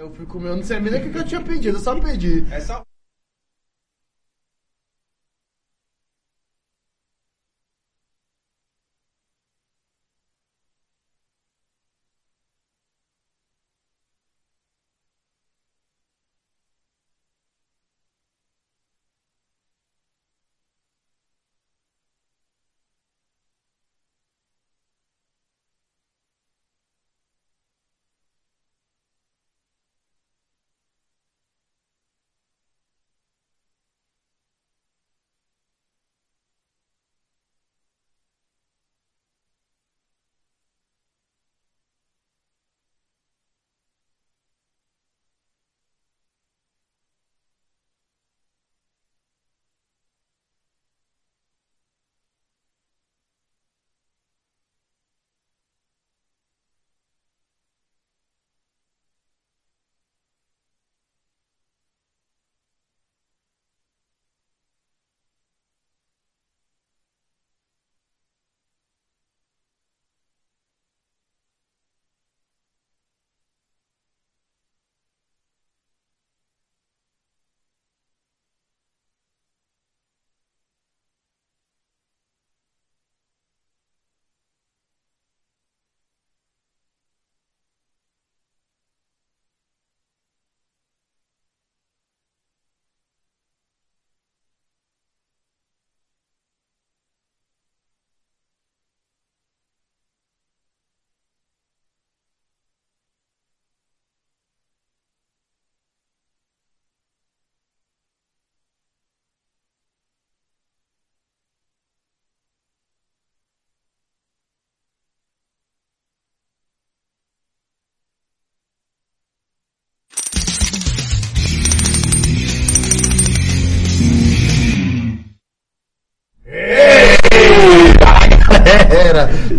[0.00, 1.94] Eu fui comer, eu não sei nem o que que eu tinha pedido, eu só
[2.00, 2.50] pedi.
[2.50, 2.82] É só.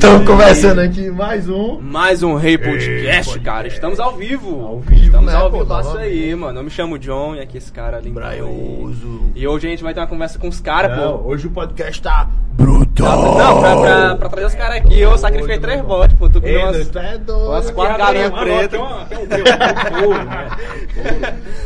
[0.03, 1.80] Estamos começando aqui mais um.
[1.80, 3.39] Mais um Rei Podcast, Podcast.
[3.42, 3.68] cara.
[3.68, 4.65] Estamos ao vivo.
[4.65, 5.80] Ao vivo, Estamos né, ao vivo.
[5.80, 6.57] Isso aí, mano.
[6.59, 8.09] Eu me chamo John e aqui esse cara ali.
[8.09, 9.30] Braioso.
[9.36, 11.27] E hoje a gente vai ter uma conversa com os caras, pô.
[11.30, 13.38] hoje o podcast tá brutal.
[13.38, 16.27] Não, pra, pra, pra trazer os caras aqui, eu sacrifiquei Hoje, três votos, pô.
[16.30, 17.50] Tu Ei, comeu umas, doido, tu é doido.
[17.50, 18.81] umas quatro galinhas pretas.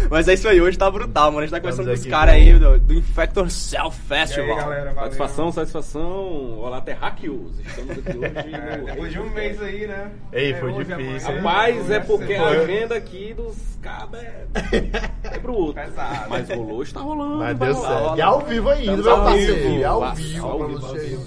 [0.10, 1.40] Mas é isso aí, hoje tá brutal, mano.
[1.40, 4.50] A gente tá conversando com os caras aí do, do Infector Self E Festival.
[4.50, 4.94] aí, galera.
[4.94, 6.60] Satisfação, satisfação.
[6.60, 7.52] Olá, terráqueos.
[7.66, 8.25] Estamos aqui hoje.
[8.26, 10.12] É, depois de um mês aí, né?
[10.34, 14.20] Ei, É, foi hoje, difícil, amanhã, Rapaz, é porque ser- a agenda aqui dos cabos
[14.20, 14.46] é,
[15.36, 15.74] é bruto.
[15.74, 16.30] Pesado.
[16.30, 17.38] Mas rolou, está rolando.
[17.38, 18.00] Mas vai deu rolar.
[18.04, 18.18] certo.
[18.18, 19.56] E ao vivo ainda, meu ao parceiro.
[19.56, 19.86] vivo.
[19.86, 20.60] Ao Ao vivo ao
[20.96, 21.26] vivo.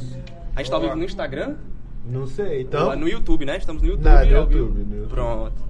[0.56, 1.54] A gente tá ao vivo no Instagram?
[2.04, 2.96] Não sei, Então?
[2.96, 3.58] No YouTube, né?
[3.58, 4.04] Estamos no YouTube.
[4.08, 4.30] Não, no.
[4.30, 5.08] YouTube, no YouTube.
[5.10, 5.68] Pronto.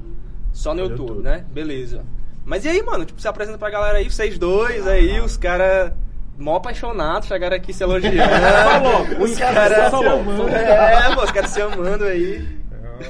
[0.52, 1.24] Só no No YouTube, YouTube.
[1.24, 1.44] né?
[1.52, 2.04] Beleza.
[2.44, 3.04] Mas e aí, mano?
[3.04, 5.92] Tipo, se apresenta pra galera aí, vocês dois aí, os caras
[6.38, 8.16] mó apaixonados, chegaram aqui se elogiando.
[8.20, 10.48] Só logo, os caras se amando.
[10.48, 12.58] É, pô, os caras se amando aí.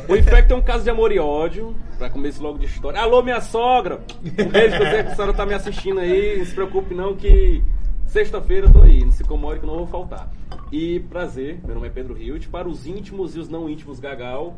[0.08, 1.74] O Infecto é um caso de amor e ódio.
[1.98, 3.00] Pra começo logo de história.
[3.00, 4.00] Alô, minha sogra!
[4.24, 6.38] Um beijo pra você que a senhora tá me assistindo aí.
[6.38, 7.62] Não se preocupe não que
[8.06, 9.04] sexta-feira eu tô aí.
[9.04, 10.30] Não se incomode que eu não vou faltar.
[10.70, 12.48] E prazer, meu nome é Pedro Hilt.
[12.48, 14.56] Para os íntimos e os não íntimos Gagal,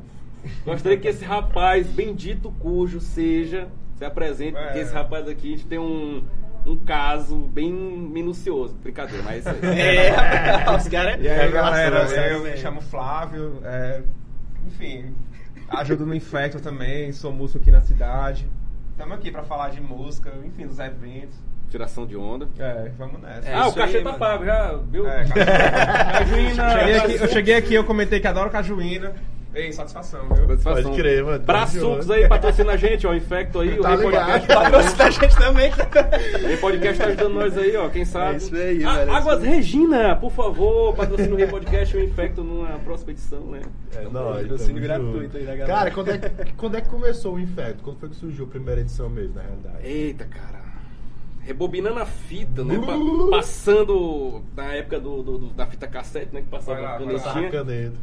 [0.64, 4.56] gostaria que esse rapaz, bendito cujo seja, se apresente.
[4.56, 4.64] É.
[4.64, 6.22] Porque esse rapaz aqui, a gente tem um,
[6.66, 8.74] um caso bem minucioso.
[8.82, 9.46] Brincadeira, mas...
[9.46, 11.20] É, os caras.
[11.20, 14.02] E aí, Revelação, galera, eu me chamo Flávio, é,
[14.66, 15.14] enfim,
[15.68, 18.48] ajudo no Infecto também, sou músico aqui na cidade.
[18.92, 21.38] Estamos aqui pra falar de música, enfim, dos eventos.
[21.70, 22.48] Tiração de onda.
[22.58, 23.48] É, vamos nessa.
[23.48, 25.08] É ah, o cachê aí, tá pago, já viu?
[25.08, 26.18] É, cara.
[26.18, 29.14] Cajuína, cheguei aqui, eu cheguei aqui, eu comentei que adoro cajuína.
[29.52, 30.46] Ei, satisfação, viu?
[30.48, 30.82] Satisfação.
[30.84, 31.38] Pode crer, mano.
[31.44, 33.12] Braçucos aí, patrocina a gente, ó.
[33.14, 34.02] Infecto aí, o Tá ligado.
[34.42, 34.46] Podcast.
[34.46, 35.70] Patrocina a gente também.
[35.72, 37.88] O Rei Podcast tá ajudando nós aí, ó.
[37.88, 38.34] Quem sabe.
[38.34, 39.56] É isso aí, Ah, velho, é Águas isso aí.
[39.56, 43.60] Regina, por favor, patrocina o Rei Podcast e o Infecto numa próxima edição, né?
[43.96, 44.42] É nóis.
[44.42, 45.66] Patrocínio tamo gratuito aí da galera.
[45.66, 47.82] Cara, quando é, que- quando é que começou o Infecto?
[47.82, 49.78] Quando foi que surgiu a primeira edição mesmo, na realidade?
[49.82, 50.59] Eita, cara.
[51.42, 52.78] Rebobinando a fita, né?
[52.78, 56.42] Pa- passando na época do, do- do- da fita cassete, né?
[56.42, 56.98] Que passava lá,
[57.32, 57.50] tinham.
[57.50, 57.96] Caneta.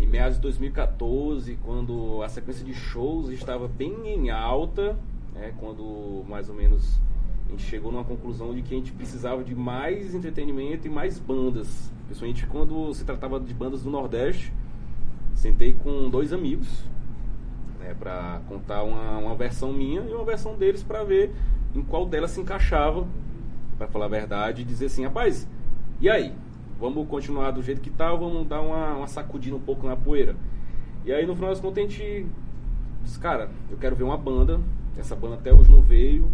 [0.00, 4.96] Em meados de 2014, quando a sequência de shows estava bem em alta,
[5.34, 7.00] né, quando mais ou menos
[7.46, 11.18] a gente chegou numa conclusão de que a gente precisava de mais entretenimento e mais
[11.18, 11.92] bandas.
[12.06, 14.52] Principalmente quando se tratava de bandas do Nordeste.
[15.34, 16.68] Sentei com dois amigos
[17.80, 21.32] né, para contar uma, uma versão minha e uma versão deles para ver
[21.74, 23.06] em qual delas se encaixava,
[23.76, 25.48] para falar a verdade, e dizer assim, rapaz,
[26.00, 26.32] e aí?
[26.78, 30.36] Vamos continuar do jeito que tá vamos dar uma, uma sacudida um pouco na poeira?
[31.04, 32.26] E aí no final das contas a gente
[33.02, 34.60] disse, cara, eu quero ver uma banda
[34.96, 36.30] essa banda até hoje não veio.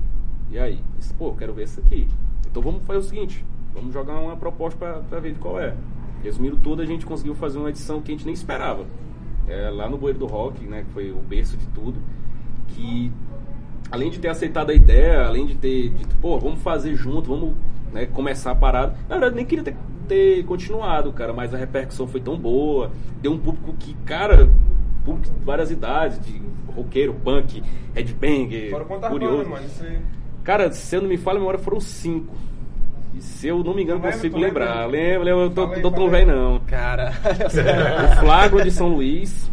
[0.50, 0.82] E aí?
[0.98, 2.08] Disse, pô, eu quero ver isso aqui.
[2.46, 5.74] Então vamos fazer o seguinte, vamos jogar uma proposta pra ver de qual é.
[6.22, 8.84] Resumindo tudo, a gente conseguiu fazer uma edição que a gente nem esperava.
[9.48, 11.98] É, lá no Bueiro do Rock, né, que foi o berço de tudo,
[12.68, 13.10] que
[13.90, 17.54] além de ter aceitado a ideia, além de ter dito, pô, vamos fazer junto, vamos
[17.92, 18.94] né, começar a parada.
[19.08, 19.76] Na verdade, nem queria ter,
[20.08, 24.48] ter continuado, cara, mas a repercussão foi tão boa, deu um público que, cara,
[25.04, 26.40] público de várias idades, de
[26.74, 27.62] roqueiro, punk,
[27.94, 28.70] headbanger,
[29.10, 29.48] curioso.
[29.48, 29.66] mano?
[29.80, 29.98] Aí.
[30.44, 32.34] Cara, se eu não me falha a memória, foram cinco.
[33.12, 34.12] E se eu não me engano, lembra?
[34.12, 34.86] consigo lembrar.
[34.86, 36.60] Lembro, lembro, eu tô, Fala aí, tô tão velho não.
[36.60, 37.12] Cara,
[38.14, 39.50] O Flagro de São Luís,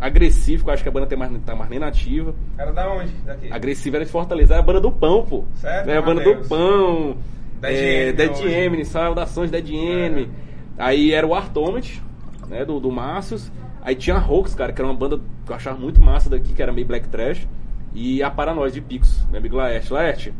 [0.00, 2.34] Agressivo, que eu acho que a banda tem mais, tá mais nem nativa.
[2.56, 3.12] Era da onde?
[3.24, 3.52] Daqui?
[3.52, 5.44] Agressivo era de Fortaleza, era a banda do Pão, pô.
[5.56, 6.42] Certo, É a banda Mateus.
[6.42, 7.16] do Pão.
[7.60, 8.48] Dead é, Dead hoje.
[8.50, 10.30] Enemy, saudações Dead Enemy.
[10.78, 12.02] Aí era o Artomet,
[12.48, 13.52] né, do, do Márcios.
[13.82, 16.52] Aí tinha a Hoax, cara, que era uma banda que eu achava muito massa daqui,
[16.54, 17.46] que era meio black trash.
[17.92, 19.92] E a Paranoide de Picos, meu amigo Laerte.
[19.92, 20.34] Laerte,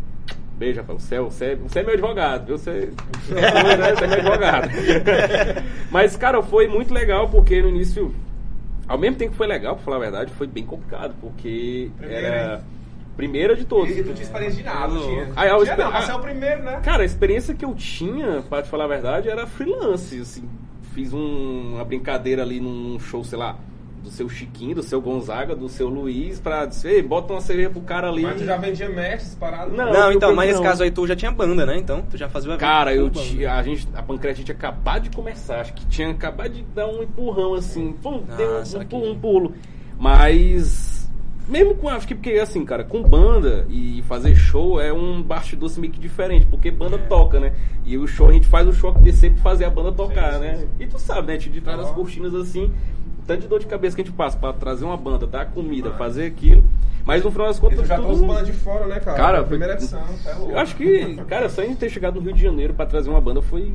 [0.57, 1.03] beijo, rapaz.
[1.03, 2.57] Você é, você, é, você é meu advogado, viu?
[2.59, 2.91] Você,
[3.27, 3.35] você
[4.05, 4.71] é meu advogado.
[5.91, 8.15] Mas, cara, foi muito legal, porque no início,
[8.91, 12.27] ao mesmo tempo que foi legal, pra falar a verdade, foi bem complicado, porque Primeira,
[12.27, 12.61] era hein?
[13.17, 13.91] primeira de todos.
[13.97, 15.29] E tu tinha experiência de nada, tinha.
[15.37, 16.81] Aí, eu tinha não, mas é o primeiro, né?
[16.83, 20.19] Cara, a experiência que eu tinha, pra te falar a verdade, era freelance.
[20.21, 20.49] Assim,
[20.95, 23.57] fiz um- uma brincadeira ali num show, sei lá,
[24.03, 27.71] do seu Chiquinho, do seu Gonzaga, do seu Luiz, pra dizer, ei, bota uma cerveja
[27.71, 28.23] pro cara ali.
[28.23, 29.73] Mas tu já vendia mestres paradas?
[29.73, 31.77] Não, não, então, mas nesse caso aí tu já tinha banda, né?
[31.79, 35.03] Então, tu já fazia o evento Cara, eu tinha, a gente, a Pancreas tinha acabado
[35.05, 38.65] de começar, acho que tinha acabado de dar um empurrão assim, pum, Ah, deu um,
[38.65, 38.99] saquei.
[38.99, 39.55] um, pulo.
[39.99, 41.01] Mas
[41.51, 45.69] mesmo com, acho que porque assim, cara, com banda e fazer show é um bastidor
[45.69, 46.99] assim, meio que diferente, porque banda É.
[46.99, 47.53] toca, né?
[47.85, 50.41] E o show a gente faz o show descer pra fazer a banda tocar, sim,
[50.41, 50.57] né?
[50.57, 50.69] sim.
[50.79, 51.37] E tu sabe, né?
[51.37, 52.73] De trás das cortinas assim,
[53.35, 55.91] tanto de dor de cabeça que a gente passa pra trazer uma banda, dar comida,
[55.93, 56.65] fazer aquilo.
[57.05, 59.17] Mas no final das contas tu já tudo- bandas de fora, né, cara?
[59.17, 60.53] Cara, a primeira foi- edição, tá louco.
[60.53, 63.09] eu acho que, cara, só a gente ter chegado no Rio de Janeiro pra trazer
[63.09, 63.73] uma banda foi,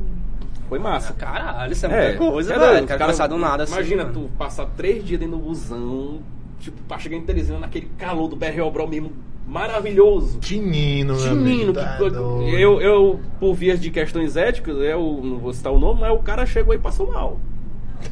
[0.68, 1.12] foi massa.
[1.14, 2.86] Caralho, isso é muita coisa, cara, velho.
[2.86, 3.72] Cara, cara- começar do nada assim.
[3.74, 4.14] Imagina mano.
[4.14, 6.20] tu passar três dias dentro do busão,
[6.60, 9.10] tipo, pra chegar em Teresina naquele calor do BR Brau mesmo,
[9.46, 10.38] maravilhoso.
[10.38, 12.42] Tinino, meu Tinino, tá que- doido.
[12.48, 16.18] eu, eu, por vias de questões éticas, eu não vou citar o nome, mas o
[16.18, 17.38] cara chegou e passou mal.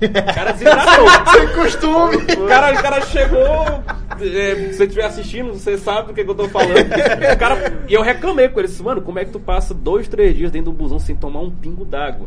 [0.01, 1.07] O cara desidratou.
[1.33, 2.17] Sem costume.
[2.17, 3.85] O cara, o cara chegou.
[4.21, 6.79] é, se você estiver assistindo, você sabe do que, que eu tô falando.
[6.79, 8.69] O cara, e eu reclamei com ele.
[8.69, 11.41] Disse, mano, como é que tu passa dois, três dias dentro do busão sem tomar
[11.41, 12.27] um pingo d'água?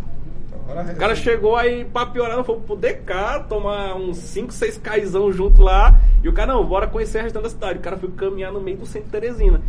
[0.69, 5.61] O cara chegou aí pra piorar, foi pro DK, tomar uns 5, 6 caizão junto
[5.61, 5.97] lá.
[6.21, 7.79] E o cara, não, bora conhecer a restante da cidade.
[7.79, 9.61] O cara foi caminhar no meio do centro de Teresina.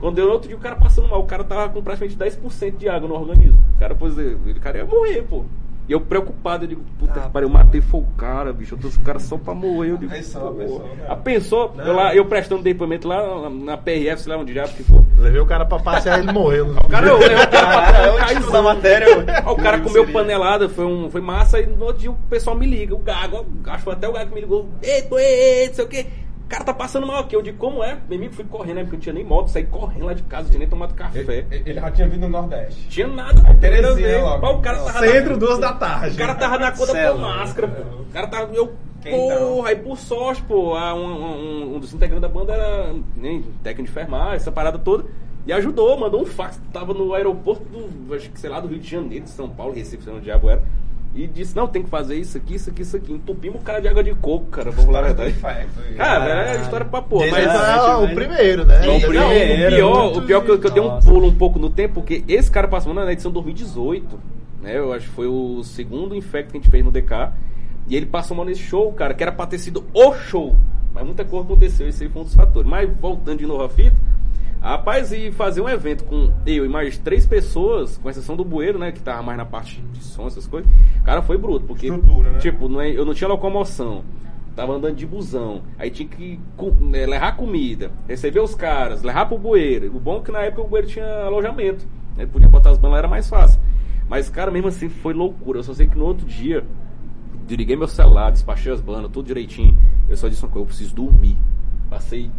[0.00, 1.20] Quando deu no outro dia, o cara passando mal.
[1.20, 3.62] O cara tava com praticamente 10% de água no organismo.
[3.76, 5.44] O cara, pois, ele, o cara ia morrer, pô.
[5.88, 8.74] E eu preocupado, eu digo, puta Ah, que pariu, eu matei foi o cara, bicho.
[8.74, 9.92] Eu trouxe o cara só pra morrer.
[9.92, 10.80] Eu digo, Pensou, pô.
[11.22, 11.82] pensou, cara.
[11.84, 11.86] Ah.
[11.88, 15.04] Eu, lá, eu prestando depoimento lá na, na PRF, sei lá onde diabo que for.
[15.18, 16.74] Levei o cara pra passear e ele morreu.
[16.86, 19.30] O cara, eu, eu, o cara, É o título da matéria, mano.
[19.30, 22.56] Aí o cara comeu panelada, foi, um, foi massa, e no outro dia o pessoal
[22.56, 25.68] me liga, o Gago, acho que foi até o Gago que me ligou, eita, ei,
[25.68, 27.34] não sei o que, o cara tá passando mal aqui.
[27.34, 27.98] Eu digo, como é?
[28.08, 30.42] Meu amigo, fui correndo, né, porque não tinha nem moto, saí correndo lá de casa,
[30.44, 31.18] não tinha nem tomado café.
[31.20, 32.88] Ele, ele já tinha vindo no Nordeste.
[32.88, 34.42] Tinha nada, primeira Terezinha logo.
[34.46, 36.14] Mas o cara tava Centro, na, duas da tarde.
[36.14, 37.82] o cara tava na conta com máscara, pô.
[38.02, 38.72] O cara tava, eu,
[39.02, 43.42] porra, aí por sorte, pô, a- um, um- um dos integrantes da banda era né,
[43.62, 45.04] técnico de enfermagem, essa parada toda.
[45.46, 48.80] E ajudou, mandou um fax, tava no aeroporto do, acho que sei lá, do Rio
[48.80, 50.62] de Janeiro, de São Paulo, Recife, sei lá onde o diabo era.
[51.16, 53.10] E disse, não, tem que fazer isso aqui, isso aqui, isso aqui.
[53.10, 55.30] Entupimos o cara de água de coco, cara, vamos do verdade.
[55.30, 55.96] infecto.
[55.96, 57.44] Cara, é história pra pôr, Diz mas...
[57.44, 58.80] Exatamente, é o primeiro, né?
[58.80, 61.34] Bom, Não, primeiro, o pior, o pior que eu, que eu dei um pulo um
[61.34, 64.20] pouco no tempo, porque esse cara passou na edição 2018,
[64.60, 64.76] né?
[64.76, 67.32] Eu acho que foi o segundo infecto que a gente fez no DK.
[67.88, 70.54] E ele passou mal nesse show, cara, que era pra ter sido o show.
[70.92, 72.68] Mas muita coisa aconteceu, esse aí foi um dos fatores.
[72.68, 73.96] Mas voltando de novo à fita,
[74.70, 78.78] rapaz, e fazer um evento com eu e mais três pessoas, com exceção do bueiro,
[78.78, 78.92] né?
[78.92, 80.70] Que tava mais na parte de som, essas coisas.
[81.04, 82.38] Cara, foi bruto, porque, né?
[82.38, 84.04] tipo, não é- eu não tinha locomoção.
[84.54, 85.62] Tava andando de busão.
[85.78, 86.40] Aí tinha que
[86.80, 89.94] né, levar comida, receber os caras, levar pro bueiro.
[89.94, 91.86] O bom é que na época o bueiro tinha alojamento.
[92.16, 92.24] Né?
[92.24, 93.60] Podia botar as bandas lá, era mais fácil.
[94.08, 95.58] Mas, cara, mesmo assim foi loucura.
[95.58, 96.64] Eu só sei que no outro dia,
[97.46, 99.76] desliguei meu celular, despachei as bandas, tudo direitinho.
[100.08, 101.36] Eu só disse uma coisa, eu preciso dormir.
[101.90, 102.30] Passei,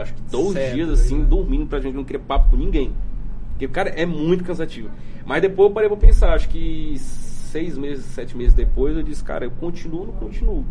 [0.00, 1.24] acho que 12 Certo, dias assim, né?
[1.24, 2.92] dormindo pra gente não querer papo com ninguém.
[3.50, 4.90] Porque, cara, é muito cansativo.
[5.24, 9.22] Mas depois eu parei pra pensar, acho que seis meses, sete meses depois, eu disse,
[9.22, 10.64] cara, eu continuo ou não continuo?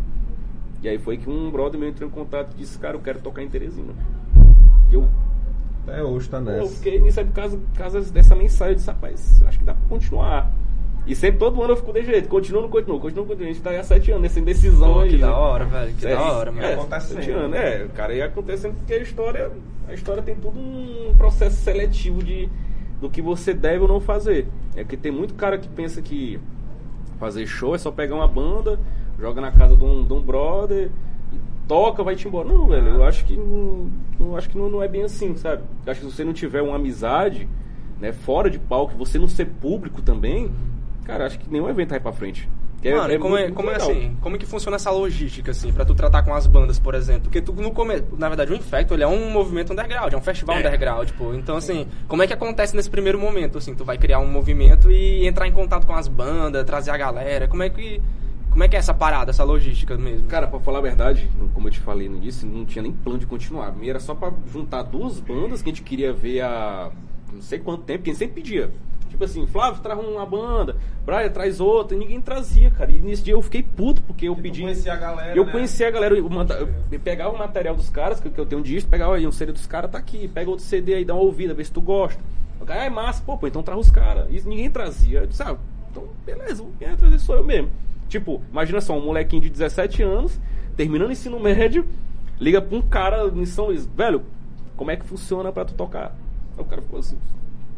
[0.82, 3.18] E aí foi que um brother meu entrou em contato e disse, cara, eu quero
[3.20, 3.94] tocar em Teresina.
[4.90, 5.08] E eu,
[5.86, 6.58] Até hoje tá nessa.
[6.58, 9.64] eu fiquei nisso aí por causa, por causa dessa mensagem, eu disse, rapaz, acho que
[9.64, 10.52] dá pra continuar.
[11.06, 13.50] E sempre todo ano eu fico desse jeito, continua, não continua, continua, continua.
[13.50, 15.10] A gente tá aí há sete anos nessa indecisão Pô, aí.
[15.10, 15.26] que né?
[15.26, 15.94] da hora, velho.
[15.94, 16.72] Que É, da hora, é, mano.
[16.80, 17.16] acontecendo.
[17.16, 19.50] sete anos, é, cara, e acontecendo porque a história,
[19.86, 22.48] a história tem tudo um processo seletivo de
[23.00, 24.46] do que você deve ou não fazer.
[24.74, 26.40] É que tem muito cara que pensa que
[27.18, 28.80] fazer show é só pegar uma banda,
[29.18, 30.90] joga na casa de um, de um brother,
[31.32, 31.36] e
[31.68, 32.48] toca, vai-te embora.
[32.48, 35.62] Não, velho, eu acho que não, eu acho que não, não é bem assim, sabe?
[35.84, 37.46] Eu acho que se você não tiver uma amizade,
[38.00, 40.50] né, fora de palco, você não ser público também,
[41.04, 42.48] cara, acho que nenhum evento vai pra frente.
[42.82, 44.16] Que é- Mano, é e como, é, muito como é assim?
[44.20, 47.22] Como é que funciona essa logística, assim, pra tu tratar com as bandas, por exemplo?
[47.22, 50.20] Porque tu, no começo, na verdade, o Infecto, ele é um movimento underground, é um
[50.20, 51.32] festival underground, pô.
[51.32, 53.74] Então, assim, como é que acontece nesse primeiro momento, assim?
[53.74, 57.48] Tu vai criar um movimento e entrar em contato com as bandas, trazer a galera,
[57.48, 58.02] como é que...
[58.50, 60.28] Como é que é essa parada, essa logística mesmo?
[60.28, 63.18] Cara, pra falar a verdade, como eu te falei no início, não tinha nem plano
[63.18, 63.70] de continuar.
[63.70, 66.92] Primeiro era só pra juntar duas bandas que a gente queria ver há
[67.32, 68.70] não sei quanto tempo, que a gente sempre pedia.
[69.14, 70.74] Tipo assim, Flávio, traz uma banda,
[71.06, 72.90] Brian, traz outra, e ninguém trazia, cara.
[72.90, 74.62] E nesse dia eu fiquei puto, porque eu pedi.
[74.62, 75.52] conhecia a galera, Eu né?
[75.52, 78.64] conhecia a galera, eu, manda- eu pegava o material dos caras, que, eu tenho um
[78.64, 81.22] disco, pegava aí um CD dos caras, tá aqui, pega outro CD aí, dá uma
[81.22, 82.20] ouvida, vê se tu gosta.
[82.60, 84.26] O cara, ah, é massa, pô, pô, então traz os caras.
[84.30, 85.20] E ninguém trazia.
[85.20, 85.56] Eu disse, ah,
[85.92, 87.70] então beleza, quem vai trazer sou eu mesmo.
[88.08, 90.40] Tipo, imagina só, um molequinho de 17 anos,
[90.76, 91.86] terminando o ensino médio,
[92.40, 94.22] liga pra um cara em São Luís, velho,
[94.76, 96.16] como é que funciona pra tu tocar?
[96.58, 97.16] Aí o cara ficou assim,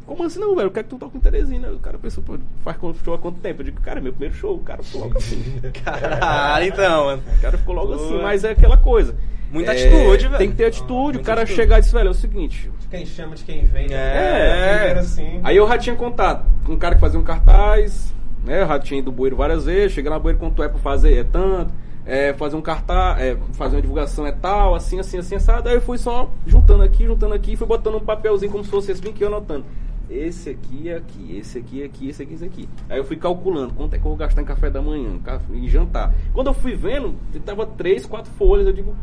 [0.06, 0.66] como assim não, velho?
[0.66, 1.68] Eu quero que tu toque em Teresina.
[1.70, 3.60] O cara pensou, pô, faz quanto- show há quanto tempo?
[3.60, 4.54] Eu digo, cara, é meu primeiro show.
[4.54, 5.42] O cara ficou logo assim.
[5.84, 7.22] Caralho, então, mano.
[7.36, 8.04] O cara ficou logo Pô.
[8.04, 9.14] assim, mas é aquela coisa.
[9.50, 10.38] Muita É, atitude, velho.
[10.38, 10.92] Tem que ter atitude.
[10.92, 11.60] o muita cara atitude.
[11.62, 12.70] chegar e dizer, velho, é o seguinte.
[12.80, 13.88] De quem chama, de quem vem.
[13.88, 13.94] né?
[13.96, 14.74] É.
[14.78, 15.40] Primeiro assim.
[15.44, 18.12] Aí eu já tinha contato com um cara que fazia um cartaz,
[18.44, 18.62] né?
[18.62, 19.92] Eu já tinha ido do bueiro várias vezes.
[19.92, 21.16] Cheguei na bueiro, quanto é pra fazer?
[21.16, 21.72] É tanto.
[22.08, 25.68] É, fazer um cartaz, é, fazer uma divulgação é tal, assim, assim, assim, assado.
[25.68, 28.92] Aí eu fui só juntando aqui, juntando aqui, fui botando um papelzinho como se fosse
[28.92, 29.64] esse que eu anotando.
[30.08, 32.68] Esse aqui aqui, esse aqui aqui, esse aqui, esse aqui.
[32.88, 35.18] Aí eu fui calculando quanto é que eu vou gastar em café da manhã,
[35.52, 36.14] em jantar.
[36.32, 38.94] Quando eu fui vendo, tava três, quatro folhas, eu digo,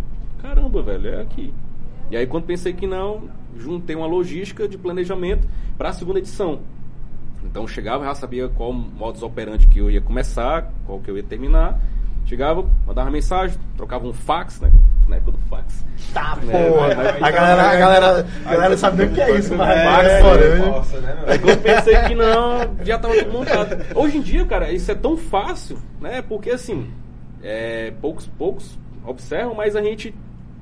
[0.42, 1.54] caramba, velho, é aqui.
[2.10, 6.62] E aí quando pensei que não, juntei uma logística de planejamento para a segunda edição.
[7.44, 11.24] Então chegava, já sabia qual modus operandi que eu ia começar, qual que eu ia
[11.24, 11.82] terminar.
[12.26, 14.72] Chegava, mandava mensagem, trocava um fax, né?
[15.08, 15.84] Na época do fax.
[16.14, 16.88] Tá, É, porra.
[17.22, 20.06] A galera, a galera, a galera sabe nem o que é isso, mas É, Max
[20.08, 20.66] é, Foranja.
[20.66, 21.30] Nossa, né, meu?
[21.30, 23.86] Aí quando eu pensei que não, já tava tudo montado.
[23.96, 26.22] Hoje em dia, cara, isso é tão fácil, né?
[26.22, 26.90] Porque assim,
[27.42, 30.16] é, poucos, poucos observam, mas a gente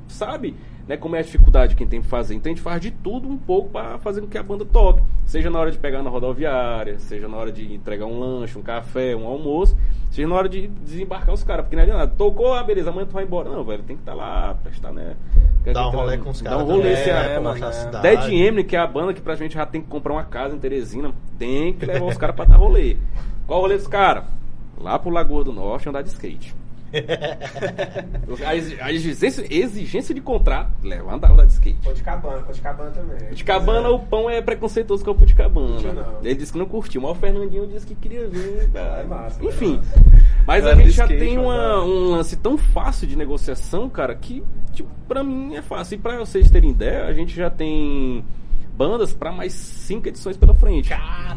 [0.08, 0.56] sabe
[0.92, 2.36] né, como é a dificuldade que tem que fazer.
[2.36, 5.02] Então a gente faz de tudo um pouco para fazer com que a banda toque.
[5.26, 8.62] Seja na hora de pegar na rodoviária, seja na hora de entregar um lanche, um
[8.62, 9.78] café, um almoço,
[10.10, 11.64] seja na hora de desembarcar os caras.
[11.64, 12.14] Porque não adianta nada.
[12.18, 13.50] Tocou, ah, beleza, amanhã tu vai embora.
[13.50, 15.16] Não, velho, tem que estar lá, prestar, né?
[15.72, 16.58] Dá um rolê com os caras.
[16.60, 17.74] Dá um rolê, se né, a- mano, mostrar a é.
[17.74, 18.02] cidade.
[18.04, 20.54] Dead Emily, que é a banda que pra gente já tem que comprar uma casa
[20.54, 22.98] em Teresina, tem que levar os caras pra dar rolê.
[23.48, 24.26] Qual o rolê dos caras?
[24.78, 26.54] Lá pro Lagoa do Norte andar de skate.
[28.46, 31.80] a exi- a exigência, exigência de contrato, leva andar, andar de skate.
[31.84, 33.30] Coticabana, Coticabana também.
[33.34, 35.80] De cabana, o pão é preconceituoso com o de cabana.
[35.94, 36.20] Não.
[36.24, 38.70] Ele disse que não curtiu, mas o Fernandinho disse que queria vir.
[38.72, 39.02] cara.
[39.02, 39.80] É massa, Enfim.
[39.82, 44.14] é Mas a gente já skate, tem uma- um lance tão fácil de negociação, cara,
[44.16, 44.44] que,
[44.74, 45.96] tipo, pra mim é fácil.
[45.96, 48.24] E pra vocês terem ideia, a gente já tem
[48.76, 50.92] bandas pra mais cinco edições pela frente.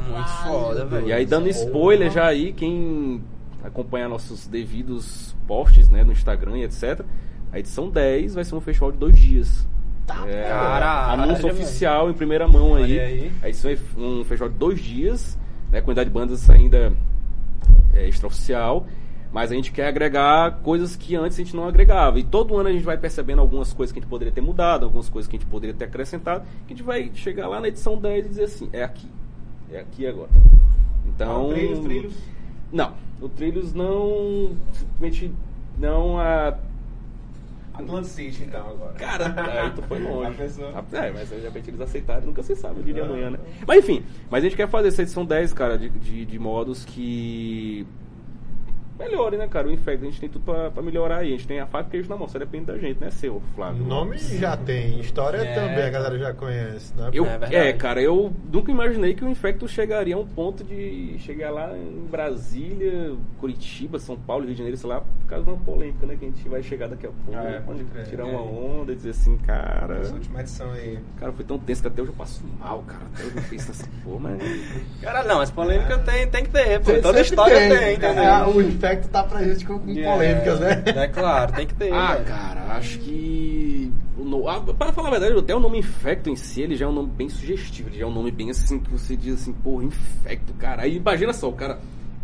[0.08, 1.08] Muito foda, velho.
[1.08, 3.22] E aí, dando spoiler já aí, quem
[3.64, 7.00] acompanhar nossos devidos posts, né, no Instagram e etc.
[7.50, 9.66] A edição 10 vai ser um festival de dois dias.
[10.26, 11.54] É, Caralho, anúncio velho.
[11.54, 13.00] oficial em primeira mão aí.
[13.00, 13.32] Aí.
[13.42, 15.38] A edição é um festival de dois dias,
[15.72, 16.92] né, quantidade de bandas ainda
[17.94, 18.86] é, extraoficial.
[19.32, 22.20] Mas a gente quer agregar coisas que antes a gente não agregava.
[22.20, 24.84] E todo ano a gente vai percebendo algumas coisas que a gente poderia ter mudado,
[24.84, 26.44] algumas coisas que a gente poderia ter acrescentado.
[26.68, 29.08] Que a gente vai chegar lá na edição 10 e dizer assim: é aqui.
[29.72, 30.30] É aqui agora.
[31.08, 31.50] Então.
[31.50, 32.14] Ah, trilhos, trilhos.
[32.74, 32.92] Não.
[33.22, 34.54] O Trilhos não.
[34.72, 35.32] Simplesmente
[35.78, 36.18] não.
[36.18, 36.58] A,
[37.74, 38.92] Atlantic City, então, agora.
[38.94, 39.34] Cara,
[39.64, 40.30] aí tu foi longe.
[40.30, 43.38] A pessoa- É, mas de repente eles aceitaram, nunca se sabe, eu diria amanhã, né?
[43.66, 46.84] Mas enfim, mas a gente quer fazer essa edição 10, cara, de, de, de modos
[46.84, 47.84] que
[48.98, 49.66] melhore, né, cara?
[49.68, 51.28] O Infect, a gente tem tudo pra, pra melhorar aí.
[51.28, 53.42] A gente tem a faca e queijo na mão, só depende da gente, né, seu,
[53.54, 53.82] Flávio?
[53.84, 57.10] O nome já tem, história É, também a galera já conhece, né?
[57.12, 61.16] Eu, É é, cara, eu nunca imaginei que o Infecto chegaria a um ponto de
[61.18, 65.50] chegar lá em Brasília, Curitiba, São Paulo, Rio de Janeiro, sei lá, por causa de
[65.50, 66.16] uma polêmica, né?
[66.18, 67.38] Que a gente vai chegar daqui a pouco.
[67.40, 68.06] Ah, é, pode crer.
[68.06, 68.30] Tirar É.
[68.30, 69.98] uma onda e dizer assim, cara.
[69.98, 70.98] Essa última edição aí.
[71.18, 73.02] Cara, foi tão tenso que até hoje eu passo mal, cara.
[73.14, 74.38] Até hoje eu penso assim, pô, mas.
[75.02, 76.92] Cara, não, mas polêmica tem, tem que ter, pô.
[77.00, 78.24] Toda história tem, É, entendeu?
[78.84, 80.82] Infecto tá pra gente com, com polêmicas, né?
[80.94, 81.92] É claro, tem que ter.
[81.92, 82.24] Ah, velho.
[82.26, 83.92] cara, acho que.
[84.18, 86.84] o no- ah, Para falar a verdade, até o nome Infecto em si, ele já
[86.86, 87.88] é um nome bem sugestivo.
[87.88, 90.82] Ele já é um nome bem assim que você diz assim, porra, Infecto, cara.
[90.82, 91.78] Aí imagina só, o cara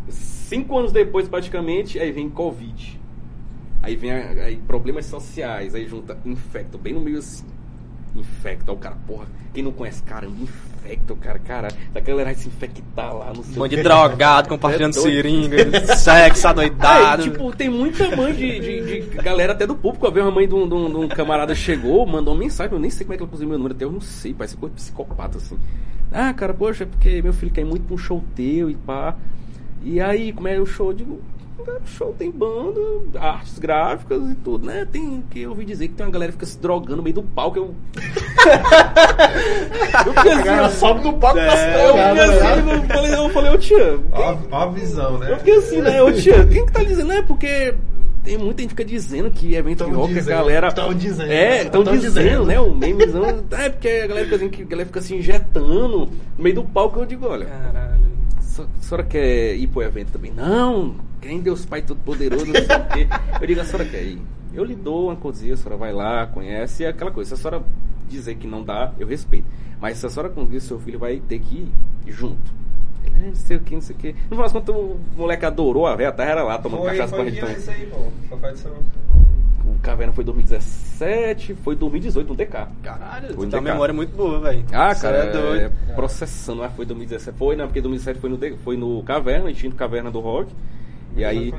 [0.08, 2.98] Cinco anos depois, praticamente, aí vem Covid.
[3.82, 7.44] Aí vem a- aí problemas sociais, aí junta infecto, bem no meio assim.
[8.16, 10.34] Infecta, o cara, porra, quem não conhece, caramba,
[10.84, 14.48] infecta o cara, cara, a galera vai se infectar lá no Um monte de drogado,
[14.48, 15.56] compartilhando É seringa,
[15.96, 17.22] sexo, adoidado.
[17.22, 20.06] Aí, tipo, tem muita mãe de, de, de galera até do público.
[20.06, 22.72] Eu vi uma mãe de um, de um- de um camarada chegou, mandou uma mensagem,
[22.72, 24.56] eu nem sei como é que ela conseguiu meu número, até eu não sei, parece
[24.56, 25.58] coisa de psicopata, assim.
[26.12, 29.14] Ah, cara, poxa, é porque meu filho quer muito pra um show teu e pá.
[29.82, 30.88] E aí, como é o show?
[30.88, 31.20] Eu digo,
[31.84, 32.80] show tem banda,
[33.18, 34.86] artes gráficas e tudo, né?
[34.90, 37.14] Tem que eu ouvi dizer que tem uma galera que fica se drogando no meio
[37.14, 37.58] do palco.
[37.58, 37.74] Eu.
[40.06, 42.22] eu fiquei assim, Ela sobe no palco pra se eu fiquei né?
[42.22, 45.32] assim, eu falei, eu falei, ô tia, Ó, ó a visão, né?
[45.32, 46.02] eu fiquei assim, né?
[46.02, 47.12] Ô tia, quem que tá dizendo?
[47.12, 47.74] É porque
[48.22, 50.72] tem muita gente que fica dizendo que evento de Tão rock, dizendo, a galera.
[50.72, 52.44] tão dizendo, É, estão tão dizendo, dizendo.
[52.46, 52.60] né?
[52.60, 53.24] O memezão.
[53.52, 56.64] É porque a galera fica dizendo que a galera fica se injetando no meio do
[56.64, 57.00] palco.
[57.00, 58.00] Eu digo, olha, Caralho.
[58.58, 60.30] a senhora quer ir pro evento também?
[60.36, 63.08] Não, quem Deus Pai Todo-Poderoso, não sei o quê.
[63.40, 64.20] Eu digo, a senhora quer ir?
[64.54, 67.28] Eu lhe dou uma coisinha, a senhora vai lá, conhece, e é aquela coisa.
[67.28, 67.64] Se a senhora
[68.08, 69.46] dizer que não dá, eu respeito.
[69.80, 71.68] Mas se a senhora conseguir, seu filho vai ter que
[72.06, 72.52] ir junto.
[73.04, 74.12] Ele, "É, não sei o que, não sei o que.
[74.12, 76.90] No final das contas, o moleque adorou a velha, a terra era lá, tomando Foi,
[76.90, 77.96] cachaça com a gente aí, pô.
[79.64, 82.68] O Caverna foi 2017, foi 2018 no DK.
[82.82, 83.72] Caralho, Foi no tem uma DK.
[83.72, 84.64] memória muito boa, velho.
[84.72, 85.72] Ah, cara, é doido.
[85.88, 87.36] é, processando, ah, foi 2017.
[87.38, 90.52] Foi, não, porque 2017 foi no, foi no Caverna, instinto Caverna do Rock.
[91.16, 91.52] E aí,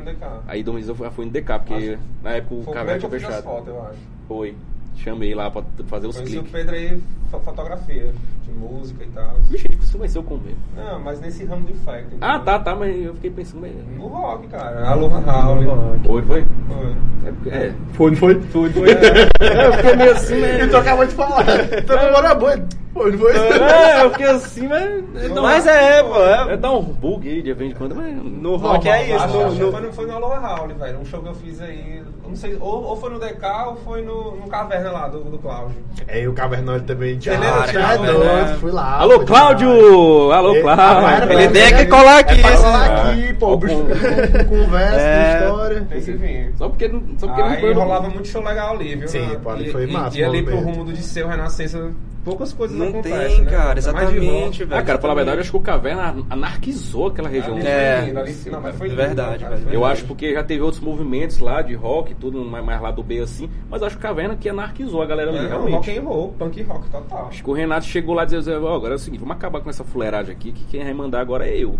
[0.48, 3.44] aí 2018 foi- foi no DK, porque Acho- na época o Caverna tinha eu fechado.
[3.44, 3.98] fotos, eu acho.
[4.28, 4.56] Foi.
[4.98, 6.44] Chamei lá pra fazer os Conheci o.
[6.44, 9.36] Pedro aí, fo- fotografia, de música e tal.
[9.50, 10.58] Vixe, a gente costuma ser o mesmo.
[10.76, 12.08] Não, mas nesse ramo do infect.
[12.22, 12.46] Ah, entendeu?
[12.46, 13.74] tá, tá, mas eu fiquei pensando, mas.
[13.98, 14.88] No rock, cara.
[14.88, 16.00] Aloha Howl.
[16.06, 16.46] Foi, foi?
[16.68, 17.52] Foi.
[17.52, 17.74] É, é.
[17.94, 18.42] Foi, foi?
[18.42, 18.88] Foi, foi.
[19.42, 20.64] É, eu fiquei meio assim, né?
[20.66, 21.44] E tu acabou de falar.
[21.86, 22.68] Tua memória é boa.
[22.94, 23.32] Foi, não foi?
[23.38, 24.82] É, eu fiquei assim, mas.
[24.84, 26.58] é um- Mas é, pô, É é.
[26.58, 28.14] dar um bug aí de vez em quando, mas.
[28.22, 29.24] No rock é isso.
[29.24, 31.00] Acho, No, acho no- foi no, foi no Aloha Howl, velho.
[31.00, 32.02] Um show que eu fiz aí.
[32.28, 35.38] Não sei, ou, ou foi no DK ou foi no, no Caverna lá, do, do
[35.38, 35.76] Cláudio.
[36.08, 37.36] É, e o Cavernão ele também tinha.
[37.36, 38.20] Ele era Thiago, tá né?
[38.46, 38.98] doido, fui lá.
[39.00, 40.32] Alô, Cláudio!
[40.32, 41.08] Alô, Cláudio!
[41.08, 43.48] Ah, Ele tem que colar aqui, É pra esse- colar aqui, pô.
[43.58, 45.38] Conversa, É.
[45.40, 45.86] com história.
[45.90, 46.54] Tem que vir.
[46.58, 47.74] Só porque, não- só porque não Aí foi.
[47.74, 49.08] rolava muito show legal ali, viu?
[49.08, 51.92] Sim, pô, ali E- foi massa, E, ali pro rumo do Disseu Renascença,
[52.24, 53.52] poucas coisas Não acontecem, tem, né?
[53.52, 54.82] cara, Ainda mais de exatamente, velho.
[54.82, 57.56] Ah, cara, pra falar a verdade, eu acho que o Caverna anarquizou aquela região.
[57.58, 58.00] Ali É.
[58.16, 59.70] ali- não, mas foi lindo, Verdade, velho.
[59.72, 63.20] Eu acho porque já teve outros movimentos lá de rock, tudo mais, lá do B
[63.20, 65.74] assim, mas eu acho que Caverna que anarquizou a galera ali, É, realmente.
[65.74, 67.28] rock and roll, punk rock total.
[67.28, 69.62] Acho que o Renato chegou lá e disse, ó, agora é o seguinte, vamos acabar
[69.62, 71.78] com essa fuleiragem aqui, que quem vai mandar agora é eu.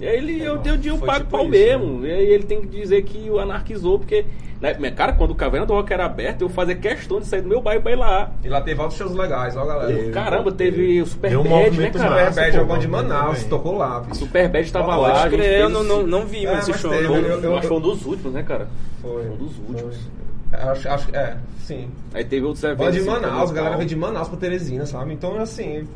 [0.00, 2.06] E aí ele, eu dei o dia o Foi pago tipo pau isso, mesmo.
[2.06, 4.24] E aí ele tem que dizer que o anarquizou, porque,
[4.60, 7.48] né, cara, quando o Caverna do Rock era aberto, eu fazia questão de sair do
[7.48, 8.32] meu bairro pra ir lá.
[8.42, 9.94] E lá teve outros shows legais, ó, galera.
[9.94, 10.10] Teve.
[10.10, 12.30] Caramba, teve o Super Deu um Bad, né, movimento cara?
[12.30, 13.48] Super Bad, é o band de Manaus, também.
[13.50, 14.00] tocou lá.
[14.00, 14.14] bicho.
[14.16, 15.10] Super Bad tava lá.
[15.22, 16.90] Pode crer, eu não, esse- não, não vi É, esse mas show.
[16.90, 17.16] teve, não.
[17.16, 18.66] eu- eu- Eu foi um dos últimos, né, cara?
[19.00, 19.28] Foi.
[19.28, 19.96] Um dos últimos.
[19.96, 20.58] Foi.
[20.58, 21.88] Acho, acho, é, sim.
[22.12, 22.84] Aí teve outros eventos.
[22.86, 25.12] Band de assim, Manaus, como a galera veio de Manaus pra Teresina, sabe?
[25.14, 25.86] Então, assim,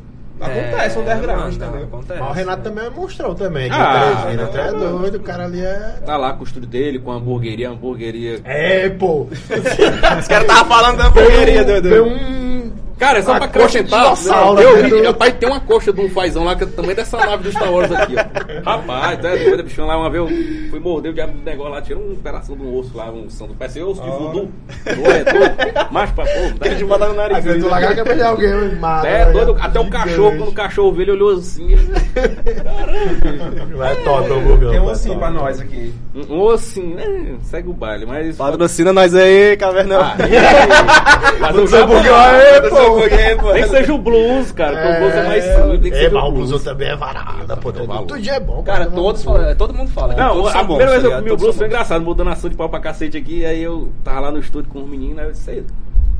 [0.41, 1.83] É, acontece underground, mano, entendeu?
[1.87, 2.19] Acontece.
[2.19, 3.69] Mas o Renato também é monstrão também.
[3.71, 4.97] Ah, Ah, não, tu é não.
[4.99, 5.99] doido, o cara ali é.
[6.05, 8.39] Tá lá com o estúdio dele, com a hamburgueria, a hamburgueria.
[8.45, 9.27] É, pô.
[9.31, 12.03] Os caras estavam falando da hamburgueria, doido.
[12.05, 12.71] um.
[12.97, 14.01] Cara, é só Uma pra coxa de acrescentar.
[14.01, 16.95] dinossauro, eu né, vi, rapaz, tem uma coxa de um fazão lá que é tamanho
[16.95, 18.69] dessa nave do Star Wars aqui, ó.
[18.69, 21.81] Rapaz, tá doido, bichão lá uma vez eu fui morder o diabo do negócio lá,
[21.81, 24.49] tirou um pedacinho do osso lá, um são do parece osso de voodoo.
[24.85, 25.55] Não é doido?
[25.91, 27.45] Mas pra pô, Aquele de botar no nariz.
[27.47, 29.05] Aí do lagar que é alguém, mano.
[29.05, 31.87] É doido, até o cachorro, quando o cachorro vê ele olhou assim, ele,
[33.75, 34.71] Vai top, o burgão.
[34.71, 35.15] Tem um top.
[35.17, 35.93] pra nós aqui.
[36.15, 37.35] um um ossinho, né?
[37.43, 38.35] Segue o baile, mas.
[38.37, 40.01] Patrocina nós aí, Cavernão.
[40.01, 40.31] Ah, aí?
[41.39, 42.86] Mas tá burgão bom, aí, pô.
[42.91, 43.53] Pô.
[43.53, 46.11] Nem que seja o blues, cara, porque o blues é mais simples, que É, ser
[46.11, 46.49] mas o blues.
[46.49, 47.71] blusão também é varada, pô.
[47.71, 48.63] Tudo dia é bom.
[48.63, 50.15] Cara, todos falam, todo mundo fala.
[50.15, 52.55] Não, todos a primeira vez que eu comi o blues foi engraçado, mudando ação de
[52.55, 55.31] pau pra cacete aqui, aí eu tava lá no estúdio com os meninos, aí eu
[55.31, 55.63] disse, "Ei,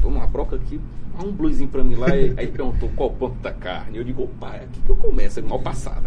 [0.02, 0.80] toma uma broca aqui,
[1.24, 4.54] um bluesinho pra mim lá, e, aí perguntou qual ponto da carne, eu digo, opa,
[4.56, 6.04] é aqui que eu começo, é mal passada.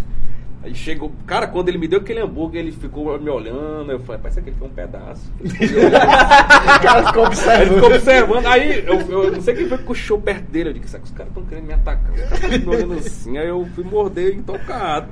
[0.63, 4.21] Aí chegou, cara, quando ele me deu aquele hambúrguer, ele ficou me olhando, eu falei,
[4.21, 5.33] parece que ele foi um pedaço.
[5.41, 7.31] O cara ficou Aí
[7.63, 7.75] ele observando.
[7.75, 10.71] ficou observando, aí eu, eu não sei quem foi que puxou perto dele.
[10.71, 12.13] Eu disse, "Será que os caras estão querendo me atacar.
[12.13, 13.39] Os caras tão me olhando assim.
[13.39, 15.09] Aí eu fui morder intocado.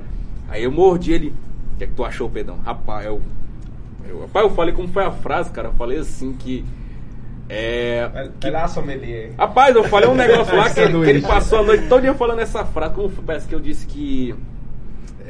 [0.49, 1.33] Aí eu mordi ele.
[1.73, 2.57] O que é que tu achou, Pedrão?
[2.63, 3.21] Rapaz, eu,
[4.07, 4.21] eu.
[4.21, 5.69] Rapaz, eu falei como foi a frase, cara.
[5.69, 6.63] Eu falei assim que.
[7.47, 8.29] É.
[8.39, 9.31] Que- lá, sommelier.
[9.37, 12.39] Rapaz, eu falei um negócio lá que, ele- que ele passou a noite toda falando
[12.39, 12.93] essa frase.
[12.93, 13.23] Como foi?
[13.25, 14.35] parece que eu disse que.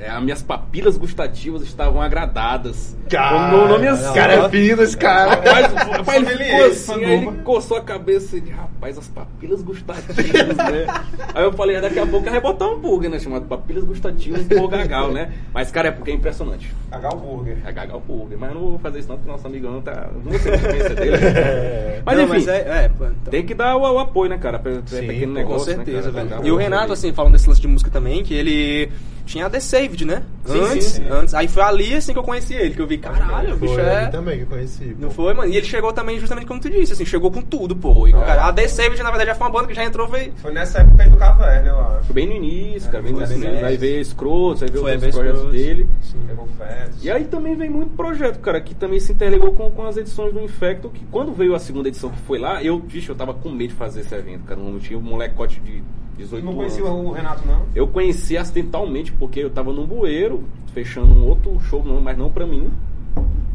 [0.02, 2.98] É, as minhas papilas gustativas estavam agradadas.
[3.10, 4.14] Cara, o nome é assim.
[4.14, 5.32] cara é fino esse cara.
[5.32, 9.08] Rapaz, rapaz, ele ficou Sommelier, assim, aí ele coçou a cabeça e disse, rapaz, as
[9.08, 10.86] papilas gustativas, né?
[11.34, 13.20] Aí eu falei, daqui a pouco eu ia botar um hambúrguer, né?
[13.20, 15.32] Chamado papilas gustativas por Gagal, né?
[15.54, 16.74] Mas, cara, é porque é impressionante.
[16.92, 17.58] H Burger.
[17.66, 18.38] É Gagal Burger.
[18.38, 20.10] Mas eu não vou fazer isso não, porque nosso amigão tá...
[20.24, 21.18] Não sei se conhece dele.
[22.06, 23.14] Mas Não, enfim, mas é, é, então.
[23.30, 24.58] tem que dar o, o apoio, né, cara?
[24.58, 26.48] Pra, pra Sim, pequeno com Com negócio, certeza, né, velho.
[26.48, 28.90] E o Renato, assim, falando desse lance de música também, que ele
[29.30, 30.24] tinha a The Saved, né?
[30.44, 31.04] Sim, antes, sim.
[31.10, 31.34] antes.
[31.36, 33.84] Aí foi ali, assim, que eu conheci ele, que eu vi, caralho, o bicho Foi
[33.84, 33.98] é...
[33.98, 34.96] ali também que eu conheci.
[34.98, 35.14] Não pô.
[35.14, 35.54] foi, mano?
[35.54, 38.08] E ele chegou também, justamente como tu disse, assim, chegou com tudo, pô.
[38.08, 38.26] E, cara.
[38.26, 40.34] cara, a The Saved, na verdade, já foi uma banda que já entrou, veio...
[40.38, 42.06] Foi nessa época aí do Caverna, eu acho.
[42.06, 43.04] Foi bem no início, cara.
[43.04, 43.66] Bem no início.
[43.66, 45.60] Aí veio Scrotos, aí veio Foi, outros projetos Scrotos.
[45.60, 45.90] dele.
[46.28, 47.04] Pegou Fats.
[47.04, 50.34] E aí também vem muito projeto, cara, que também se interligou com, com as edições
[50.34, 53.34] do Infecto, que quando veio a segunda edição que foi lá, eu, vixe, eu tava
[53.34, 54.60] com medo de fazer esse evento, cara.
[54.60, 55.84] Eu tinha um molecote de
[56.20, 57.64] 18 Não conhecia o Renato, não?
[57.74, 62.46] Eu conheci acidentalmente, porque eu tava num bueiro, fechando um outro show, mas não pra
[62.46, 62.70] mim.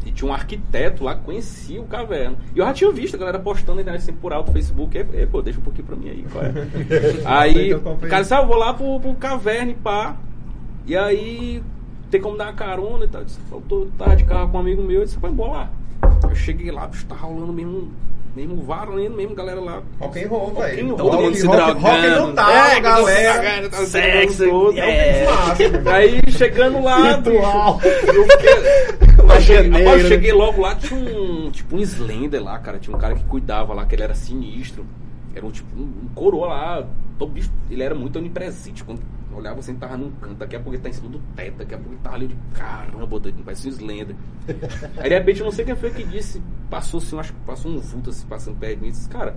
[0.05, 2.37] E tinha um arquiteto lá que conhecia o Caverna.
[2.55, 4.95] E eu já tinha visto a galera postando na internet assim por alto no Facebook.
[4.97, 6.53] E, e, pô, deixa um pouquinho pra mim aí, qual é?
[7.25, 8.09] aí, Eu o comprei.
[8.09, 10.15] cara disse, ah, eu vou lá pro, pro Caverna e pá.
[10.85, 11.63] E aí,
[12.11, 13.21] tem como dar uma carona e tal.
[13.21, 15.51] Eu disse, eu tô, tava de carro com um amigo meu, eu disse, vai embora
[15.51, 15.69] lá.
[16.29, 17.89] Eu cheguei lá, bicho, tá rolando mesmo,
[18.35, 19.81] mesmo varando mesmo, galera lá.
[19.99, 20.87] Rock and roll, and velho.
[20.89, 20.97] roll.
[20.97, 21.79] Todo mundo se drogando.
[21.79, 23.69] rock não tá, É, galera.
[23.69, 24.77] tá Sexo, todo.
[24.79, 25.25] é.
[25.91, 27.79] Aí chegando lá, bicho, Ritual.
[27.83, 29.05] eu fiquei.
[29.25, 29.99] Magia Eu cheguei, né?
[30.07, 32.77] cheguei logo lá, tinha um tipo um Slender lá, cara.
[32.77, 34.85] Tinha um cara que cuidava lá, que ele era sinistro.
[35.33, 36.87] Era um tipo um, um coroa lá.
[37.17, 38.83] Todo bicho, ele era muito onipresente.
[38.83, 39.01] Quando
[39.35, 41.73] olhava assim, tava num canto, daqui a pouco ele tá em cima do teto, daqui
[41.73, 44.15] a pouco ele tava ali de caramba, doido, parece um Slender.
[44.97, 47.39] Aí de repente eu não sei quem foi que disse, passou assim, eu acho que
[47.41, 49.35] passou um vulto assim, passando perto de mim e disse, cara,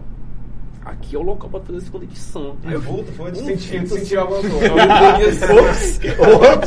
[0.84, 2.56] aqui é o local pra fazer a segunda edição.
[2.64, 5.46] Aí eu Vulto, foi de sentir, vulto, sentir alguma coisa.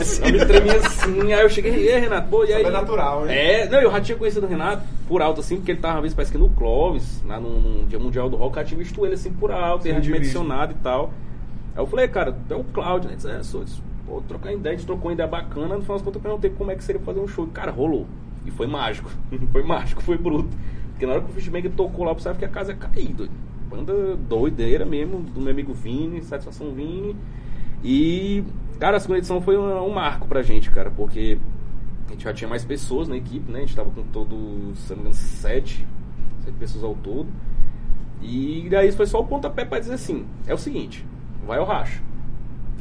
[0.01, 0.25] assim.
[0.25, 2.63] Eu me tremia assim, aí eu cheguei, e aí, Renato, pô, e aí?
[2.63, 3.35] Sobrenatural, hein?
[3.35, 6.01] É, não, eu já tinha conhecido o Renato por alto, assim, porque ele tava uma
[6.01, 8.77] vez, parece que no Clóvis, lá no, no Dia Mundial do Rock, eu já tinha
[8.77, 11.11] visto ele assim por alto, ele já tinha me adicionado e tal.
[11.75, 13.15] Aí eu falei, cara, é o Cláudio, né?
[13.15, 15.97] Disse, é, sou, disse, pô, trocar ideia, a gente trocou uma ideia bacana, no final
[15.97, 17.47] das contas eu perguntei como é que seria fazer um show.
[17.47, 18.05] Cara, rolou.
[18.45, 19.09] E foi mágico.
[19.51, 20.49] foi mágico, foi bruto.
[20.91, 23.31] Porque na hora que o Fishbang tocou lá, eu pensava que a casa cair, doido.
[23.69, 27.15] Banda doideira mesmo, do meu amigo Vini, Satisfação Vini.
[27.83, 28.43] E,
[28.79, 31.39] cara, a segunda edição foi um, um marco pra gente, cara, porque
[32.07, 33.59] a gente já tinha mais pessoas na equipe, né?
[33.59, 35.87] A gente tava com todo, se não me engano, sete,
[36.43, 37.29] sete pessoas ao todo.
[38.21, 41.05] E daí foi só o pontapé pra dizer assim, é o seguinte,
[41.45, 42.01] vai ao racha.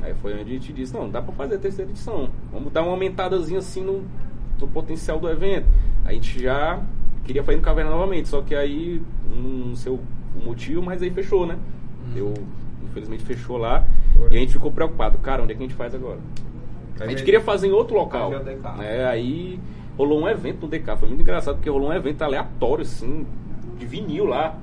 [0.03, 2.31] Aí foi onde a gente disse, não, dá pra fazer a terceira edição.
[2.53, 4.03] Vamos dar uma aumentadazinha assim no,
[4.59, 5.67] no potencial do evento.
[6.05, 6.81] A gente já
[7.25, 10.01] queria fazer no Caverna novamente, só que aí, não sei o
[10.45, 11.59] motivo, mas aí fechou, né?
[12.17, 12.33] Eu,
[12.83, 13.85] infelizmente, fechou lá.
[14.17, 14.33] Foi.
[14.33, 15.19] E a gente ficou preocupado.
[15.19, 16.19] Cara, onde é que a gente faz agora?
[16.99, 18.31] A gente queria fazer em outro local.
[18.79, 19.07] Né?
[19.07, 19.59] Aí
[19.97, 20.97] rolou um evento no DK.
[20.97, 23.27] Foi muito engraçado, porque rolou um evento aleatório, assim,
[23.79, 24.57] de vinil lá.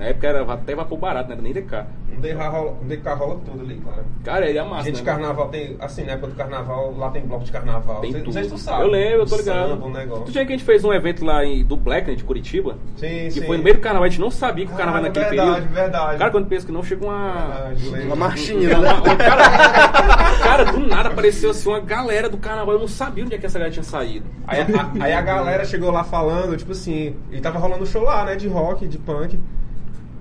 [0.00, 1.84] Na época era até vapor barato, não era nem DK.
[2.16, 4.04] Um DK rola, um DK rola tudo ali, cara.
[4.24, 5.04] Cara, ele é massa, Gente né?
[5.12, 8.00] carnaval tem, assim, na época do carnaval, lá tem bloco de carnaval.
[8.00, 8.44] Tem Não sei- tudo.
[8.44, 8.82] Se tu sabe.
[8.82, 9.68] Eu lembro, eu tô ligado.
[9.68, 10.24] Samba, um negócio.
[10.24, 12.78] Tu tinha que a gente fez um evento lá em, do Black, né, de Curitiba.
[12.96, 13.46] Sim, que sim.
[13.46, 15.50] foi no meio do carnaval, a gente não sabia que o carnaval Ah, naquele verdade,
[15.52, 15.74] período.
[15.74, 16.18] verdade.
[16.18, 17.32] Cara, quando pensa que não, chega uma.
[17.32, 18.06] Verdade, lembro.
[18.06, 18.92] Uma marchinha, Uma- né?
[18.94, 22.74] uma- cara, cara, do nada apareceu assim uma galera do carnaval.
[22.74, 24.24] Eu não sabia onde é que essa galera tinha saído.
[24.46, 28.24] Aí, a, aí a galera chegou lá falando, tipo assim, e tava rolando show lá,
[28.24, 29.38] né, de rock, de punk.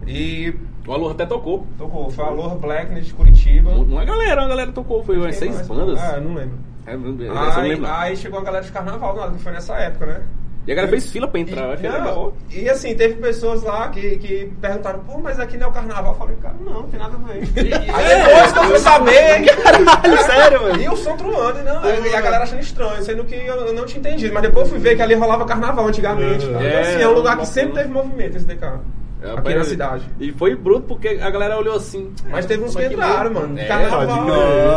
[0.07, 0.53] E
[0.87, 1.67] O Alô até tocou.
[1.77, 3.71] tocou, foi Aloha Blackness de Curitiba.
[3.71, 5.03] Uma galera, uma galera tocou.
[5.03, 5.67] Foi umas seis mais?
[5.67, 5.99] bandas.
[5.99, 6.57] Ah, não lembro.
[6.87, 7.87] É, não Aí, lembro.
[7.87, 7.93] não.
[7.95, 10.21] aí chegou a galera de carnaval, nada, que foi nessa época, né?
[10.67, 11.79] E a galera fez fila pra entrar.
[11.83, 15.69] E, não, e assim, teve pessoas lá que, que perguntaram, pô, mas aqui não é
[15.69, 16.11] o carnaval.
[16.13, 17.39] Eu falei, cara, não, não tem nada a ver.
[17.93, 19.45] Aí depois que eu fui saber.
[19.63, 20.81] Caralho, sério, mano?
[20.81, 23.73] E o som truando, e, não, e a galera achando estranho, sendo que eu, eu
[23.73, 24.33] não tinha entendido.
[24.33, 26.45] Mas depois eu fui ver que ali rolava carnaval antigamente.
[26.45, 28.79] É, Então, é, assim, é um lugar que sempre teve movimento esse DK.
[29.21, 30.05] É, aqui na cidade.
[30.19, 32.11] E foi bruto porque a galera olhou assim.
[32.29, 33.59] Mas teve uns que entraram, mano.
[33.59, 34.27] É, carnaval.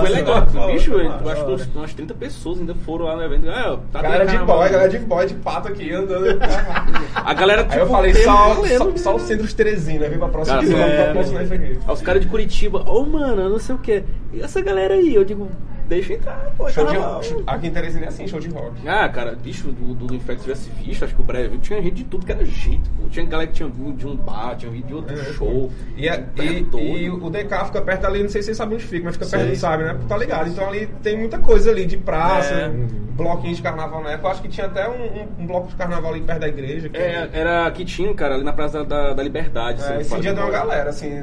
[0.01, 0.41] Foi legal.
[0.53, 3.49] Nossa, bicho, eu nossa, acho que umas 30 pessoas ainda foram lá no evento.
[3.49, 6.27] Ah, tá Galera de boy, galera de boy, de pato aqui andando.
[7.15, 8.97] A galera, tipo, Aí eu falei, teve só, só, né?
[8.97, 11.79] só o centro de Teresina, vem pra próxima Cara, edição, é, pra próxima isso aqui.
[11.87, 14.03] Aí os caras de Curitiba, ô mano, eu não sei o que.
[14.33, 15.15] E essa galera aí?
[15.15, 15.49] Eu digo,
[15.95, 16.69] deixa entrar, pô.
[16.71, 17.23] Show de, carnaval.
[17.23, 18.89] show- aqui em Teresina é assim, show de rock.
[18.89, 22.05] Ah, cara, bicho, do, do Infecto tivesse visto, acho que o breve tinha gente de
[22.05, 23.09] tudo que era jeito, pô.
[23.11, 25.71] Tinha galera que tinha vindo de um bar, tinha vindo de outro É, show.
[25.97, 26.67] E, a- Tá e,
[27.05, 29.27] e o DK fica perto ali, não sei se vocês sabem onde fica, mas fica
[29.27, 29.51] perto Sei.
[29.53, 29.99] do sabe, né?
[30.09, 30.49] Tá ligado?
[30.49, 32.69] Então ali tem muita coisa ali de praça, É.
[32.69, 34.29] bloquinhos de carnaval na época.
[34.29, 36.89] Eu acho que tinha até um, um- um bloco de carnaval ali perto da igreja.
[36.89, 39.83] Que É, era que tinha, cara, ali na Praça da, da Liberdade.
[39.85, 41.23] É, esse dia deu uma galera, assim.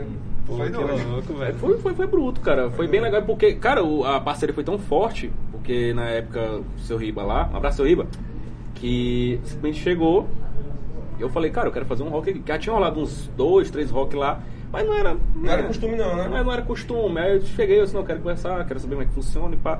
[0.57, 1.09] Foi que doido.
[1.11, 1.55] louco, velho.
[1.57, 2.69] Foi, foi, foi bruto, cara.
[2.71, 6.79] Foi bem legal porque, cara, o- a parceria foi tão forte, porque na época o
[6.79, 8.07] seu Riba lá, um abraço seu Riba,
[8.75, 10.27] que simplesmente chegou.
[11.19, 12.41] Eu falei, cara, eu quero fazer um rock aqui.
[12.45, 14.39] Já tinha rolado uns dois, três rock lá,
[14.71, 15.17] mas não era.
[15.35, 16.27] Não era costume não, né?
[16.31, 17.19] Mas não era costume.
[17.19, 19.53] Aí eu cheguei, eu disse, não, eu quero conversar, quero saber como é que funciona
[19.53, 19.79] e pá.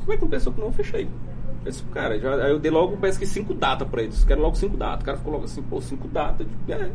[0.00, 0.66] Como é que não pensou que não?
[0.68, 1.08] Eu fechei.
[1.64, 4.24] Eu disse, cara, já, aí eu dei logo, parece que cinco datas pra eles.
[4.24, 5.02] Quero logo cinco datas.
[5.02, 6.40] O cara ficou logo assim, pô, cinco datas.
[6.40, 6.90] Eu digo, é.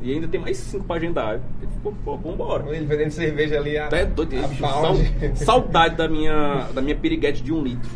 [0.00, 1.34] E ainda tem mais cinco pra agendar.
[1.62, 2.64] Ele ficou, pô, vambora.
[2.76, 4.94] Ele vendendo cerveja ali a, Até doido, a sal-
[5.34, 7.90] saudade da minha, da minha piriguete de um litro.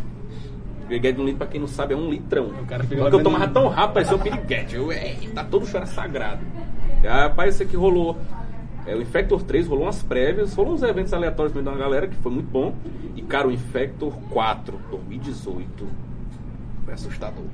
[0.87, 2.46] Piriguete de um litro, pra quem não sabe, é um litrão.
[2.46, 4.74] O cara Porque eu tomava tão rápido, parecia um piriguete.
[4.76, 6.40] Eu, é, tá todo choro sagrado.
[7.04, 8.16] Rapaz, isso aqui rolou.
[8.87, 12.06] É, o Infector 3 rolou umas prévias, rolou uns eventos aleatórios também de uma galera,
[12.06, 12.74] que foi muito bom.
[13.14, 15.87] E, cara, o Infector 4, 2018,
[16.87, 17.44] foi assustador.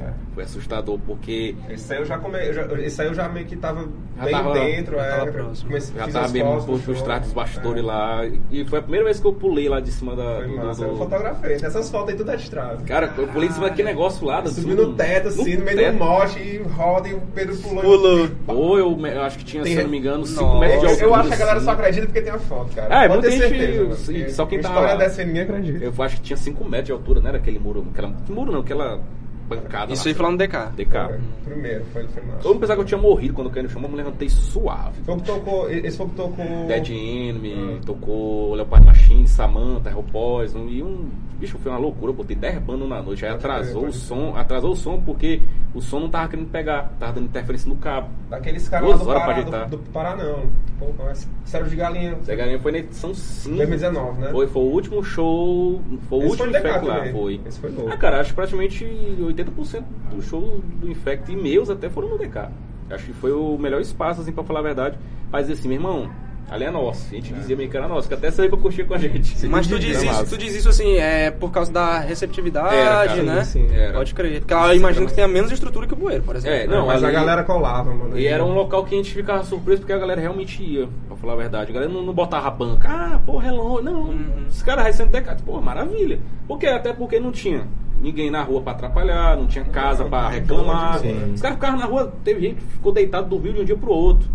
[0.00, 0.12] É.
[0.34, 2.38] Foi assustador, porque Esse aí eu já come...
[2.46, 4.96] eu já- Esse aí eu já meio que tava Já bem tava- dentro.
[4.96, 5.68] já é, tava próximo.
[5.68, 7.86] comecei- já tava do por, trás dos bastidores É.
[7.86, 8.26] lá.
[8.50, 10.36] E foi a primeira vez que eu pulei lá de cima da.
[10.36, 11.54] Foi do- massa, do- eu fotografei.
[11.54, 12.82] Essas fotos aí tudo é de.
[12.84, 14.40] Cara, eu pulei em cima daquele negócio lá.
[14.40, 15.92] Assim, no teto, assim, no, meio teto.
[15.92, 17.82] do mote e roda e o Pedro pulou.
[17.82, 18.28] Pulou.
[18.48, 20.58] Ou eu, eu acho que tinha, Tem- se eu não me engano, 5 Nossa.
[20.60, 21.06] metros de Eu, altura.
[21.10, 21.80] eu acho que a galera só assim.
[21.80, 22.94] acredita porque tem a foto, cara.
[23.04, 25.84] É, Pode muita gente- só quem tava história dessa ninguém acredita.
[25.84, 27.30] Eu acho que tinha 5 metros de altura, né?
[27.34, 27.86] Aquele muro.
[27.92, 29.00] Aquela, que muro não, aquela
[29.46, 29.92] bancada.
[29.92, 30.56] Isso aí foi lá no DK.
[30.76, 31.20] DK.
[31.44, 32.38] Primeiro, foi, foi massa.
[32.38, 34.02] Todo mundo pensava que eu tinha morrido quando eu caí no chão, mas eu me
[34.02, 35.02] levantei suave.
[35.04, 36.66] Foi o que tocou, esse foi o que tocou...
[36.66, 37.80] Dead Enemy, Ah.
[37.86, 41.08] tocou Leopard Machine, Samantha, Hell Poison e um.
[41.38, 44.34] Bicho, foi uma loucura, eu botei 10 bandas na noite, aí Pode atrasou o som,
[44.34, 45.42] atrasou o som porque
[45.74, 48.08] o som não tava querendo pegar, tava dando interferência no cabo.
[48.30, 50.46] Daqueles caras lá do Pará, do, do Pará não.
[50.78, 51.14] Pô, não é
[51.46, 52.18] Cérebro de Galinha.
[52.24, 53.56] Zé Galinha foi na edição 5.
[53.56, 54.30] 2019, né?
[54.32, 55.80] Foi, foi o último show.
[56.08, 57.12] Foi o Esse último foi Infect lá, também.
[57.12, 57.40] foi.
[57.46, 57.90] Esse foi louco.
[57.90, 62.18] Ah, cara, acho que praticamente 80% do show do Infect e meus até foram no
[62.18, 62.48] DK.
[62.90, 64.98] Acho que foi o melhor espaço, assim, pra falar a verdade.
[65.30, 66.10] Mas assim, meu irmão,
[66.50, 67.06] ali é nosso.
[67.10, 69.46] A gente dizia meio que era nosso, que até saiu pra curtir com a gente.
[69.48, 70.24] Mas tu diz isso, massa.
[70.26, 73.44] tu diz isso assim, é por causa da receptividade, Era, cara, né?
[73.44, 73.92] sim, era.
[73.94, 74.40] Pode crer.
[74.40, 76.56] Porque ela imagina que tenha menos estrutura que o bueiro, por exemplo.
[76.56, 78.18] É, não, mas a ali- galera colava, mano.
[78.18, 81.16] E era um local que a gente ficava surpreso porque a galera realmente ia, pra
[81.16, 81.70] falar a verdade.
[81.70, 82.88] A galera não, não botava a banca.
[82.88, 83.84] Ah, porra, é longe.
[83.84, 84.46] Não, Uhum.
[84.48, 85.42] os caras recém decado.
[85.42, 86.18] Pô, maravilha.
[86.46, 86.66] Por quê?
[86.68, 87.66] Até porque não tinha
[88.00, 90.98] ninguém na rua pra atrapalhar, não tinha casa Não, pra tá reclamar.
[91.00, 91.32] sim.
[91.34, 93.90] Os caras ficavam na rua, teve gente que ficou deitado, dormiu de um dia pro
[93.90, 94.28] outro.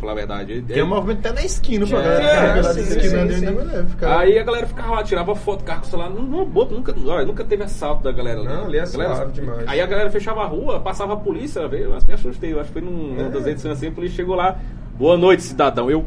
[0.00, 0.62] Falar a verdade.
[0.62, 3.52] Tem um movimento até na esquina, pra É, galera é, sim, esquina sim, ali, sim.
[3.54, 4.18] vai ficar.
[4.20, 7.26] Aí a galera ficava lá, tirava foto, carro com o celular, numa boa, nunca, olha,
[7.26, 8.42] nunca teve assalto da galera.
[8.42, 9.68] Não, ali é galera- demais.
[9.68, 12.80] Aí a galera fechava a rua, passava a polícia, veio, me assustei, eu acho que
[12.80, 13.30] foi num- numa É.
[13.30, 14.58] das edições assim, a polícia chegou lá,
[14.98, 16.04] boa noite, cidadão, eu,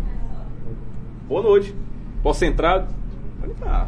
[1.28, 1.76] boa noite,
[2.24, 2.88] posso entrar?
[3.40, 3.88] Falei, tá.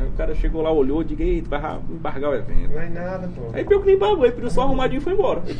[0.00, 2.72] Aí o cara chegou lá, olhou, diga, eita, vai ra- embargar o evento.
[2.72, 3.42] Não é nada, pô.
[3.52, 5.42] Aí pior que nem embargou, ele pediu só arrumadinho e foi embora.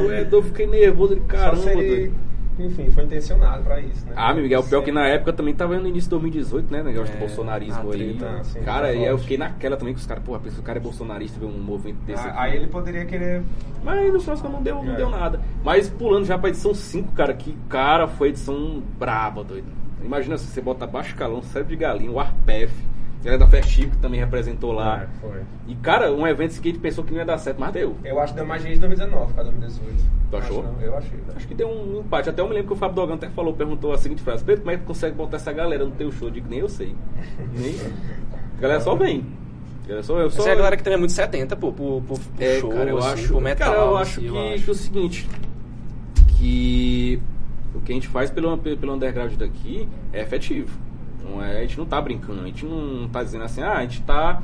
[0.00, 0.06] Não.
[0.06, 2.12] Ué, eu fiquei nervoso, ele, caramba, ele,
[2.58, 4.12] enfim, foi intencionado pra isso, né?
[4.16, 6.82] Ah, meu Miguel, o pior que na época também tava no início de 2018, né?
[6.82, 8.14] Negócio É, do bolsonarismo a aí.
[8.18, 10.56] treta, sim, cara, tá e aí eu fiquei naquela também que os caras, porra, pensa
[10.56, 12.38] que o cara é bolsonarista, ver um movimento desse Ah, aqui.
[12.38, 13.42] Aí ele poderia querer.
[13.82, 14.96] Mas no final não deu, não É.
[14.96, 15.40] deu nada.
[15.64, 19.66] Mas pulando já pra edição 5, cara, que cara foi edição braba, doido.
[20.04, 22.72] Imagina se você bota Baixo Calão, Cérebro de Galinha, o Arpef,
[23.22, 25.02] galera da Festivo que também representou lá.
[25.02, 25.40] É, foi.
[25.68, 27.96] E, cara, um evento que a gente pensou que não ia dar certo, mas deu.
[28.04, 30.04] Eu acho que deu mais gente em 2019 pra 2018.
[30.30, 30.60] Tu achou?
[30.60, 31.18] Acho não, eu achei.
[31.36, 32.28] Acho que deu um empate.
[32.30, 34.62] Até eu me lembro que o Fábio Dogan até falou, perguntou a seguinte frase: Pedro,
[34.62, 36.28] como é que consegue botar essa galera no teu show?
[36.28, 36.94] Eu digo, nem eu sei.
[37.54, 37.76] Nem.
[38.58, 39.26] A galera só vem.
[39.86, 40.40] Galera só, eu só...
[40.42, 42.70] Essa é a galera que também é muito 70, pô, pro, pro, pro É, show,
[42.70, 43.28] cara, eu assim, acho.
[43.28, 43.72] pro metal.
[43.72, 44.68] cara, eu assim, acho que, eu que acho.
[44.68, 45.28] é o seguinte:
[46.38, 47.20] que
[47.74, 50.76] o que a gente faz pelo, pelo underground daqui é efetivo.
[51.24, 53.82] Não é, a gente não tá brincando, a gente não tá dizendo assim, ah, a
[53.82, 54.42] gente tá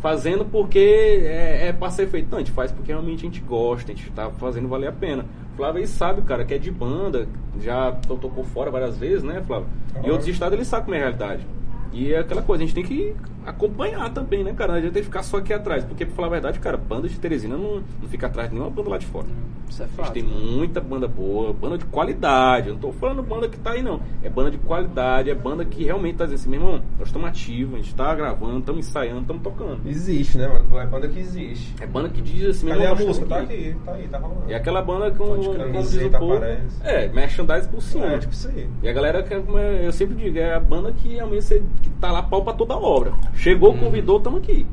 [0.00, 0.78] fazendo porque
[1.24, 2.28] é, é pra ser feito.
[2.30, 4.92] Não, a gente faz porque realmente a gente gosta, a gente tá fazendo valer a
[4.92, 5.24] pena.
[5.56, 7.26] Flávio aí sabe, cara, que é de banda,
[7.60, 9.66] já to- tocou fora várias vezes, né, Flávio?
[9.96, 10.08] Em Aham.
[10.12, 11.46] outros estados ele sabe como é a realidade.
[11.92, 13.14] E é aquela coisa, a gente tem que
[13.46, 14.74] acompanhar também, né, cara?
[14.74, 15.84] A gente tem que ficar só aqui atrás.
[15.84, 18.70] Porque, pra falar a verdade, cara, banda de Teresina não, não fica atrás de nenhuma
[18.70, 19.26] banda lá de fora.
[19.68, 20.12] Isso é A gente fato.
[20.12, 22.68] tem muita banda boa, banda de qualidade.
[22.68, 24.00] Eu não tô falando banda que tá aí, não.
[24.22, 27.26] É banda de qualidade, é banda que realmente tá dizendo assim, meu irmão, nós estamos
[27.28, 29.80] ativos, a gente tá gravando, estamos ensaiando, estamos tocando.
[29.88, 30.78] Existe, né, mano?
[30.78, 31.74] É banda que existe.
[31.80, 33.26] É banda que diz assim, meu Cadê a irmão, nós música?
[33.34, 34.52] Tá aqui, tá aí, tá rolando.
[34.52, 36.76] É aquela banda como diz o camiseta povo, aparece.
[36.84, 38.06] é, merchandise por cima.
[38.06, 38.68] É, tipo isso aí.
[38.82, 41.88] E a galera, que, é- eu sempre digo, é a banda que realmente você, que
[41.98, 43.12] tá lá pau pra toda obra.
[43.36, 44.66] Chegou, convidou, tamo aqui.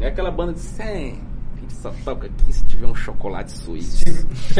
[0.00, 0.82] É aquela banda de "Sé,
[1.56, 4.04] a gente só toca aqui se tiver um chocolate suíço.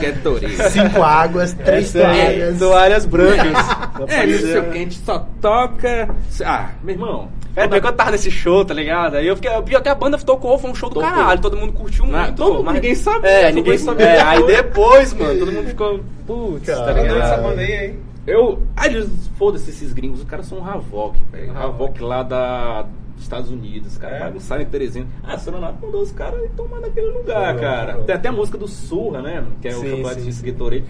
[0.00, 0.62] que é Torino.
[0.70, 2.58] Cinco águas, três Essa aí, toalhas.
[2.58, 3.46] toalhas brancas.
[4.08, 6.08] É, não sei o que, a gente só toca.
[6.44, 9.16] Ah, meu irmão, É, porque eu tava nesse show, tá ligado?
[9.16, 9.50] Aí eu fiquei.
[9.62, 11.10] Pior que a banda tocou, foi um show do Tocou.
[11.10, 12.36] caralho, todo mundo curtiu Não, muito.
[12.36, 14.06] todo- mas- ninguém sabia, É, ninguém sabia.
[14.06, 15.12] É, aí depois.
[15.14, 16.00] mano, todo mundo ficou.
[16.26, 17.42] Putz, tá Cadê essa ligado?
[17.42, 17.98] banda aí, hein?
[18.28, 18.62] Eu.
[18.84, 21.50] Eles, foda-se esses gringos, os caras são um Havok, velho.
[21.50, 21.64] Havok.
[21.66, 22.82] Havok lá da.
[22.82, 24.24] dos Estados Unidos, os caras É?
[24.24, 25.06] bagunçaram em Teresina.
[25.24, 27.94] Ah, Sononato mandou os caras tomar naquele lugar, cara.
[28.04, 29.44] Tem até a música do Surra, né?
[29.60, 30.84] Que é o Sim, chocolate sim, de.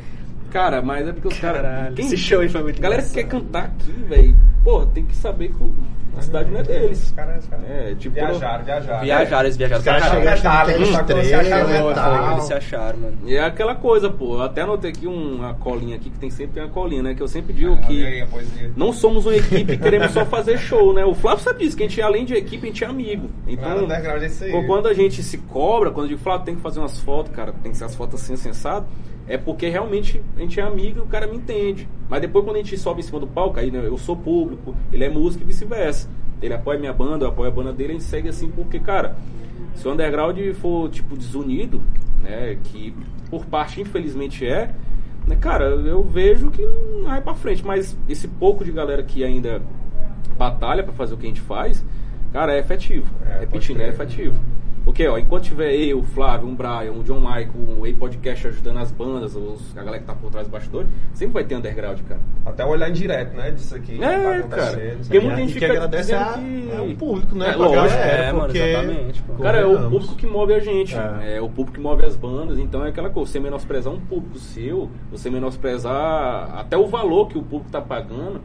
[0.51, 1.98] Cara, mas é porque os caras.
[1.98, 5.14] Esse show aí foi muito A galera que quer cantar aqui, velho, porra, tem que
[5.16, 5.74] saber que o-
[6.18, 7.02] a cidade não é deles.
[7.04, 7.64] Os caras, os caras.
[7.70, 9.04] É, tipo, Viajaram, viajaram.
[9.04, 10.31] Viajaram, eles viajaram Os caras acharam metal.
[11.90, 12.33] e tal.
[12.33, 13.18] Eles se acharam, mano.
[13.24, 14.35] E é aquela coisa, pô.
[14.35, 17.14] Eu até anotei aqui um, uma colinha aqui, que tem sempre tem uma colinha, né?
[17.14, 18.04] Que eu sempre digo Olha que.
[18.04, 18.26] aí.
[18.76, 21.04] Não somos uma equipe, queremos só fazer show, né?
[21.04, 23.31] O Flávio sabe disso, que a gente, além de equipe, a gente é amigo.
[23.46, 24.52] Então, underground é aí.
[24.52, 27.33] pô, quando a gente se cobra, quando eu digo, Flávio, tem que fazer umas fotos,
[27.35, 28.87] cara, tem que ser as fotos assim, sensado,
[29.28, 31.88] é porque realmente a gente é amigo e o cara me entende.
[32.08, 34.74] Mas depois, quando a gente sobe em cima do palco, aí né, eu sou público,
[34.92, 36.08] ele é músico e vice-versa.
[36.40, 39.16] Ele apoia minha banda, eu apoio a banda dele, a gente segue assim, porque, cara,
[39.74, 41.82] se o underground for, tipo, desunido,
[42.22, 42.94] né, que
[43.30, 44.74] por parte, infelizmente, é,
[45.26, 49.22] né, cara, eu vejo que não vai pra frente, mas esse pouco de galera que
[49.22, 49.61] ainda
[50.38, 51.84] batalha pra fazer o que a gente faz,
[52.32, 53.12] cara, é efetivo.
[53.26, 53.94] É, Repetindo, é crer.
[53.94, 54.40] efetivo.
[54.89, 58.49] Porque, ó, enquanto tiver eu, o Flávio, um Brian, um John Michael, o Ei Podcast
[58.49, 61.57] ajudando as bandas, os, a galera que tá por trás do bastidor, sempre vai ter
[61.57, 62.18] underground, cara.
[62.47, 63.51] Até olhar indireto, né?
[63.51, 63.99] Disso aqui.
[63.99, 64.97] tá É, acontecendo, cara.
[65.03, 67.51] Porque muita gente que agradece a, que- é o público, né?
[67.51, 67.74] É, lógico.
[67.76, 68.59] galera, É, mano, porque...
[68.59, 69.43] exatamente, pô.
[69.43, 70.97] Cara, é o público que move a gente.
[70.97, 71.36] É.
[71.36, 71.41] É.
[71.43, 72.59] o público que move as bandas.
[72.59, 77.36] Então é aquela coisa, você menosprezar um público seu, você menosprezar até o valor que
[77.36, 78.41] o público tá pagando,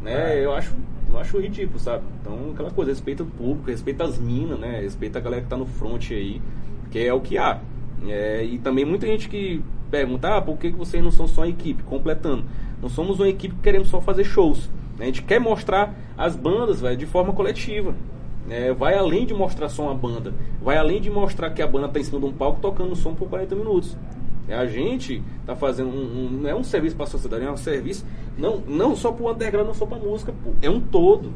[0.00, 0.38] né?
[0.38, 0.44] É.
[0.46, 0.72] Eu acho.
[1.14, 2.02] Eu acho ridículo, sabe?
[2.20, 4.80] Então, aquela coisa, respeita o público, respeita as minas, né?
[4.80, 6.42] Respeita a galera que tá no front aí,
[6.90, 7.60] que é o que há.
[8.06, 11.48] É, e também muita gente que pergunta, ah, por que vocês não são só uma
[11.48, 11.82] equipe?
[11.84, 12.44] Completando.
[12.82, 14.68] Não somos uma equipe que queremos só fazer shows.
[14.98, 17.94] A gente quer mostrar as bandas, velho, de forma coletiva.
[18.50, 20.34] É, vai além de mostrar só uma banda.
[20.62, 23.14] Vai além de mostrar que a banda tá em cima de um palco tocando som
[23.14, 23.96] por 40 minutos.
[24.46, 27.50] É, a gente tá fazendo um, um- não é um serviço para a sociedade, é
[27.50, 28.04] um serviço
[28.36, 30.50] não, não só para o underground, não só para música, pô.
[30.60, 31.32] é um todo.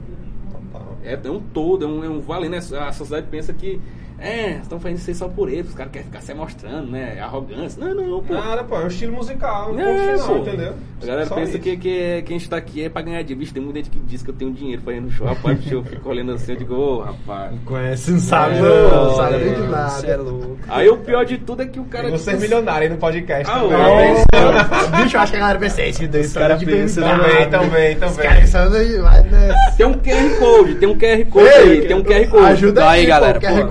[1.03, 2.59] É, é um todo, é um, é um vale, né?
[2.59, 3.81] A sociedade pensa que
[4.21, 7.15] é, estão fazendo isso aí só por eles, os caras querem ficar se mostrando, né?
[7.17, 7.83] É Arrogância.
[7.85, 8.35] Não, não, pô.
[8.35, 10.37] Nada, pô, é um estilo musical, um É, final, pô.
[10.39, 10.75] entendeu?
[11.03, 11.59] A galera Só pensa isso.
[11.61, 13.39] que, que, que a gente tá aqui é pra ganhar dinheiro.
[13.41, 15.27] Bicho, tem muita gente que diz que eu tenho dinheiro pra ir no show.
[15.27, 17.53] Rapaz, bicho, eu fico olhando assim, eu digo, ô, rapaz.
[17.65, 20.23] Conhece, não sabe, É, não, não, sabe nem de Você é nada.
[20.23, 20.59] louco.
[20.69, 22.11] Aí o pior de tudo é que o cara.
[22.11, 23.49] Você é milionário aí no podcast.
[23.53, 24.15] Ah, também.
[24.15, 26.67] Nossa, bicho, eu acho que a galera pensa, esse daí pensam verdade.
[26.67, 28.17] também, também, Os também.
[28.17, 29.77] caras pensando aí, vai nessa.
[29.77, 32.45] Tem um QR Code, tem um QR Code aí, tem um QR Code.
[32.47, 33.39] Ajuda Aí, aí, galera.
[33.41, 33.69] QR pô.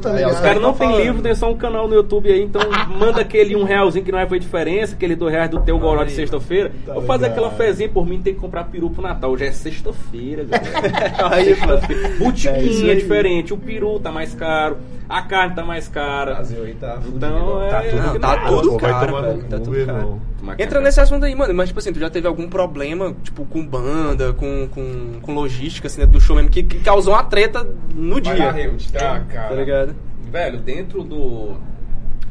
[0.00, 0.32] Tá ó, ligado?
[0.32, 1.04] Os caras não Tá tem falando.
[1.04, 2.62] livro, tem só um canal no YouTube aí, então
[2.98, 6.04] manda aquele um realzinho que não vai fazer diferença, aquele dois reais do teu goró
[6.04, 6.72] de sexta-feira.
[6.84, 9.30] Tá Vou fazer aquela fezinha por mim, tem que comprar peru pro Natal.
[9.30, 11.34] Hoje é sexta-feira, galera.
[11.34, 11.78] Aí, mano.
[11.80, 12.06] Sexta-feira.
[12.08, 14.76] É Botiquinha é, diferente, o peru tá mais caro,
[15.08, 16.34] a carne tá mais O cara.
[16.34, 17.16] Brasil aí tá fudido.
[17.16, 18.60] Então, é- Tá tudo Não, tá caro.
[18.60, 19.96] tudo caro, tomar no velho, cu, tá tudo irmão.
[19.96, 20.20] caro.
[20.54, 23.44] Entra cara, nesse assunto aí, mano, mas tipo assim, tu já teve algum problema, tipo,
[23.44, 27.24] com banda, com, com, com logística, assim, né, do show mesmo, que, que causou uma
[27.24, 28.46] treta no Vai dia.
[28.46, 28.92] lá, Reut.
[28.92, 29.48] Tá, cara.
[29.48, 29.96] Tá ligado?
[30.30, 31.54] Velho, dentro do,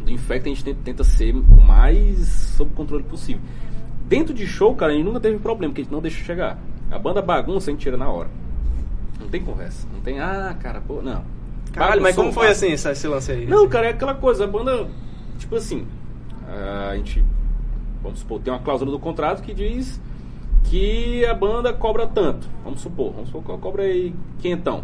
[0.04, 3.42] do Infect a gente tenta, ser o mais sob controle possível.
[4.08, 6.60] Dentro de show, cara, a gente nunca teve problema, porque a gente não deixa chegar.
[6.92, 8.30] A banda bagunça, a gente tira na hora.
[9.20, 9.88] Não tem conversa.
[9.92, 11.24] Não tem, ah, cara, pô, não.
[11.74, 13.46] Caralho, mas como foi assim esse, esse lance aí?
[13.46, 14.88] Não, cara, é aquela coisa, a banda,
[15.38, 15.86] tipo assim,
[16.48, 17.24] a gente,
[18.06, 20.00] vamos supor, tem uma cláusula do contrato que diz
[20.66, 22.48] que a banda cobra tanto.
[22.64, 24.84] Vamos supor, vamos supor que ela cobra aí quinhentão.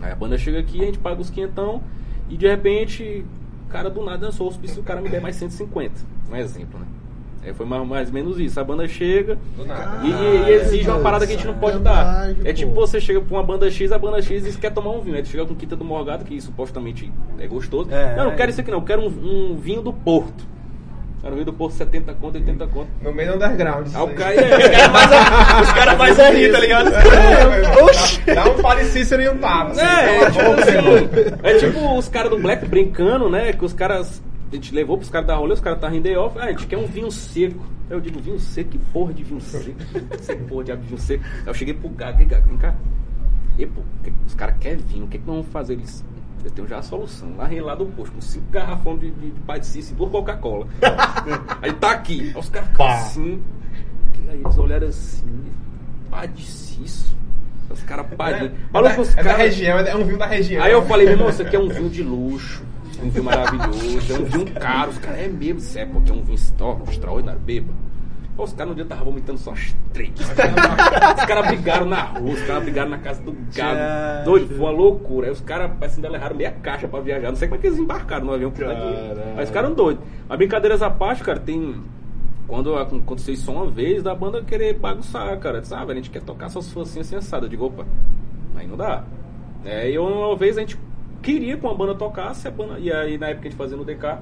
[0.00, 1.82] Aí a banda chega aqui, a gente paga os quinhentão
[2.28, 3.24] e de repente,
[3.66, 6.00] o cara do nada dançou o cara me der mais 150.
[6.30, 6.86] Um exemplo, né?
[7.42, 8.60] É, foi mais, mais ou menos isso.
[8.60, 9.38] A banda chega
[10.04, 12.28] e, e exige uma parada que a gente não pode dar.
[12.44, 14.90] É tipo você chega pra uma banda X, a banda X diz que quer tomar
[14.90, 15.16] um vinho.
[15.16, 17.90] Aí tu chega com quinta do Morgado, que supostamente é gostoso.
[17.90, 20.46] É, não, não quero isso aqui não, eu quero um, um vinho do Porto.
[21.22, 22.88] Um vinho do Porto 70 conto, 80 conto.
[23.02, 23.86] No meio do underground.
[23.86, 24.14] isso Aí o aí.
[24.14, 25.62] cara é.
[25.62, 26.88] Os caras mais é rir, tá ligado?
[26.94, 28.20] É, Oxi!
[28.24, 29.70] Dá um Cícero e um tapa.
[29.72, 33.52] assim, É, é tipo assim, é tipo os caras do Black brincando, né?
[33.52, 34.22] Que os caras.
[34.50, 36.36] A gente levou pros caras da rolê, os caras tá rindo off.
[36.38, 37.64] Ah, a gente quer um vinho seco.
[37.88, 38.70] Aí eu digo, vinho seco?
[38.70, 39.74] Que porra de vinho seco?
[40.26, 41.22] Que porra de vinho seco?
[41.24, 42.74] Aí eu cheguei pro Gago, Gago, vem cá.
[43.58, 43.82] E, pô,
[44.26, 45.74] os caras querem vinho, o que, que nós vamos fazer?
[45.74, 46.04] Eles.
[46.44, 47.36] Eu tenho já a solução.
[47.36, 50.10] Lá lá do posto, com cinco garrafões de, de, de Pai de Cícero e duas
[50.10, 50.66] Coca-Cola.
[51.62, 52.32] aí tá aqui.
[52.34, 53.42] Aí os caras ficam assim.
[54.28, 55.44] Aí eles olharam assim.
[56.10, 57.16] Pai de Cícero.
[57.70, 58.52] Os caras É, padrinhos.
[58.52, 60.62] é, Maluco, da, os é da região, é um vinho da região.
[60.62, 62.62] Aí eu falei, meu irmão, isso aqui é um vinho de luxo.
[63.02, 64.90] Um vinho maravilhoso, é um vinho caro.
[64.90, 67.72] Os caras, é mesmo, isso é porque é um vinho extra- extraordinário, beba.
[68.40, 70.18] Pô, os caras no dia estavam vomitando só as três.
[70.18, 70.54] Os caras
[71.18, 74.24] os caras brigaram na rua, os caras brigaram na casa do gado.
[74.24, 75.26] Doido, foi uma loucura.
[75.26, 77.28] Aí os caras parecendo que erraram meia caixa pra viajar.
[77.28, 78.50] Não sei como é que eles embarcaram no avião.
[79.36, 80.02] Mas ficaram doidos.
[80.26, 81.82] Mas brincadeiras à parte, cara, tem.
[82.48, 85.62] Quando aconteceu isso uma vez, da banda querer bagunçar, cara.
[85.62, 87.44] Sabe, a gente quer tocar só se fosse assim, assado.
[87.44, 87.84] Eu digo, opa,
[88.56, 89.04] aí não dá.
[89.66, 90.78] É, e uma vez a gente
[91.20, 93.84] queria que uma banda tocasse, a banda, e aí na época a gente fazia no
[93.84, 94.16] DK.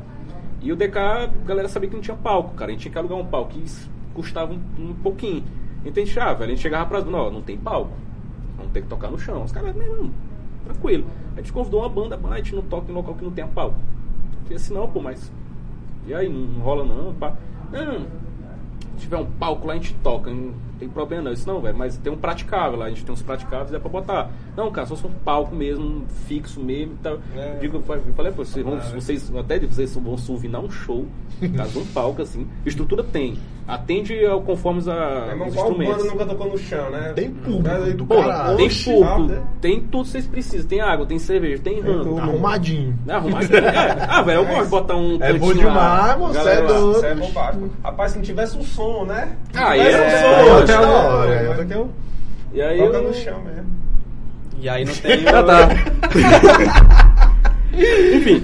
[0.61, 2.73] E o DK, a galera sabia que não tinha palco, cara.
[2.73, 5.45] A gente tinha que alugar um palco, isso custava um, um pouquinho.
[5.85, 7.93] Então a ah, velho, a gente chegava pras bandas, não tem palco.
[8.57, 9.45] Vamos ter que tocar no chão.
[9.45, 10.11] Os caras, meu irmão,
[10.65, 11.07] tranquilo.
[11.37, 13.47] A gente convidou uma banda, mas a gente não toca em local que não tenha
[13.47, 13.77] palco.
[14.43, 15.33] Falei assim, não, pô, mas.
[16.07, 17.37] E aí, não, rola não, pá.
[17.71, 18.07] Não,
[18.97, 21.33] se tiver um palco lá, a gente toca, não tem problema não.
[21.33, 23.89] Isso não, velho, mas tem um praticável lá, a gente tem uns praticáveis, é pra
[23.89, 24.31] botar.
[24.57, 27.19] Não, cara, só um palco mesmo, fixo mesmo e tal.
[27.37, 27.55] É.
[27.55, 31.07] Eu Digo, eu falei, pô, vocês, vão, vocês até vocês vão suvinar um show,
[31.57, 32.47] caso um palco assim.
[32.65, 33.39] Estrutura tem.
[33.69, 36.05] Atende ao conforme os, a, irmão, os instrumentos.
[36.07, 37.13] nunca tocou no chão, né?
[37.15, 37.65] Tem público
[38.07, 38.57] caralho.
[38.57, 39.43] Tem público, né?
[39.61, 40.67] tem tudo que vocês precisam.
[40.67, 42.03] Tem água, tem cerveja, tem ram.
[42.03, 42.19] tudo.
[42.19, 42.99] Arrumadinho.
[43.07, 43.59] É, arrumadinho.
[43.59, 44.07] É.
[44.09, 47.05] Ah, velho, eu gosto de botar um É bom demais, Galera é doido.
[47.05, 47.15] É.
[47.85, 49.37] Rapaz, se não tivesse um som, né?
[49.55, 51.91] Ah, é, um é, som, é, até agora, hora, é, que eu-
[52.53, 53.03] E aí Toca eu...
[53.09, 53.71] no chão mesmo.
[54.61, 55.25] E aí não tem.
[55.25, 55.69] o- Ah, tá.
[57.73, 58.43] Enfim.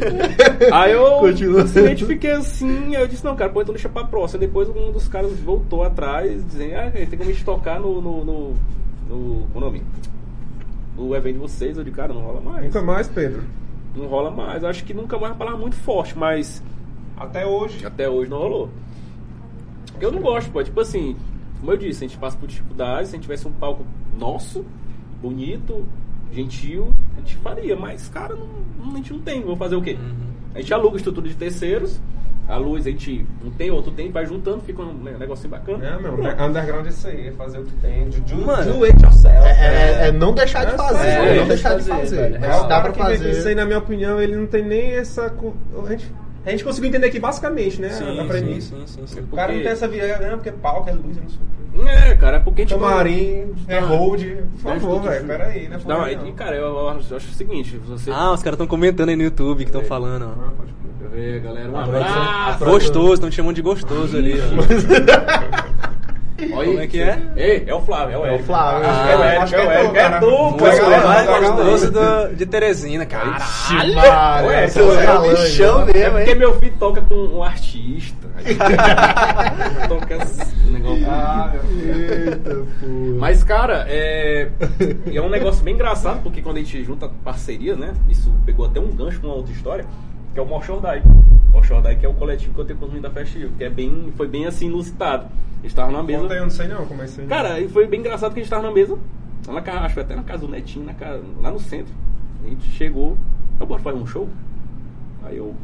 [0.73, 1.67] Aí eu Continua.
[1.67, 4.39] simplesmente fiquei assim, eu disse, não, cara, pô, então deixa pra próxima.
[4.39, 8.01] Depois um dos caras voltou atrás, dizendo, ah, tem como a gente tocar no.
[8.01, 8.49] no, no,
[9.09, 9.83] no qual o nome?
[10.97, 12.65] No evento de vocês, eu de cara, não rola mais.
[12.67, 13.43] Nunca mais, Pedro.
[13.97, 14.63] Não rola mais.
[14.63, 16.63] Eu acho que nunca mais é uma palavra muito forte, mas
[17.17, 17.85] Até hoje.
[17.85, 18.69] até hoje não rolou.
[19.91, 20.63] Porque eu não gosto, pô.
[20.63, 21.17] Tipo assim,
[21.65, 23.87] como eu disse, a gente passa por dificuldades, se a gente tivesse um palco
[24.19, 24.67] nosso,
[25.23, 25.87] bonito,
[26.31, 27.75] gentil, a gente faria.
[27.75, 29.41] Mas, cara, não, a gente não tem.
[29.43, 29.97] Vou fazer o quê?
[30.55, 31.99] A gente aluga estrutura de terceiros,
[32.47, 35.87] a luz a gente não tem, outro tem, vai juntando, fica um né, negocinho bacana.
[35.87, 36.13] É, meu,
[36.47, 38.11] underground é isso aí, é fazer o que tem.
[38.11, 38.73] Do, do, Mano.
[38.75, 39.47] do it yourself.
[39.49, 42.17] É, é- é não deixar de É, fazer, é, não deixar de fazer, fazer.
[42.17, 42.41] velho.
[42.41, 43.55] Mas É, dá pra com Isso aí, fazer.
[43.55, 45.33] na minha opinião, ele não tem nem essa.
[45.33, 46.13] A gente,
[46.45, 47.89] a gente conseguiu entender aqui basicamente, né?
[47.91, 48.77] Sim, a premissa.
[48.77, 49.21] sim, sim, sim, sim.
[49.31, 51.41] O cara não tem essa virada, não, porque palco, é luz, é não sei o
[51.41, 51.91] quê.
[51.91, 52.79] É, cara, é porque a gente.
[52.79, 53.89] Camarim, é Não.
[53.89, 54.23] hold.
[54.23, 55.81] Por favor, Não, velho, peraí, né?
[55.85, 58.11] Não, e, cara, eu, eu acho, eu acho o seguinte, você.
[58.13, 60.47] Ah, os caras estão comentando aí no YouTube que estão falando, ó.
[60.47, 60.73] Ah, pode
[61.15, 61.71] ver, galera.
[61.71, 62.65] Um abraço!
[62.65, 65.95] Gostoso, estão te chamando de gostoso ali, ó.
[66.53, 67.19] Olha Como é que é?
[67.37, 68.39] Ei, é o Flávio, é o É o.
[68.41, 68.85] Flávio.
[68.85, 70.21] É o Ah, Érico, acho é o que é tu, É cara.
[70.21, 71.07] tu, Muito pô, é o Érico.
[71.09, 73.37] mais gostoso do- de Teresina, cara.
[73.39, 73.75] Ixi,
[74.47, 75.87] Ué, Zé galã, bichão hein?
[75.95, 76.37] mesmo, É porque hein?
[76.39, 78.25] meu filho toca com um artista.
[79.89, 81.85] Toca assim, um negócio Ah, bonito.
[81.85, 82.31] meu filho.
[82.31, 82.87] Eita, pô.
[83.19, 84.49] Mas, cara, é...
[85.13, 87.93] é um negócio bem engraçado, porque quando a gente junta parceria, né?
[88.09, 89.85] Isso pegou até um gancho com uma outra história,
[90.35, 91.03] que é o Moshordai.
[91.51, 94.13] O Moshordai que é o coletivo que eu tenho meninos da Festival, que é bem,
[94.17, 95.29] foi bem assim inusitado.
[95.61, 96.23] A gente tava numa mesa.
[96.23, 97.07] Conta eu não sei não como é.
[97.29, 98.99] Cara, e foi bem engraçado que a gente tava na mesa,
[99.47, 101.95] lá na acho que até na casa do Netinho, na casa, lá no centro.
[102.45, 103.17] A gente chegou,
[103.59, 104.29] eu bora fazer um show?
[105.23, 105.55] Aí eu.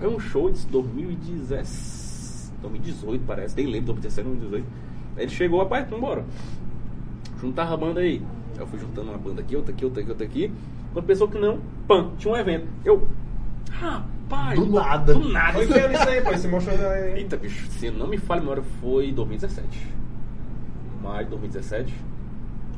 [0.00, 4.66] Foi um show de 2017, 2018, parece, nem lembro, 2017, 2018.
[5.16, 6.24] Aí ele chegou, rapaz, vambora.
[7.40, 8.20] Juntava a banda aí.
[8.54, 10.52] Aí eu fui juntando uma banda aqui, outra aqui, outra aqui, outra aqui.
[10.92, 12.66] Quando pensou que não, pam, tinha um evento.
[12.84, 13.06] Eu.
[13.70, 14.58] Rapaz!
[14.58, 15.14] Do nada.
[15.14, 15.52] Do nada.
[15.54, 16.48] Foi que ano isso aí, pô?
[16.48, 17.18] Mostrou aí.
[17.18, 19.66] Eita, bicho, se não me falha a memória, foi 2017.
[21.02, 21.94] Maio de 2017.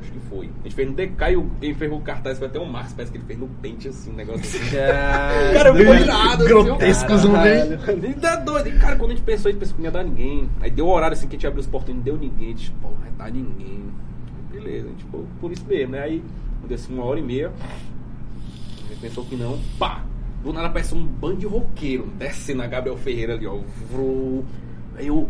[0.00, 0.50] Acho que foi.
[0.60, 2.92] A gente fez no DK e o- quem fez o cartaz foi até o Marcos,
[2.92, 4.76] parece que ele fez no pente assim, um negócio assim.
[5.54, 6.44] Cara, eu fui irado.
[6.44, 8.68] Grotescos, Ele tá doido.
[8.68, 10.48] E, cara, quando a gente pensou, a gente pensou que não ia dar ninguém.
[10.60, 12.48] Aí deu o horário assim que a gente abriu os portões, não deu ninguém.
[12.48, 13.84] A gente, pô, vai dar ninguém.
[14.52, 15.04] Beleza, a gente
[15.40, 16.00] por isso mesmo, né?
[16.02, 16.22] Aí,
[16.66, 17.50] deu assim uma hora e meia.
[18.84, 19.58] A gente pensou que não.
[19.78, 20.02] Pá!
[20.44, 23.60] Do nada aparece um bando de roqueiro descendo a Gabriel Ferreira ali, ó.
[23.90, 24.44] Vrou.
[24.94, 25.26] Aí eu.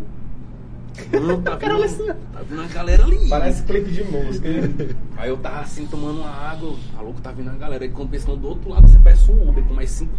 [1.11, 3.29] Mano, tá vindo, tá vindo a galera ali.
[3.29, 4.95] Parece clipe de música, hein?
[5.15, 7.85] Aí eu tava assim tomando uma água, a louco tá vindo a galera.
[7.85, 10.13] Aí quando pensando do outro lado, você parece um Uber com mais cinco,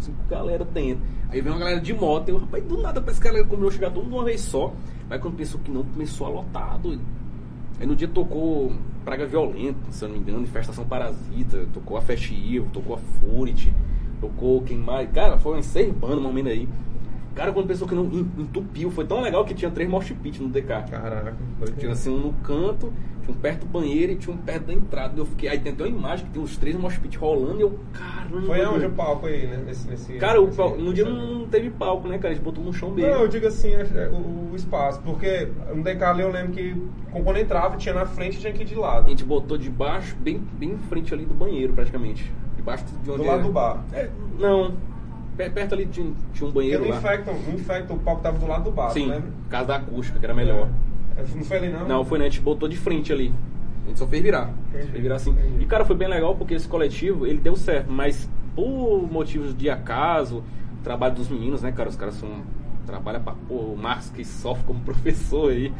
[0.00, 1.02] cinco galera dentro.
[1.30, 3.70] Aí vem uma galera de moto, eu, rapaz, do nada parece que a galera combinou
[3.70, 4.74] chegar todo de uma vez só.
[5.08, 7.02] Aí quando pensou que não, começou a lotar, doido.
[7.80, 8.72] Aí no dia tocou
[9.04, 12.98] Praga Violenta, se eu não me engano, Infestação Parasita, tocou a Fast Evil, tocou a
[12.98, 13.72] Furit,
[14.22, 15.10] tocou quem mais.
[15.10, 16.66] Cara, foi umas seis bandas momento aí.
[17.34, 20.40] Cara, quando pensou que não en- entupiu, foi tão legal que tinha três mosh pit
[20.42, 20.66] no DK.
[20.90, 21.72] Caraca, foi.
[21.72, 22.92] Tinha assim um no canto,
[23.22, 25.18] tinha um perto do banheiro e tinha um perto da entrada.
[25.18, 27.62] Eu fiquei, aí tem até uma imagem que tem os três mosh pit rolando e
[27.62, 28.46] eu, caramba.
[28.46, 29.62] Foi aonde o palco aí, né?
[29.64, 32.32] Nesse, nesse, Cara, o nesse- pau- no dia não, não teve palco, né, cara?
[32.32, 33.10] A gente botou no chão Não, mesmo.
[33.22, 36.76] eu digo assim, é, o, o espaço, porque no DK ali eu lembro que
[37.24, 39.08] quando entrava, tinha na frente e tinha ir de A lado.
[39.08, 42.30] gente botou debaixo, bem, bem em frente ali do banheiro, praticamente.
[42.62, 43.42] Debaixo de onde Do lado era.
[43.42, 43.84] do bar.
[43.92, 44.08] É,
[44.38, 44.72] não.
[45.36, 46.96] per- perto ali tinha, tinha um Porque banheiro no lá.
[46.98, 49.30] Infecto, no Infecto, o palco tava do lado do bar, Sim, lembra?
[49.50, 50.68] casa da acústica, que era melhor.
[51.16, 51.88] É, Não foi ali não?
[51.88, 52.26] Não, foi né?
[52.26, 53.32] A gente botou de frente ali.
[53.84, 54.50] A gente só fez virar.
[54.70, 55.30] Entendi, Fez virar assim.
[55.30, 55.62] entendi.
[55.62, 57.90] E, cara, foi bem legal porque esse coletivo, ele deu certo.
[57.90, 60.42] Mas por motivos de acaso,
[60.84, 61.88] trabalho dos meninos, né, cara?
[61.88, 62.28] Os caras são...
[62.86, 63.68] Trabalha pra porra.
[63.72, 65.72] O Marcos que sofre como professor aí.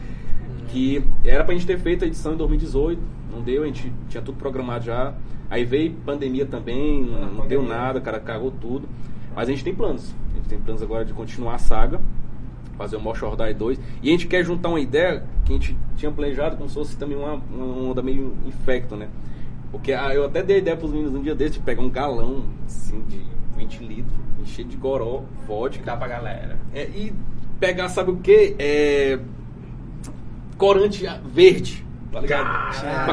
[0.68, 3.01] Que era pra gente ter feito a edição em 2018.
[3.33, 5.14] Não deu, a gente tinha tudo programado já.
[5.53, 7.77] Aí veio pandemia também, Ah, não deu pandemia.
[7.77, 8.89] nada, o cara cagou tudo.
[9.37, 10.15] Mas a gente tem planos.
[10.33, 12.01] A gente tem planos agora de continuar a saga
[12.79, 13.79] fazer o Mosh or Die 2.
[14.03, 16.97] E a gente quer juntar uma ideia que a gente tinha planejado como se fosse
[16.97, 19.09] também uma, uma onda meio infecto, né?
[19.71, 21.91] Porque ah, eu até dei a ideia pros meninos um dia desse de pegar um
[21.91, 23.21] galão, assim, de
[23.59, 25.85] 20 litros, encher de goró, vodka.
[25.85, 26.59] Dá pra galera.
[26.75, 27.13] É, e
[27.61, 28.57] pegar, sabe o que?
[28.59, 29.19] É,
[30.57, 31.85] corante verde.
[32.13, 32.45] Tá ligado?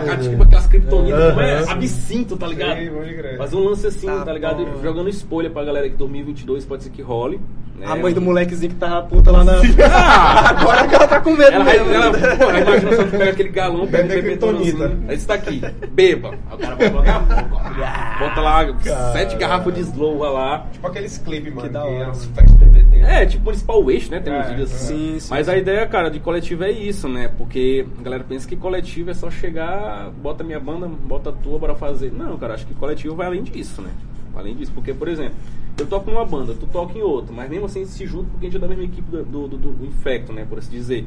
[0.06, 1.72] Cá, tipo aquelas criptonitas, não é?
[1.72, 2.78] Absinto, tá ligado?
[2.80, 3.38] Sim.
[3.38, 4.66] Fazer um lance assim, Tá tá, ligado?
[4.66, 4.82] bom.
[4.84, 7.40] Jogando spoiler pra galera que 2022 pode ser que role.
[7.78, 7.86] né?
[7.88, 9.54] A mãe do molequezinho que tava puta lá na.
[9.90, 10.50] Ah!
[10.60, 11.94] Agora que ela tá com medo Ela, vai- mesmo.
[11.94, 14.98] ela, pô, ela imagina só que pega aquele galão, pega um kryptonita.
[15.08, 15.62] aí está aqui,
[15.94, 16.32] beba.
[16.50, 20.68] Aí o cara bota logo a boca, bota lá sete garrafas de slow lá.
[20.74, 21.68] Tipo aqueles clipes, mano.
[21.70, 23.00] Que da hora, de.
[23.02, 24.20] É, tipo Municipal Waste, né?
[24.20, 25.14] Tem uns É, vídeos assim.
[25.14, 25.28] sim, sim.
[25.30, 27.30] Mas a ideia, cara, de coletivo é isso, né?
[27.38, 31.60] Porque a galera pensa que coletivo é só chegar, bota minha banda, bota a tua,
[31.60, 32.12] bora fazer.
[32.12, 33.92] Não, cara, acho que coletivo vai além disso, né?
[34.36, 34.72] Além disso.
[34.74, 35.36] Porque, por exemplo,
[35.78, 38.28] eu toco numa banda, tu toca em outra, mas mesmo assim a gente se junta
[38.32, 40.46] porque a gente é da mesma equipe do, do, do- do Infecto, né?
[40.48, 41.06] Por assim dizer.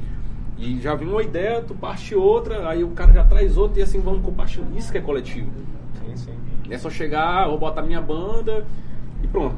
[0.59, 3.83] E já vem uma ideia, tu parte outra, aí o cara já traz outra e
[3.83, 4.77] assim vamos compartilhando.
[4.77, 5.51] Isso que é coletivo.
[6.05, 6.33] Sim, sim.
[6.71, 8.65] É só chegar, vou botar minha banda
[9.23, 9.57] e pronto.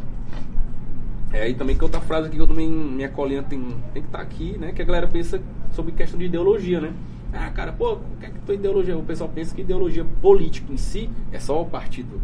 [1.33, 3.61] É aí também que outra frase aqui que eu também, minha colinha tem,
[3.93, 4.73] tem que estar aqui, né?
[4.73, 5.41] Que a galera pensa
[5.73, 6.93] sobre questão de ideologia, né?
[7.35, 8.97] Ah, cara, pô, o que é que tua ideologia?
[8.97, 12.21] O pessoal pensa que ideologia política em si é só o partido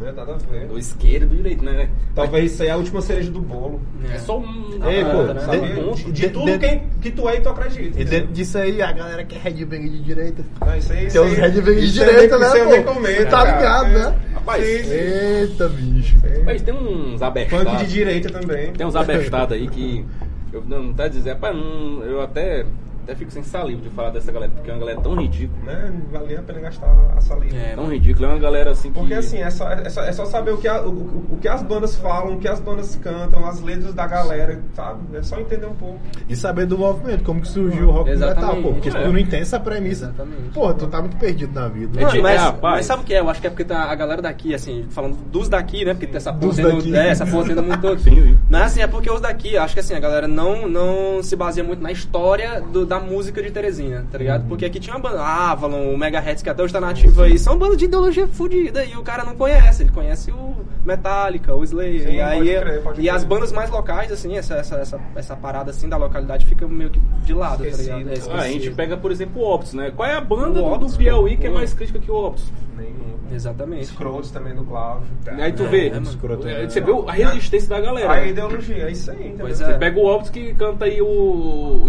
[0.00, 0.66] Não é nada a ver.
[0.68, 1.88] do esquerdo e do direito, né?
[2.14, 3.80] Talvez isso aí é a última cereja do bolo.
[4.12, 4.78] É só um.
[4.80, 5.94] Ah, pô, né?
[5.94, 8.00] De- De, de- tudo de- quem, que tu é e tu acredita.
[8.00, 10.44] E dentro disso aí, a galera que é headbang de direita.
[10.64, 12.94] Não, isso aí, isso Tem uns headbang de direita, né, Isso eu nem pô?
[12.94, 14.18] comento, Tá ligado, né?
[14.34, 14.90] Rapaz, Sim, sim.
[14.94, 16.16] Eita, bicho.
[16.44, 17.64] Mas tem uns abestados.
[17.72, 18.72] Funk de direita também.
[18.72, 20.04] Tem uns abestados aí que.
[20.52, 22.64] Eu não tá dizendo, rapaz, não, eu até,
[23.04, 25.62] até fico sem saliva de falar dessa galera, porque é uma galera tão ridícula.
[25.72, 25.92] Né?
[25.92, 27.56] Não valia a pena gastar a saliva.
[27.56, 28.98] É, Tão ridícula, é uma galera assim que.
[28.98, 30.88] Porque assim, é só, é, só, é só saber o que, a- o,
[31.34, 35.16] o- que as bandas falam, o que as bandas cantam, as letras da galera, sabe?
[35.16, 36.00] É só entender um pouco.
[36.28, 38.46] E saber do movimento, como que surgiu o rock Exatamente.
[38.46, 38.72] metal, pô.
[38.74, 39.02] Porque se É.
[39.02, 40.50] tu não entende essa premissa, Exatamente.
[40.54, 41.98] porra, tu tá muito perdido na vida.
[42.00, 42.74] É Mano, de- mas, é, rapaz.
[42.76, 43.20] mas sabe o que é?
[43.20, 45.92] Eu acho que é porque tá a galera daqui, assim, falando dos daqui, né?
[45.94, 46.96] Porque tem essa porra Dos tendo, daqui.
[46.96, 47.98] é, essa porra tendo muito todo.
[48.00, 48.38] Sim, sim.
[48.48, 51.36] Não é assim, é porque os daqui, acho que assim, a galera não, não se
[51.36, 54.46] baseia muito na história do- da música de Teresina, tá ligado?
[54.48, 57.56] Porque aqui tinha uma banda, Avalon, o Megahertz, que até hoje tá nativa aí, são
[57.58, 62.02] bandas de ideologia fodida e o cara não conhece, ele conhece o Metallica, o Slayer,
[62.08, 63.08] Sim, e aí pode crer, e crer.
[63.10, 66.90] as bandas mais locais, assim, essa, essa, essa, essa parada assim da localidade fica meio
[66.90, 67.90] que de lado, Esquecido.
[67.92, 68.30] tá ligado?
[68.30, 69.90] É, Ah, a gente pega, por exemplo, o Optus, né?
[69.94, 72.52] Qual é a banda O Optus, do Piauí que é mais crítica que o Optus?
[72.76, 73.14] Nenhum.
[73.32, 73.86] Exatamente.
[73.86, 75.08] Scrolls também do Cláudio.
[75.38, 75.88] Aí tu É, vê.
[75.88, 76.68] Escroto, é, né?
[76.68, 78.12] você vê a resistência da galera.
[78.12, 78.28] A né?
[78.28, 79.34] ideologia, é isso aí?
[79.38, 79.78] Pois Você é.
[79.78, 81.84] pega o Optus que canta aí o, o,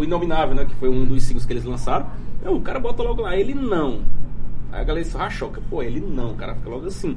[0.00, 0.64] o Inominável, né?
[0.64, 2.06] Que foi um dos singles que eles lançaram.
[2.42, 4.02] Não, o cara bota logo lá, ele não.
[4.70, 7.16] Aí a galera se rachoca, pô, ele não, o cara fica logo assim.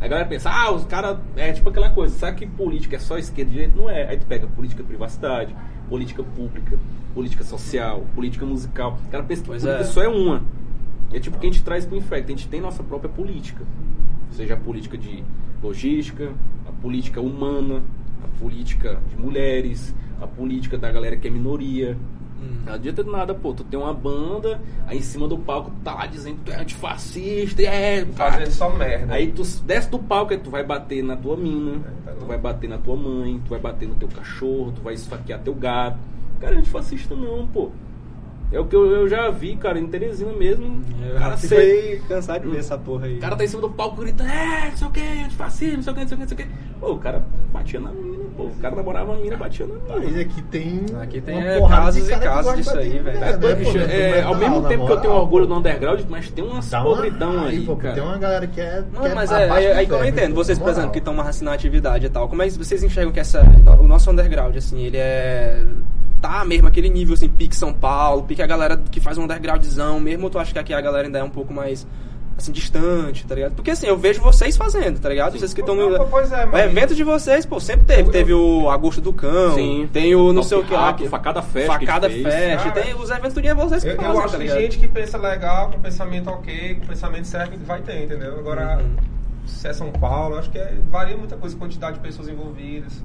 [0.00, 2.98] Aí a galera pensa, ah, os caras, é tipo aquela coisa, sabe que política é
[2.98, 3.76] só esquerda e direita?
[3.76, 4.08] Não é.
[4.08, 5.54] Aí tu pega política de privacidade,
[5.88, 6.78] política pública,
[7.14, 8.98] política social, política musical.
[9.06, 9.86] O cara pensa que Pois política é.
[9.86, 10.42] só é uma.
[11.12, 13.10] E é tipo o que a gente traz pro Infect, a gente tem nossa própria
[13.10, 13.64] política.
[14.30, 15.24] Seja a política de
[15.62, 16.32] logística,
[16.68, 17.82] a política humana,
[18.22, 21.96] a política de mulheres, a política da galera que é minoria.
[22.40, 22.58] Hum.
[22.66, 25.94] Não adianta nada, pô, tu tem uma banda, aí em cima do palco tu tá
[25.94, 28.04] lá dizendo que tu é antifascista, e é.
[28.14, 29.14] Fazendo só merda.
[29.14, 32.26] Aí tu desce do palco, aí tu vai bater na tua mina, É, tá tu
[32.26, 35.54] vai bater na tua mãe, tu vai bater no teu cachorro, tu vai esfaquear teu
[35.54, 35.98] gato.
[36.40, 37.70] Cara, é antifascista não, pô.
[38.52, 40.80] É o que eu, eu já vi, cara, em Teresina mesmo.
[41.04, 41.36] Eu o cara
[42.08, 43.16] cansado de ver essa porra aí.
[43.16, 45.82] o cara tá em cima do palco gritando, é, não sei o que, antifascismo, não
[45.82, 46.54] sei o que, não sei o que, não sei o que.
[46.78, 48.44] Pô, o cara batia na mina, pô.
[48.44, 50.20] O cara namorava a mina, batia na Mas mina.
[50.20, 50.86] aqui tem.
[51.02, 53.24] Aqui tem, uma é, casos e casos disso aí, velho.
[53.24, 56.44] É, né, bicho, é, ao mesmo tempo que eu tenho orgulho do underground, mas tem
[56.44, 57.94] umas uma podridão aí, pô, cara.
[57.94, 58.84] Tem uma galera que é.
[58.92, 60.34] Não, que é mas é, abaixo aí, que eu não inferno, entendo.
[60.34, 63.12] Vocês, por exemplo, que estão mais na atividade e tal, como é que vocês enxergam
[63.12, 63.42] que essa,
[63.80, 65.64] o nosso underground, assim, ele é.
[66.20, 70.00] Tá mesmo aquele nível, assim, pique São Paulo, pique a galera que faz um undergroundzão,
[70.00, 71.86] mesmo tu acha que aqui a galera ainda é um pouco mais.
[72.38, 73.54] Assim, distante, tá ligado?
[73.54, 75.38] Porque assim, eu vejo vocês fazendo, tá ligado?
[75.38, 76.04] Vocês que estão no.
[76.04, 78.02] Pois é, O mas- evento de vocês, pô, sempre teve.
[78.02, 79.88] Eu- eu- Teve o Agosto do Cão, Sim.
[79.90, 80.92] tem o não Top sei o que lá.
[80.92, 82.10] Que- Facada Fest Facada.
[82.10, 82.24] Fest.
[82.62, 84.76] Cara, tem os eventos do dia vocês que Eu, eu fazem, acho tá que gente
[84.78, 88.38] que pensa legal, com pensamento ok, com pensamento certo, vai ter, entendeu?
[88.38, 88.96] Agora, Uhum.
[89.46, 93.02] se é São Paulo, acho que é, varia muita coisa, quantidade de pessoas envolvidas.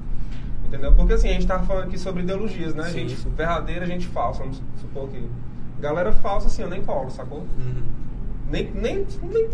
[0.72, 0.94] Entendeu?
[0.94, 2.86] Porque assim, a gente tava falando aqui sobre ideologias, né?
[2.86, 3.30] Sim, gente sim.
[3.36, 5.22] verdadeira, gente falsa, vamos supor que.
[5.82, 7.40] Galera falsa, assim, eu nem colo, sacou?
[7.40, 7.84] Uhum.
[8.50, 9.50] Nem, nem, nem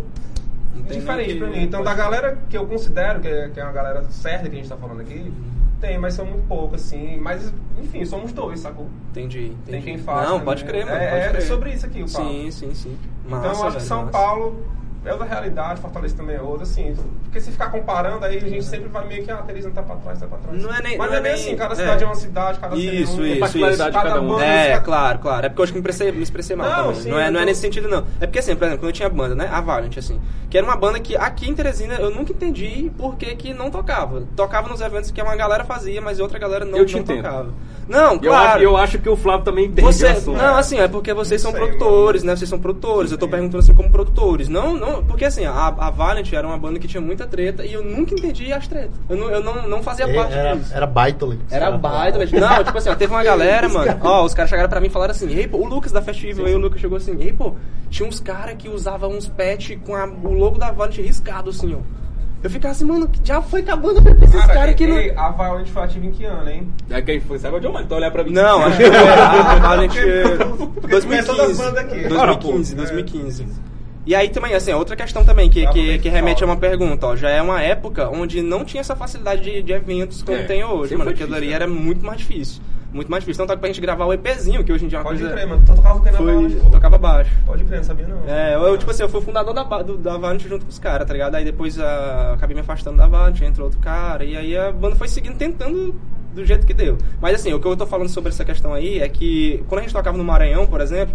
[0.85, 1.63] diferente nem pra que- mim.
[1.63, 4.59] Então, da galera que eu considero que é, que é uma galera certa que a
[4.59, 5.33] gente tá falando aqui,
[5.81, 7.17] tem, mas são muito poucos, assim.
[7.19, 8.87] Mas, enfim, somos dois, sacou?
[9.09, 9.57] Entendi, entendi.
[9.71, 10.21] Tem quem faz.
[10.21, 10.45] Não, também.
[10.45, 10.97] pode crer, mano.
[10.97, 12.27] É, é sobre isso aqui, o papo.
[12.29, 12.97] Sim, sim, sim.
[13.25, 14.11] então, Massa, eu acho que velho, São massa.
[14.11, 14.65] Paulo
[15.07, 16.95] é outra realidade, Fortaleza também é outra, assim.
[17.23, 19.95] Porque se ficar comparando, aí a gente sempre vai meio que, ah, Teresina tá pra
[19.97, 20.61] trás, tá pra trás.
[20.61, 21.77] Não é nem- Mas não é é bem nem- assim, cada é.
[21.77, 24.27] cidade é, uma cidade, cada cidade Isso, é um- isso, particularidade de cada um.
[24.27, 25.45] banda, É, cada- claro, claro.
[25.45, 26.95] É porque eu acho que me expressei, me expressei mal Não, também.
[27.01, 28.05] sim, não, é, eu não é nesse sentido, não.
[28.21, 29.49] É porque, assim, por exemplo, quando eu tinha banda, né?
[29.51, 30.19] A Valiant, assim.
[30.49, 33.69] Que era uma banda que aqui em Teresina eu nunca entendi por que, que não
[33.69, 34.23] tocava.
[34.35, 37.17] Tocava nos eventos que uma galera fazia, mas outra galera não, Eu te não entendo.
[37.23, 37.49] tocava.
[37.87, 38.47] Não, Eu, claro.
[38.55, 41.51] acho, eu acho que o Flávio também entende Você, não, assim, é porque vocês são
[41.51, 42.31] sei, produtores, mano.
[42.33, 42.37] né?
[42.37, 43.11] Vocês são produtores.
[43.13, 44.49] Eu tô perguntando assim como produtores.
[44.49, 47.73] Não, não, porque assim, a, a Valiant era uma banda que tinha muita treta e
[47.73, 48.91] eu nunca entendi as tretas.
[49.09, 50.73] Eu não, eu não, não fazia parte Era, disso.
[50.73, 51.39] era Baitoli.
[51.51, 52.39] Era baita, velho.
[52.39, 53.97] Não, tipo assim, ó, teve uma galera, mano.
[54.01, 56.45] Ó, os caras chegaram pra mim e falaram assim: Ei, pô, o Lucas da Festival,
[56.45, 57.53] aí o Lucas chegou assim: Ei, pô,
[57.89, 61.73] tinha uns caras que usavam uns patch com a- o logo da Valiant riscado, assim,
[61.75, 61.79] ó.
[62.43, 64.95] Eu ficava assim, mano, que já foi acabando pra esses Cara, caras que não.
[65.19, 66.71] a Violent foi ativa em que ano, hein?
[66.87, 67.85] É quem foi, sabe onde eu mando?
[67.85, 68.31] Então olhar pra mim.
[68.31, 69.75] Não, acho que foi a,
[70.87, 71.57] das 2015.
[71.57, 72.07] bandas aqui.
[72.07, 72.51] 2015, Ora, pô.
[72.51, 73.45] 2015.
[74.07, 77.15] E aí também, assim, outra questão também que, que, que remete a uma pergunta, ó.
[77.15, 80.63] Já é uma época onde não tinha essa facilidade de, de eventos como É, tem
[80.63, 81.09] hoje, mano.
[81.11, 82.61] Aquilo ali difícil, era muito mais difícil.
[82.93, 83.43] Muito mais difícil.
[83.43, 85.33] Então tá pra gente gravar o EPzinho, que hoje em dia é uma Pode coisa.
[85.35, 85.61] crer, mano.
[85.65, 87.31] Tu tocava o que na Foi, eu tocava baixo.
[87.45, 88.21] Pode crer, não sabia não.
[88.33, 91.05] É, eu, tipo assim, eu fui fundador da, do- da Valiant junto com os caras,
[91.05, 91.35] tá ligado?
[91.35, 94.95] Aí depois ah, acabei me afastando da Valiant, entrou outro cara, e aí a banda
[94.95, 95.93] foi seguindo, tentando
[96.33, 96.97] do jeito que deu.
[97.19, 99.83] Mas assim, o que eu tô falando sobre essa questão aí é que quando a
[99.83, 101.13] gente tocava no Maranhão, por exemplo,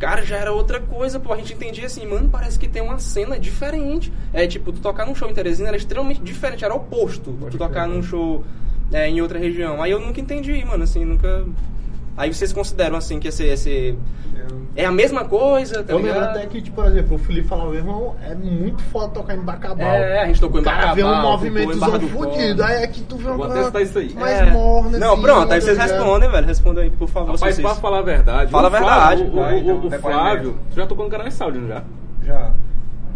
[0.00, 1.32] cara, já era outra coisa, pô.
[1.32, 4.10] A gente entendia assim, mano, parece que tem uma cena diferente.
[4.32, 7.58] É tipo, tu tocar num show em Teresina era extremamente diferente, era oposto Pode tu
[7.58, 8.42] tocar num show
[8.90, 9.82] é, em outra região.
[9.82, 11.44] Aí eu nunca entendi, mano, assim, nunca.
[12.16, 13.96] Aí vocês consideram assim que esse, esse
[14.76, 16.30] é a mesma coisa, tá Eu lembro ligado?
[16.36, 19.86] até que, tipo, por exemplo, o Felipe falava, irmão, é muito foda tocar em Bacabal.
[19.86, 22.08] É, a gente tocou em O cara vê um Bacabal, movimento tocou em Barra do
[22.08, 24.14] fudido, aí aqui tu vê uma Vou coisa testar isso aí.
[24.14, 24.50] mais É.
[24.50, 25.90] morna, Não, assim, pronto, aí tá vocês ligado?
[25.90, 26.46] respondem, velho.
[26.46, 27.32] Respondem aí, por favor.
[27.34, 27.80] Rapaz, se pra vocês...
[27.82, 28.50] falar a verdade.
[28.50, 29.22] Fala a verdade.
[29.24, 29.90] Flávio, o, Vai, o- o- o.
[29.90, 31.82] Flávio, tu já tocou no Canal Saúde, já?
[32.24, 32.50] Já.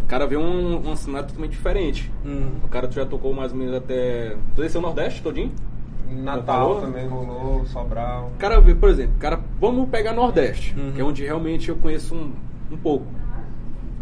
[0.03, 2.11] O cara vê um, um cenário totalmente diferente.
[2.23, 2.49] Hum.
[2.63, 4.35] O cara tu já tocou mais ou menos até.
[4.55, 5.51] Tu desceu o Nordeste todinho?
[6.09, 6.81] Natal Rolou?
[6.81, 8.31] também rolou, Sobral.
[8.35, 10.91] O cara por exemplo, cara, vamos pegar Nordeste, Uhum.
[10.93, 12.31] que é onde realmente eu conheço um,
[12.71, 13.05] um pouco.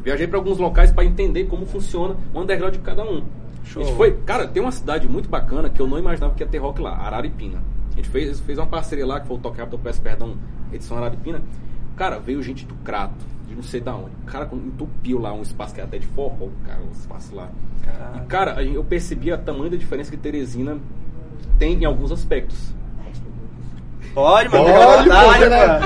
[0.04, 3.24] Viajei para alguns locais para entender como funciona o underground de cada um.
[3.64, 3.82] Show.
[3.82, 6.48] A gente foi, cara, tem uma cidade muito bacana que eu não imaginava que ia
[6.48, 7.64] ter rock lá, Araripina.
[7.94, 10.36] A gente fez, fez uma parceria lá, que foi o Toque Rápido, eu peço perdão,
[10.74, 11.42] edição Araripina.
[11.96, 14.12] Cara, veio gente do Crato, de não sei da onde.
[14.24, 17.50] O cara entupiu lá um espaço que é até de forró, cara, um espaço lá.
[17.86, 18.18] Caraca.
[18.18, 20.78] E, cara, eu percebi a tamanho da diferença que Teresina
[21.58, 22.74] tem em alguns aspectos.
[24.14, 24.66] Pode, mano.
[24.66, 25.80] Pode, pô, vontade, né?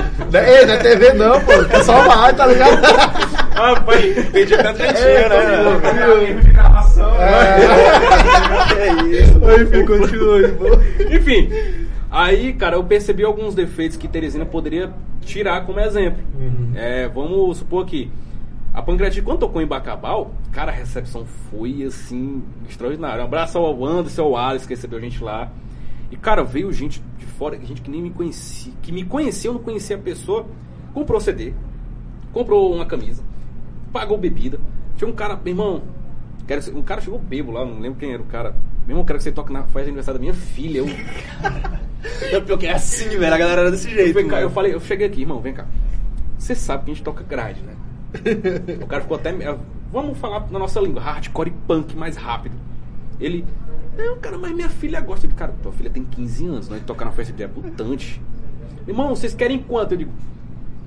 [0.46, 1.64] Ei, não é TV não, pô.
[1.64, 2.78] Tu só vai, tá ligado?
[3.60, 4.10] Ah, pai.
[4.16, 6.34] Entendi tanto jeitinho, né?
[6.40, 7.10] de gravação.
[7.20, 9.44] É isso.
[9.44, 10.66] Aí, filho, continua aí, pô.
[11.12, 11.50] Enfim,
[12.08, 14.90] aí, cara, eu percebi alguns defeitos que Teresina poderia
[15.22, 16.22] tirar como exemplo.
[16.76, 18.08] É, vamos supor que
[18.78, 23.20] a Pancreatite, quando tocou em Bacabal, cara, a recepção foi, assim, extraordinária.
[23.20, 25.50] Um abraço ao Anderson, ao Alex, que recebeu a gente lá.
[26.12, 29.54] E, cara, veio gente de fora, gente que nem me conhecia, que me conhecia, eu
[29.54, 30.46] não conhecia a pessoa,
[30.94, 31.52] comprou CD,
[32.32, 33.20] comprou uma camisa,
[33.92, 34.60] pagou bebida.
[34.96, 35.82] Tinha um cara, meu irmão,
[36.46, 38.52] quero, um cara chegou bebo lá, não lembro quem era o cara.
[38.86, 40.84] Meu irmão, quero que você toque na festa de aniversário da minha filha.
[42.30, 43.34] Eu, pior que é assim, velho.
[43.34, 44.14] A galera era desse eu, jeito.
[44.14, 44.46] vem cá, mano.
[44.46, 45.66] eu falei, eu cheguei aqui, irmão, vem cá.
[46.38, 47.74] Você sabe que a gente toca grade, né?
[48.82, 49.30] o cara ficou até.
[49.30, 49.58] eh,
[49.90, 52.54] Vamos falar na nossa língua, hardcore e punk mais rápido.
[53.18, 53.44] Ele.
[53.96, 55.26] Não, cara, mas minha filha gosta.
[55.26, 58.20] Digo, cara, tua filha tem 15 anos, nós tocar na festa de debutante.
[58.86, 59.92] Irmão, vocês querem quanto?
[59.92, 60.12] Eu digo,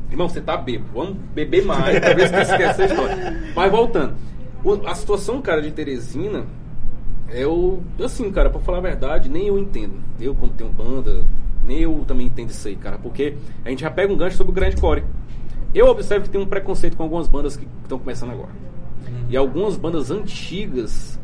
[0.10, 3.52] irmão, você tá bêbado, vamos beber mais, se tu esquece essa história.
[3.56, 4.16] Mas voltando.
[4.86, 6.46] A situação, cara, de Teresina,
[7.30, 9.96] eu, assim, cara, pra falar a verdade, nem eu entendo.
[10.20, 11.26] Eu, como tenho banda,
[11.66, 14.52] nem eu também entendo isso aí, cara, porque a gente já pega um gancho sobre
[14.52, 15.04] o grande core.
[15.74, 18.50] Eu observo que tem um preconceito com algumas bandas que estão começando agora.
[19.30, 21.20] E algumas bandas antigas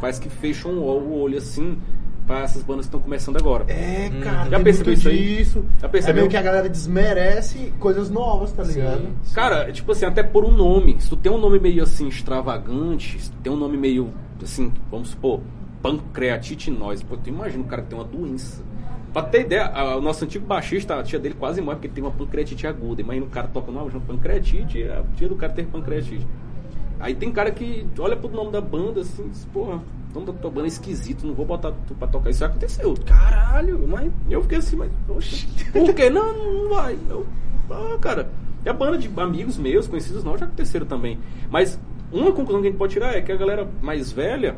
[0.00, 1.78] faz que fecham o o olho assim
[2.26, 3.64] para essas bandas que estão começando agora.
[3.68, 5.36] É, cara, Já percebeu isso aí?
[5.38, 5.64] disso.
[5.80, 6.14] Já É percebeu?
[6.22, 9.00] meio que a galera desmerece coisas novas, tá ligado?
[9.22, 9.34] Sim.
[9.34, 11.00] Cara, tipo assim, até por um nome.
[11.00, 14.12] Se tu tem um nome meio assim extravagante, se tu tem um nome meio
[14.42, 15.40] assim, vamos supor,
[15.80, 18.62] pancreatite nós, pô, tu imagina um cara que tem uma doença.
[19.18, 22.12] Pra ter ideia, o nosso antigo baixista, a tia dele quase morre porque tem uma
[22.12, 23.00] pancreatite aguda.
[23.00, 26.24] Imagina o cara toca numa chama pancreatite, a tia do cara teve pancreatite.
[27.00, 30.32] Aí tem cara que olha pro nome da banda assim, diz, porra, o nome da
[30.34, 32.30] tua banda é esquisito, não vou botar tu pra tocar.
[32.30, 32.94] Isso aconteceu.
[33.04, 34.08] Caralho, mas.
[34.30, 36.08] Eu fiquei assim, mas, poxa, por quê?
[36.08, 36.96] Não, não vai.
[37.10, 37.26] Eu,
[37.70, 38.30] ah, cara,
[38.64, 41.18] e a banda de amigos meus, conhecidos não, já aconteceram também.
[41.50, 41.76] Mas
[42.12, 44.54] uma conclusão que a gente pode tirar é que a galera mais velha,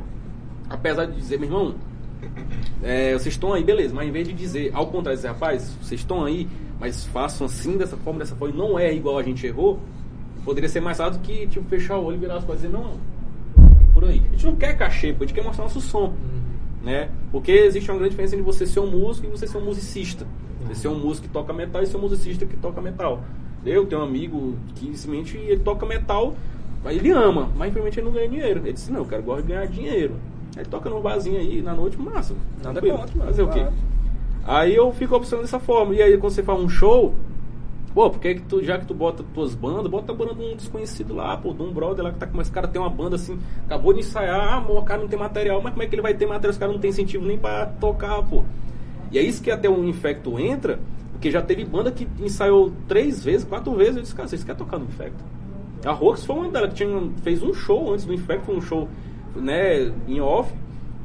[0.68, 1.74] apesar de dizer, meu irmão,
[2.82, 6.00] é, vocês estão aí, beleza, mas em vez de dizer, ao contrário, dizer, rapaz, vocês
[6.00, 6.48] estão aí,
[6.78, 9.78] mas façam assim, dessa forma, dessa forma, e não é igual a gente errou,
[10.44, 12.68] poderia ser mais fácil do que, tipo, fechar o olho e virar as coisas e
[12.68, 12.94] dizer, não,
[13.92, 14.22] por aí.
[14.28, 16.14] A gente não quer cachê, pô, a gente quer mostrar nosso som,
[16.82, 17.10] né?
[17.30, 20.26] Porque existe uma grande diferença entre você ser um músico e você ser um musicista.
[20.66, 23.22] Você ser um músico que toca metal e ser um musicista que toca metal.
[23.64, 26.34] Eu tenho um amigo que simplesmente ele toca metal,
[26.82, 28.60] mas ele ama, mas infelizmente ele não ganha dinheiro.
[28.60, 30.14] Ele disse, não, eu quero gosto de ganhar dinheiro.
[30.56, 32.34] Aí toca no barzinho aí na noite, massa.
[32.58, 32.98] Nada tranquilo.
[32.98, 33.66] contra, mano, Fazer o quê?
[34.44, 35.94] Aí eu fico observando dessa forma.
[35.94, 37.14] E aí quando você faz um show,
[37.94, 40.56] pô, porque que tu, já que tu bota tuas bandas, bota a banda de um
[40.56, 43.16] desconhecido lá, pô, de um brother lá que tá com esse cara tem uma banda
[43.16, 45.94] assim, acabou de ensaiar, ah, amor, o cara não tem material, mas como é que
[45.94, 46.50] ele vai ter material?
[46.50, 48.44] Os caras não tem incentivo nem pra tocar, pô.
[49.10, 50.78] E é isso que até o Infecto entra,
[51.12, 54.58] porque já teve banda que ensaiou três vezes, quatro vezes, eu disse, cara, vocês querem
[54.58, 55.22] tocar no Infecto?
[55.84, 58.60] A Rox foi uma delas, que tinha, fez um show antes do Infecto, foi um
[58.60, 58.88] show,
[59.36, 60.52] né, em off.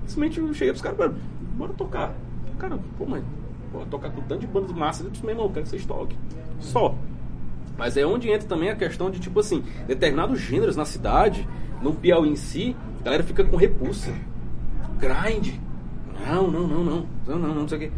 [0.05, 1.13] Simplesmente eu cheguei pros caras, "Bora,
[1.57, 2.13] bora tocar.
[2.59, 3.23] Cara, pô, mas
[3.71, 5.85] pô, tocar com tanto de bandas massa, eu disse, meu irmão, eu quero que vocês
[5.85, 6.17] toquem.
[6.59, 6.95] Só.
[7.77, 11.45] Mas é onde entra também a questão de, tipo assim, determinados gêneros na cidade,
[11.81, 14.11] no Piauí em si, a galera fica com repulsa.
[14.97, 15.55] Grind.
[16.25, 17.05] Não, não, não, não.
[17.27, 17.91] Não, não, não, não sei o quê.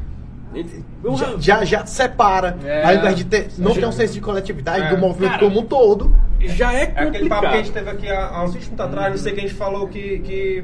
[1.17, 2.57] Já, já, já separa.
[2.63, 2.83] É.
[2.83, 3.49] Ao invés de ter.
[3.57, 4.89] Não ter um senso de coletividade É.
[4.89, 6.11] do movimento Cara, como um todo.
[6.41, 7.97] Já é É aquele papo que a gente complicado.
[7.97, 10.19] teve aqui há, há uns 20 minutos atrás, não sei que a gente falou que,
[10.19, 10.63] que.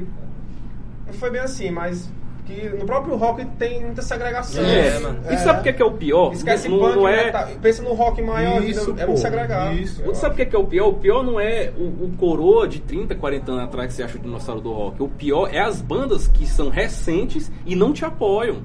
[1.06, 2.10] Não foi bem assim, mas
[2.46, 4.62] que no próprio rock tem muita segregação.
[4.62, 5.18] É, É, mano.
[5.30, 6.32] E sabe o que é, que é o pior?
[6.34, 9.74] Esquece não, punk, não né, é, tá- pensa no rock maior, Isso, é muito segregado.
[9.76, 10.02] isso.
[10.02, 10.88] Você sabe o que é, que é o pior?
[10.88, 14.18] O pior não é o, o coroa de 30, 40 anos atrás que você acha
[14.18, 15.02] o dinossauro do rock.
[15.02, 18.58] O pior é as bandas que são recentes e não te apoiam.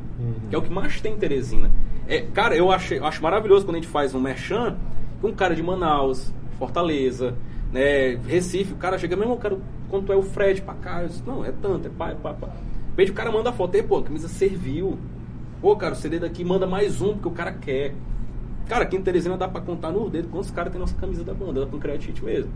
[0.49, 1.71] Que é o que mais tem em Teresina.
[2.05, 4.75] É, cara, eu acho, eu acho maravilhoso quando a gente faz um merchan
[5.21, 7.33] com um cara de Manaus, Fortaleza,
[7.71, 8.73] né, Recife.
[8.73, 9.57] O cara chega, meu irmão, cara,
[9.89, 11.01] quanto é o frete pra cá?
[11.01, 12.49] Eu disse, não, é tanto, é pá, é pá, pá.
[12.95, 14.97] Veja, o cara manda foto, e, pô, a camisa serviu.
[15.61, 17.93] Pô, cara, o CD daqui manda mais um, porque o cara quer.
[18.67, 21.33] Cara, aqui em Teresina dá pra contar no dedo quantos caras tem nossa camisa da
[21.33, 22.51] banda, um Creatite mesmo.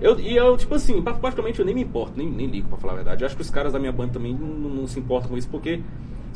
[0.00, 2.76] Eu, e eu, tipo assim, pra- praticamente eu nem me importo, nem, nem ligo pra
[2.78, 3.22] falar a verdade.
[3.22, 5.48] Eu acho que os caras da minha banda também não- não se importam com isso,
[5.48, 5.80] porque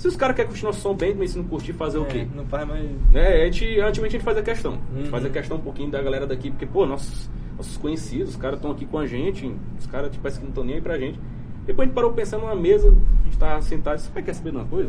[0.00, 2.20] se os caras querem nosso som bem, mas se não curtir, fazer o quê?
[2.32, 2.88] É, não faz mais.
[3.12, 4.72] É, a gente, antigamente a gente fazia questão.
[4.72, 5.10] A gente Uhum.
[5.10, 8.70] fazia questão um pouquinho da galera daqui, porque, pô, nossos, nossos conhecidos, os caras estão
[8.70, 11.20] aqui com a gente, os caras, tipo, parece que não estão nem aí pra gente.
[11.66, 14.56] Depois a gente parou pensando numa mesa, a gente tava sentado "Você quer saber de
[14.56, 14.88] uma coisa?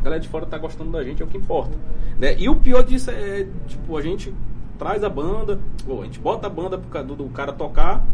[0.00, 1.72] A galera de fora tá gostando da gente, é o que importa.
[2.18, 2.36] Né?
[2.38, 4.34] E o pior disso é, tipo, a gente
[4.78, 8.06] traz a banda, pô, a gente bota a banda pro do, do cara tocar,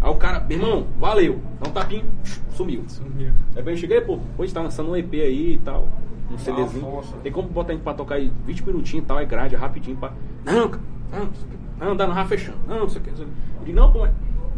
[0.00, 2.04] aí o cara, meu irmão, valeu, dá um tapinho,
[2.52, 2.84] sumiu.
[2.88, 3.32] Sumiu.
[3.56, 5.88] Aí eu cheguei, pô, hoje tá lançando um EP aí e tal,
[6.30, 6.82] um CDzinho.
[6.82, 7.16] força.
[7.22, 9.58] Tem como botar a gente pra tocar aí 20 minutinhos e tal, é grade, é
[9.58, 10.12] rapidinho pra.
[10.44, 10.82] Não, cara,
[11.12, 11.56] não, não sei o quê.
[11.78, 13.10] não, dá no Rafa fechando, não, não sei o que.
[13.10, 14.06] Digo, não, pô,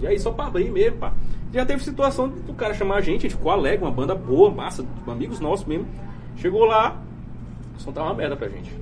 [0.01, 1.13] e aí só pra abrir mesmo, pá.
[1.53, 4.51] Já teve situação do cara chamar a gente, a gente ficou alegre, uma banda boa,
[4.51, 5.87] massa, amigos nossos mesmo.
[6.37, 7.01] Chegou lá,
[7.77, 8.75] o som tá uma merda pra gente.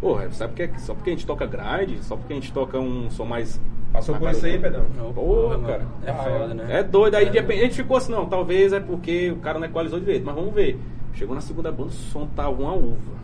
[0.00, 3.10] Porra, sabe porque, só porque a gente toca grade, só porque a gente toca um
[3.10, 3.60] som mais.
[3.92, 4.58] Passou por isso aí.
[4.58, 4.84] Pedrão?
[5.14, 5.66] Porra, mano.
[5.66, 5.86] cara.
[6.04, 6.66] É Ah, foda, né?
[6.68, 9.58] É doido, aí de repente a gente ficou assim, não, talvez é porque o cara
[9.58, 10.78] não equalizou direito, mas vamos ver.
[11.14, 13.16] Chegou na segunda banda, o som tá uma uva.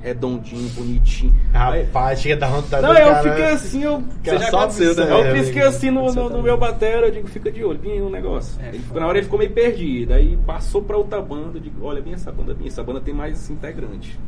[0.00, 1.32] Redondinho, bonitinho.
[1.52, 4.02] Rapaz, chega da vontade não, eu cara- fiquei assim, eu.
[4.24, 5.30] Cara, já só aconteceu, né?
[5.38, 8.10] Eu fiquei assim no, no, no meu batera, eu digo, fica de olho, bem um
[8.10, 8.60] negócio.
[8.60, 10.12] É, ele na hora ele ficou meio perdido.
[10.12, 13.14] Aí passou pra outra banda, eu digo, olha bem essa banda, bem, essa banda tem
[13.14, 14.18] mais integrante.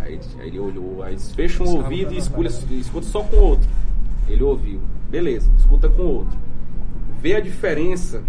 [0.00, 2.18] Aí, aí ele olhou, aí fecha um ouvido e né?
[2.20, 3.68] escolhe, escuta só com o outro.
[4.28, 4.80] Ele ouviu.
[5.10, 6.38] Beleza, escuta com outro.
[7.20, 8.22] Vê a diferença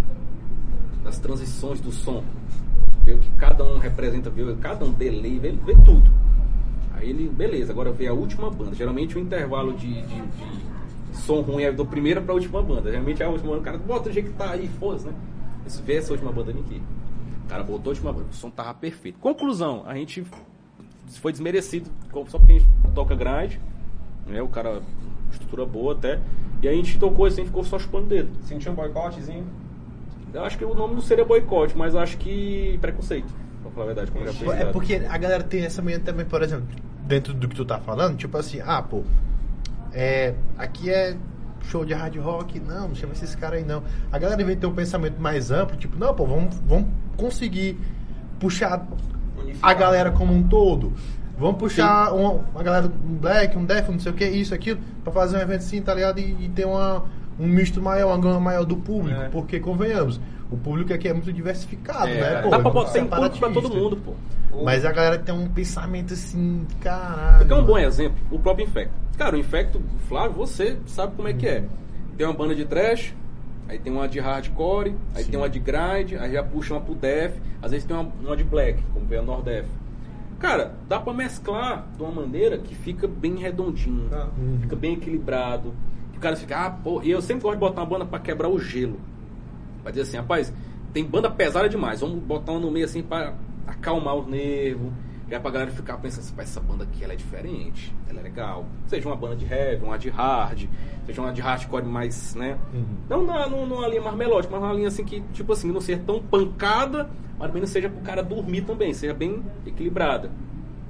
[1.04, 2.24] das transições do som.
[3.04, 6.10] Vê o que cada um representa, vê cada um delay, vê, vê tudo.
[6.94, 8.74] Aí ele, beleza, agora vê a última banda.
[8.76, 12.90] Geralmente o intervalo de, de- de som ruim é da primeira pra última banda.
[12.92, 15.14] Geralmente é a última banda, o cara bota o jeito que tá aí, foda-se, né?
[15.66, 16.82] Esse vê essa última banda aqui.
[17.46, 19.18] O cara botou a última banda, o som tava perfeito.
[19.20, 20.24] Conclusão, a gente
[21.22, 21.90] foi desmerecido
[22.28, 23.60] só porque a gente toca grade,
[24.28, 24.42] né?
[24.42, 24.82] O cara,
[25.32, 26.20] estrutura boa até.
[26.62, 28.30] E a gente tocou assim, ficou só chupando o dedo.
[28.44, 29.46] Sentiu um boicotezinho?
[30.34, 33.34] Eu acho que o nome não seria boicote, mas acho que preconceito.
[33.62, 36.26] Pra falar a verdade, como já foi É porque a galera tem essa manhã também,
[36.26, 36.68] por exemplo,
[37.06, 39.04] dentro do que tu tá falando, tipo assim, ah, pô,
[39.94, 41.18] é, aqui é
[41.64, 43.84] show de hard rock, não, não chama esses caras aí não.
[44.12, 47.78] A galera vem ter um pensamento mais amplo, tipo, não, pô, vamos, vamos conseguir
[48.40, 48.88] puxar
[49.62, 50.94] a galera como um todo.
[51.40, 54.80] Vamos puxar uma, uma galera, um black, um death, não sei o que, isso, aquilo,
[55.04, 56.20] pra fazer um evento assim, tá ligado?
[56.20, 57.06] E, e ter uma,
[57.40, 59.30] um misto maior, uma gama maior do público, É.
[59.30, 60.20] porque convenhamos,
[60.52, 62.42] o público aqui é muito diversificado, É, né?
[62.42, 64.14] Pô, dá pra é botar tem público pra todo mundo, pô.
[64.64, 67.50] Mas a galera tem um pensamento assim, caralho.
[67.50, 68.94] É um bom exemplo, o próprio Infecto.
[69.18, 71.64] Cara, o Infecto, Flávio, você sabe como é que é.
[72.18, 73.14] Tem uma banda de trash,
[73.70, 76.96] aí tem uma de hardcore, aí tem uma de grind, aí já puxa uma pro
[76.96, 79.66] death, às vezes tem uma, uma de black, como veio a Nordef.
[80.40, 84.30] Cara, dá pra mesclar de uma maneira que fica bem redondinho, Tá.
[84.62, 85.74] fica bem equilibrado.
[86.14, 88.20] Que o cara fica, ah, pô, e eu sempre gosto de botar uma banda pra
[88.20, 89.00] quebrar o gelo.
[89.84, 90.54] Pra dizer assim, rapaz,
[90.94, 93.34] tem banda pesada demais, vamos botar uma no meio assim pra
[93.68, 94.92] acalmar os nervos.
[95.30, 98.20] E aí pra galera ficar pensando assim, "Pá, essa banda aqui ela é diferente, ela
[98.20, 98.66] é legal.
[98.88, 100.66] Seja uma banda de heavy, uma de hard,
[101.06, 102.58] seja uma de hardcore mais, né?
[102.74, 102.86] Uhum.
[103.08, 105.80] Não na, num- numa linha mais melódica, mas uma linha assim que, tipo assim, não
[105.82, 110.32] seja tão pancada, mas também não seja pro cara dormir também, seja bem equilibrada.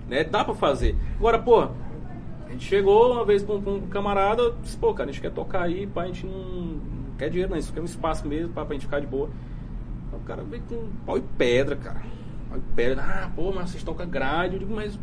[0.07, 0.23] Né?
[0.23, 0.95] Dá pra fazer.
[1.17, 5.09] Agora, pô, a gente chegou uma vez pra um, pra um camarada, disse, pô, cara,
[5.09, 6.79] a gente quer tocar aí, pá, a gente não, não
[7.17, 9.29] quer dinheiro, não, isso quer um espaço mesmo pá, pra gente ficar de boa.
[10.13, 12.01] O cara veio com pau e pedra, cara.
[12.76, 14.54] Pedra, ah, pô, mas vocês tocam grade.
[14.54, 14.97] Eu digo, mas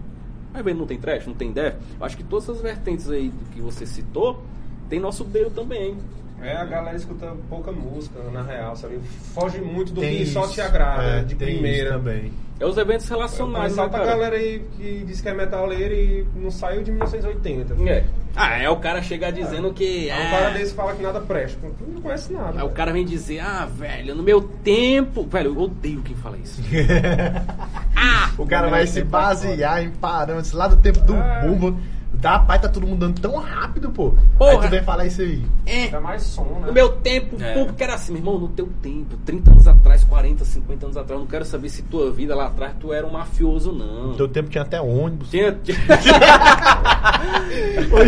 [0.53, 1.77] vai ver, não tem trash, não tem death?
[1.99, 4.43] Eu acho que todas essas vertentes aí que você citou,
[4.89, 5.97] tem nosso dedo também.
[6.43, 8.99] É, a galera escuta pouca música, na real, sabe?
[9.33, 10.55] Foge muito do Tem que só isso.
[10.55, 11.89] te agrada, É, de tem primeira.
[11.91, 12.33] isso também.
[12.59, 14.07] É os eventos relacionados, conheço né, cara?
[14.07, 17.75] galera aí que diz que é metaleiro e não saiu de 1980.
[17.87, 18.05] É.
[18.35, 20.11] Ah, é o cara chegar dizendo que.
[20.11, 21.59] Aí é, um cara desse fala que nada presta.
[21.79, 22.61] Tu não conhece nada.
[22.61, 25.27] Aí o cara vem dizer, ah, velho, no meu tempo.
[25.27, 26.63] Velho, eu odeio quem fala isso.
[27.95, 28.31] ah!
[28.39, 31.41] O cara vai é se tempo basear em parâmetros lá do tempo do É.
[31.47, 31.79] bumbo.
[32.15, 34.15] Da pai tá todo mundo dando tão rápido, pô.
[34.39, 34.53] Porra.
[34.53, 35.45] Aí tu vem falar isso aí.
[35.67, 36.67] É, Dá mais som, né?
[36.69, 37.51] No meu tempo, É.
[37.53, 40.97] o público era assim, meu irmão, no teu tempo, 30 anos atrás, 40, 50 anos
[40.97, 44.09] atrás, eu não quero saber se tua vida lá atrás tu era um mafioso, não.
[44.09, 45.29] No teu tempo tinha até ônibus.
[45.31, 45.53] Tinha.
[45.63, 45.77] tinha-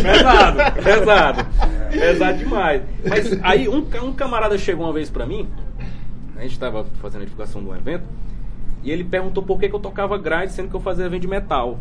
[0.02, 1.46] pesado, pesado.
[1.90, 2.82] Pesado demais.
[3.06, 5.48] Mas aí um, um camarada chegou uma vez pra mim,
[6.36, 8.04] a gente tava fazendo a divulgação de um evento,
[8.82, 11.28] e ele perguntou por que, que eu tocava grind, sendo que eu fazia evento de
[11.28, 11.78] metal.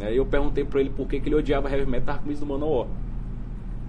[0.00, 2.40] Aí eu perguntei pra ele por que, que ele odiava heavy metal, tava com camisa
[2.40, 2.88] do Manowar.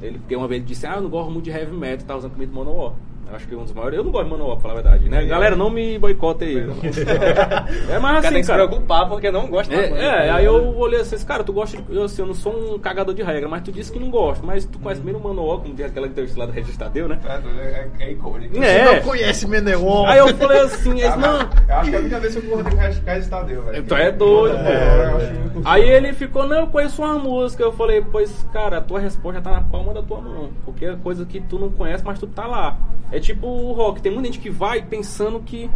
[0.01, 2.15] Ele, porque uma vez ele disse, ah, eu não gosto muito de heavy metal, tá
[2.15, 2.93] usando camisa do Manowar.
[3.27, 3.97] Eu acho que um dos maiores.
[3.97, 5.25] Eu não gosto de Manowar, pra falar a verdade, né?
[5.25, 6.57] Galera, não me boicote aí.
[7.89, 8.67] é mais cara tem assim, que se cara.
[8.67, 10.01] preocupar porque não gosta da banda.
[10.01, 11.95] É, é, aí eu olhei assim, cara, tu gosta de.
[11.95, 14.45] Eu, assim, eu não sou um cagador de regra, mas tu disse que não gosta.
[14.45, 17.19] Mas tu conhece primeiro o Manual, como diz aquela entrevista lá do Regis Tadeu, né?
[17.25, 18.63] É, é, é icônico.
[18.63, 18.85] É.
[18.85, 20.05] Você não conhece Meneon.
[20.05, 21.39] Aí eu falei assim, eles, não.
[21.67, 23.83] Eu acho que é a única vez que eu concordei com o Regis Tadeu, velho.
[23.83, 25.61] Tu é doido, É, pô.
[25.65, 27.63] Aí ele ficou, não, eu conheço uma música.
[27.63, 30.51] Eu falei, pois, cara, a tua resposta tá na palma da tua mão.
[30.63, 32.77] Porque é coisa que tu não conhece, mas tu tá lá.
[33.11, 34.01] É tipo o rock.
[34.01, 35.69] Tem muita gente que vai pensando que,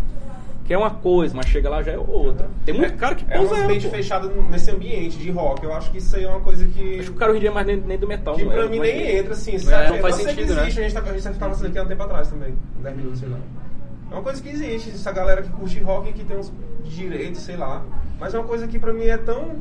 [0.66, 2.50] que é uma coisa, mas chega lá já é outra.
[2.66, 3.96] Tem muito cara que É um pousa ela, ambiente pô.
[3.96, 5.64] fechado nesse ambiente de rock.
[5.64, 7.00] Eu acho que isso aí é uma coisa que.
[7.00, 8.36] Acho que o cara hoje em dia é mais nem, nem do metal.
[8.36, 8.56] Que não é?
[8.56, 9.90] pra mim Mas- nem entra, assim, sabe?
[9.90, 10.62] não faz sentido, que né?
[10.62, 12.96] existe, a gente tá- a gente tava falando aqui há um tempo atrás também, 10
[12.98, 13.38] minutos, sei lá.
[14.12, 16.52] É uma coisa que existe, essa galera que curte rock e que tem uns
[16.84, 17.84] direitos, sei lá.
[18.20, 19.56] Mas é uma coisa que pra mim é tão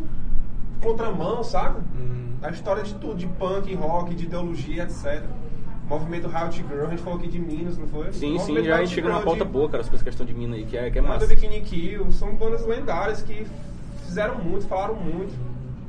[0.83, 1.81] contramão, saca?
[1.97, 2.33] Hum.
[2.43, 5.23] A história de tudo, de punk, rock, de ideologia, etc.
[5.89, 8.13] Movimento Riot Girl, a gente falou aqui de Minas, não foi?
[8.13, 10.35] Sim, sim, já a gente chega numa pauta de- boa, cara, sobre essa questão de
[10.35, 11.27] mina aí, que é, que é massa.
[11.27, 13.47] Bikini Kill, são bandas lendárias que
[14.05, 15.33] fizeram muito, falaram muito.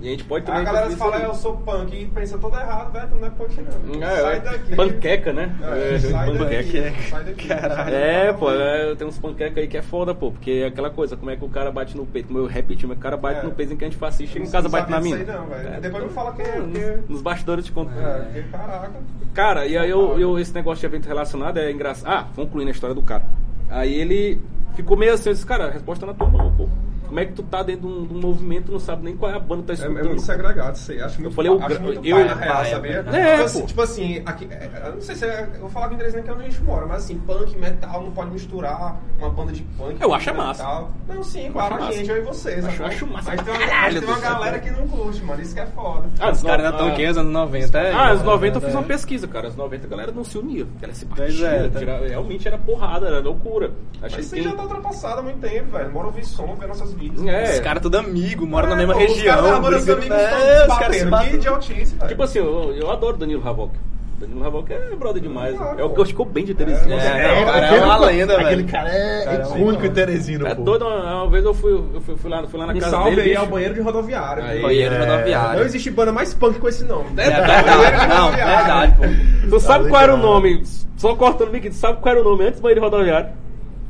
[0.02, 0.64] E a gente pode A também.
[0.64, 3.62] galera fazer fala, eu sou punk e pensa tudo errado, velho, tu não é punk
[3.62, 4.00] não.
[4.02, 4.76] sai É, daqui.
[4.76, 5.56] Panqueca, né?
[5.62, 6.82] É, sai panqueca.
[6.82, 7.48] daqui, sai daqui.
[7.50, 7.96] Caralho.
[7.96, 11.18] É, pô, é, tem uns panqueca aí que é foda, pô, porque é aquela coisa,
[11.18, 13.04] como é que o cara bate no peito, como eu repeti, como é que o
[13.04, 13.44] cara bate É.
[13.44, 15.18] no peito em que a gente faz assiste, chega em casa bate na mina.
[15.18, 15.68] aí não, velho.
[15.68, 17.92] É, Depois me fala quem é, é, porque- nos, nos bastidores te conto.
[18.00, 18.92] É, porque, caraca.
[19.34, 22.10] Cara, e aí eu, eu- esse negócio de evento relacionado é engraçado.
[22.10, 23.26] Ah, concluindo a história do cara.
[23.70, 24.42] Aí ele
[24.76, 26.70] ficou meio assim, eu disse, cara, a resposta tá na tua mão, pô.
[27.10, 29.32] Como é que tu tá dentro de um, de um movimento, não sabe nem qual
[29.32, 30.08] é a banda que tá É, é escutando?
[30.10, 31.02] muito segregado isso aí.
[31.02, 33.06] Acho muito, falei, eu- acho muito eu- pai, na real, é, sabia?
[33.12, 35.70] é, é, tipo, assim, tipo assim, aqui, é, eu não sei se é, eu vou
[35.72, 38.30] falar com Teresina que é onde a gente mora, mas assim, punk, metal, não pode
[38.32, 40.00] misturar uma banda de punk.
[40.00, 40.64] Eu acho com massa.
[40.64, 40.92] metal.
[41.08, 41.94] Não, sim, claro, a massa.
[41.94, 42.64] gente, eu e vocês.
[42.66, 45.54] Acho- acho massa Mas tem uma, caralho tem uma galera que não curte, mano, isso
[45.56, 46.08] que é foda.
[46.20, 47.78] Ah, Os caras ainda estão ah, aqui, anos 90.
[47.80, 48.68] É, Ah, nos 90 eu né?
[48.68, 49.48] fiz uma pesquisa, cara.
[49.48, 50.68] Nos 90 a galera não se unia.
[50.80, 53.72] Ela se Pois batia, é, realmente era porrada, era loucura.
[54.02, 55.90] Acho Mas que isso já tá ultrapassado há muito tempo, velho.
[55.90, 57.26] Bora ouvir som, ver nossas vidas.
[57.26, 57.54] É.
[57.54, 59.36] Os caras tudo amigo, moram na É, mesma pô, região.
[59.36, 61.06] Os caras da brigando- amigos É, os caras se batendo.
[61.06, 61.34] Que batem.
[61.36, 62.08] idiotice, velho.
[62.10, 63.74] Tipo assim, eu, eu adoro Danilo Havok.
[64.20, 65.56] Danilo Havok é brother demais.
[65.62, 66.94] Ah, é o que eu ficou bem de Teresina.
[66.96, 68.48] É, É, É, o cara é aquele- uma lenda, velho.
[68.48, 69.90] Aquele cara é é icônico em ícone.
[69.92, 70.62] Teresina, É pô.
[70.64, 72.92] doido, uma, uma vez eu fui, eu fui, fui lá, fui lá na Me casa
[72.98, 73.22] salve dele.
[73.22, 73.40] aí bicho.
[73.42, 74.44] ao banheiro de rodoviária.
[74.44, 75.60] Aí, Banheiro É, rodoviário.
[75.62, 77.06] Não existe banda mais punk com esse nome.
[77.16, 77.68] É verdade,
[78.10, 79.50] não, verdade, pô.
[79.50, 80.64] Tu sabe Tá qual era o nome?
[80.98, 83.30] Só cortando o bico, tu sabe qual era o nome antes do banheiro rodoviário?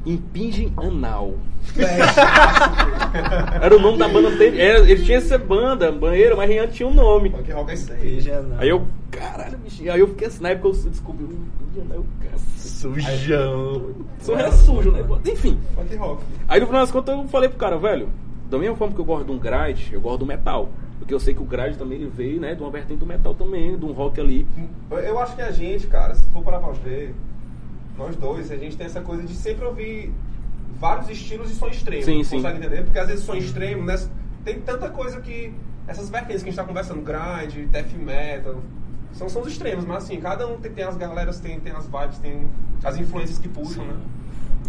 [0.06, 1.34] Impingem Anal.
[3.62, 4.62] Era o nome da banda dele.
[4.62, 7.30] Era, ele tinha essa banda, banheiro, mas antes tinha um nome.
[7.30, 8.20] Punk rock é isso aí.
[8.58, 9.90] Aí eu, caralho, bicho.
[9.90, 11.60] Aí eu fiquei assim, na época eu descobri o.
[11.94, 12.06] Eu,
[12.58, 13.94] Sujão.
[14.20, 15.04] sou é sujo, né?
[15.26, 15.60] Enfim.
[15.76, 16.24] Punk rock.
[16.48, 18.10] Aí no final das contas eu falei pro cara, velho,
[18.50, 20.70] da mesma forma que eu gosto de um grade, eu gosto do metal.
[20.98, 23.34] Porque eu sei que o grade também ele veio, né, de uma vertente do metal
[23.34, 24.46] também, de um rock ali.
[24.92, 27.16] Eu acho que a gente, cara, se for parar pra ver,
[27.98, 30.14] nós dois, a gente tem essa coisa de sempre ouvir
[30.78, 32.04] vários estilos e som extremo.
[32.04, 32.38] Sim, sim.
[32.38, 32.84] Consegue entender?
[32.84, 33.96] Porque às vezes som extremo, né,
[34.44, 35.54] tem tanta coisa que.
[35.88, 38.62] Essas vertentes que a gente tá conversando, grind, death metal,
[39.14, 42.20] são sons extremos, mas assim, cada um tem, tem as galeras, tem, tem as vibes,
[42.20, 42.48] tem
[42.84, 43.96] as influências que puxam, né?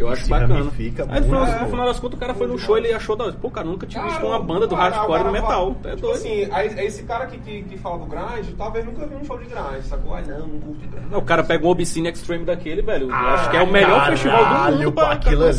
[0.01, 0.55] Eu acho Se bacana.
[0.55, 2.93] ramifica Aí no final, no final das contas o cara foi no show e ele
[2.93, 3.33] achou da hora.
[3.35, 5.49] Pô, cara, nunca tinha visto uma banda do cara, hardcore o no metal.
[5.51, 6.17] fala- É tipo doido.
[6.17, 9.39] assim, aí, esse cara que, que, que fala do grind, talvez nunca viu um show
[9.39, 10.15] de grind, sacou?
[10.15, 11.11] Ai, não, não curto grind.
[11.11, 13.09] Não, o cara pega um Obscene Extreme daquele, velho.
[13.09, 15.57] eu acho que é o melhor festival do Caralho, mundo pô, pra, aquilo pra ali.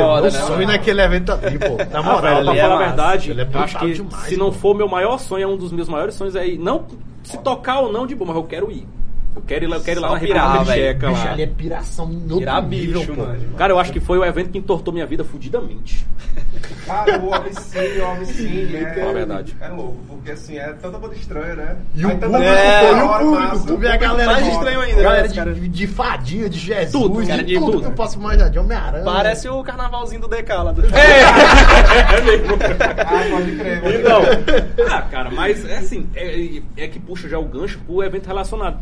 [0.00, 0.66] hora, né, sonho mano?
[0.72, 1.76] naquele evento ali, pô.
[1.90, 4.22] Na Ah, moral, velho, pra ele é falar a verdade, ele é acho que demais,
[4.24, 6.58] se não for meu maior sonho, é um dos meus maiores sonhos é ir.
[6.58, 6.86] Não
[7.22, 8.86] se tocar ou não de boa, mas eu quero ir.
[9.40, 10.72] Eu quero ir lá, eu quero ir lá na República.
[10.72, 11.32] Tcheca Bicho, lá.
[11.32, 13.14] ali é piração no Pirar outro nível, pô.
[13.16, 13.54] mano.
[13.56, 16.06] Cara, eu acho que foi o evento que entortou minha vida fudidamente.
[16.86, 18.94] Cara, o Obscene, o Obscene é...
[18.94, 19.56] Fala a verdade.
[19.60, 21.76] É louco, porque assim, é tanta banda estranha, né?
[21.94, 23.66] E o público, É, e o público, massa.
[23.66, 25.54] tu vê a galera mais de, estranho ainda, galera né, de, cara?
[25.54, 27.80] de fadinha, de Jesus, Tudo, de cara, de tudo tudo.
[27.82, 29.04] que eu posso imaginar, de Homem-Aranha.
[29.04, 30.82] Parece o carnavalzinho do DK lá do.
[30.90, 32.54] É mesmo.
[32.54, 34.22] Ah, pode crer, Então,
[34.90, 38.78] ah, cara, mas é assim, é, é que puxa já o gancho pro evento relacionado.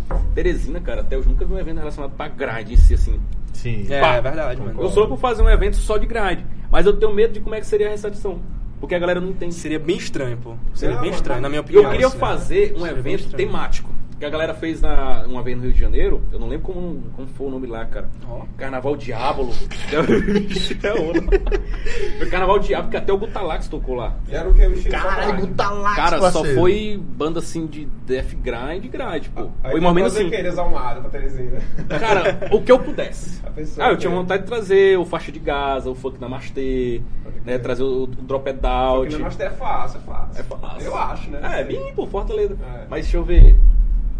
[0.48, 3.20] Teresina, cara, até hoje nunca vi um evento relacionado pra grind em si, assim.
[3.52, 3.86] Sim.
[3.90, 4.14] É, Pá.
[4.14, 4.80] é verdade, mano.
[4.80, 6.40] Eu sou por fazer um evento só de grind,
[6.70, 8.40] mas eu tenho medo de como é que seria a recepção.
[8.80, 9.54] Porque a galera não entende.
[9.54, 10.54] Seria bem estranho, pô.
[10.72, 11.82] Seria Não, bem estranho, na minha opinião.
[11.84, 12.20] Eu queria assim, né?
[12.20, 13.46] fazer um Seria evento estranho.
[13.46, 13.90] temático.
[14.18, 16.20] Que a galera fez na, uma vez no Rio de Janeiro.
[16.32, 18.08] Eu não lembro como, como foi o nome lá, cara.
[18.28, 18.42] Ó.
[18.56, 19.52] Carnaval Diabolo.
[22.20, 24.16] é Carnaval Diabolo, que até o Gutalax tocou lá.
[24.28, 24.66] Era o que?
[24.66, 25.46] O Caralho.
[25.46, 26.60] Gutalax, Cara, só parceiro.
[26.60, 29.50] foi banda assim de death grind e grind, pô.
[29.62, 30.26] Aí foi mais ou menos assim.
[30.26, 30.42] o quê?
[30.42, 31.60] Desalmado pra Teresina.
[31.88, 33.40] Cara, o que eu pudesse.
[33.78, 37.00] Ah, eu tinha vontade de trazer o Faixa de Gaza, o Funk Namastê,
[37.44, 39.00] né, trazer o, o Drop It Out.
[39.02, 40.40] Porque Namastê é fácil, é fácil.
[40.40, 40.86] É fácil.
[40.86, 41.60] Eu acho, né?
[41.60, 42.54] É, bem, pô, Fortaleza.
[42.54, 42.86] É.
[42.88, 43.56] Mas deixa eu ver.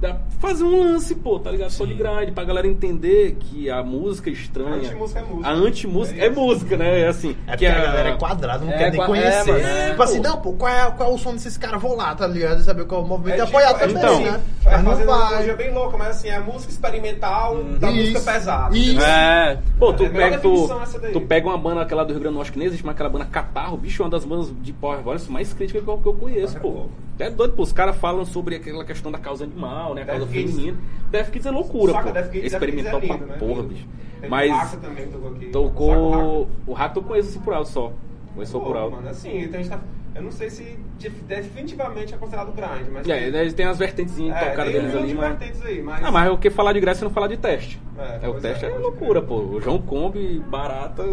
[0.00, 0.20] Dá pra
[0.50, 1.70] fazer um lance, pô, tá ligado?
[1.70, 4.74] Só de grind, pra galera entender que a música estranha.
[4.74, 5.48] A anti-música é música.
[5.48, 7.00] A anti-música É é, música, né?
[7.00, 7.30] É assim.
[7.30, 9.52] É que porque a galera é quadrada, não É, quer nem qua- é, conhecer.
[9.52, 9.90] mano, é.
[9.90, 11.82] tipo assim, não, pô, qual é, qual é o som desses caras?
[11.82, 12.60] Vou lá, tá ligado?
[12.62, 14.40] Saber qual é o movimento e apoiar tipo, também, então, né?
[14.66, 18.32] É Mas uma analogia bem louca, mas assim, é a música experimental da Isso, música
[18.32, 18.76] pesada.
[18.78, 19.00] isso.
[19.00, 19.58] É.
[19.80, 20.68] Pô, tu É a pega, tu,
[21.12, 23.08] tu pega uma banda aquela do Rio Grande do Norte que nem existe, mas aquela
[23.08, 26.06] banda Catarro, bicho, é uma das bandas de power voice mais críticas que eu, que
[26.06, 26.86] eu conheço, é pô.
[27.18, 27.62] É doido, pô.
[27.64, 30.02] Os caras falam sobre aquela questão da causa animal, né?
[30.02, 30.78] A causa Death feminina.
[31.10, 32.12] Death Kids é loucura, Saca, pô.
[32.12, 33.36] Death Kids- Death Kids Experimental é lindo, pra né?
[33.38, 33.86] porra, bicho.
[34.20, 35.46] Teve Mas também tocou aqui.
[35.46, 36.48] tocou.
[36.66, 37.92] O Rato eu conheço assim por alto só.
[38.34, 38.96] Conheço Pô, por alto.
[38.96, 39.80] mano, assim, então a gente tá...
[40.14, 43.08] Eu não sei se de- definitivamente é considerado grind, mas...
[43.08, 45.64] É, eles têm as vertentezinhas é, tocadas deles ali, mas.
[45.64, 46.04] aí, mas...
[46.04, 47.80] Ah, mas o que falar de graça é não falar de teste.
[47.96, 49.36] É, É, o teste é, é, loucura, pô.
[49.36, 51.04] O João Kombi, barata,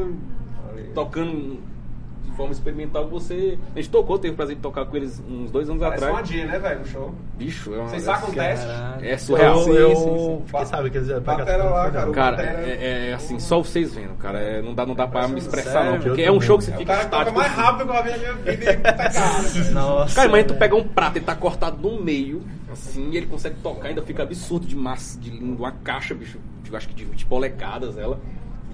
[0.93, 1.59] tocando
[2.25, 3.57] de forma experimental, você.
[3.73, 6.09] A gente tocou, teve o prazer de tocar com eles uns dois anos Parece uma
[6.11, 6.27] atrás.
[6.27, 7.13] dia, né, velho, no show.
[7.37, 7.87] Bicho, é uma.
[7.89, 8.65] Vocês sacam o teste?
[9.01, 9.59] É surreal.
[9.59, 10.03] Eu, Sim, eu sim,
[10.37, 10.43] sim.
[10.47, 13.09] fiquei sabendo que eles iam pegar Batera tudo no lá, cara, o Cara, Batera- é,
[13.09, 14.39] é assim, só vocês vendo, cara.
[14.39, 15.91] É, não, dá, não dá pra me expressar, Sério?
[15.93, 15.99] não.
[16.01, 17.37] Porque Eu é um show que você É o fica cara toca estático.
[17.39, 18.81] mais rápido que eu já vi na minha vida e velho.
[19.73, 20.15] Nossa.
[20.15, 23.55] Cara, imagina tu pegar um prato e tá cortado no meio, assim, e ele consegue
[23.61, 26.37] tocar, ainda fica absurdo de massa, de uma caixa, bicho,
[26.73, 28.19] acho que de 20 polegadas ela.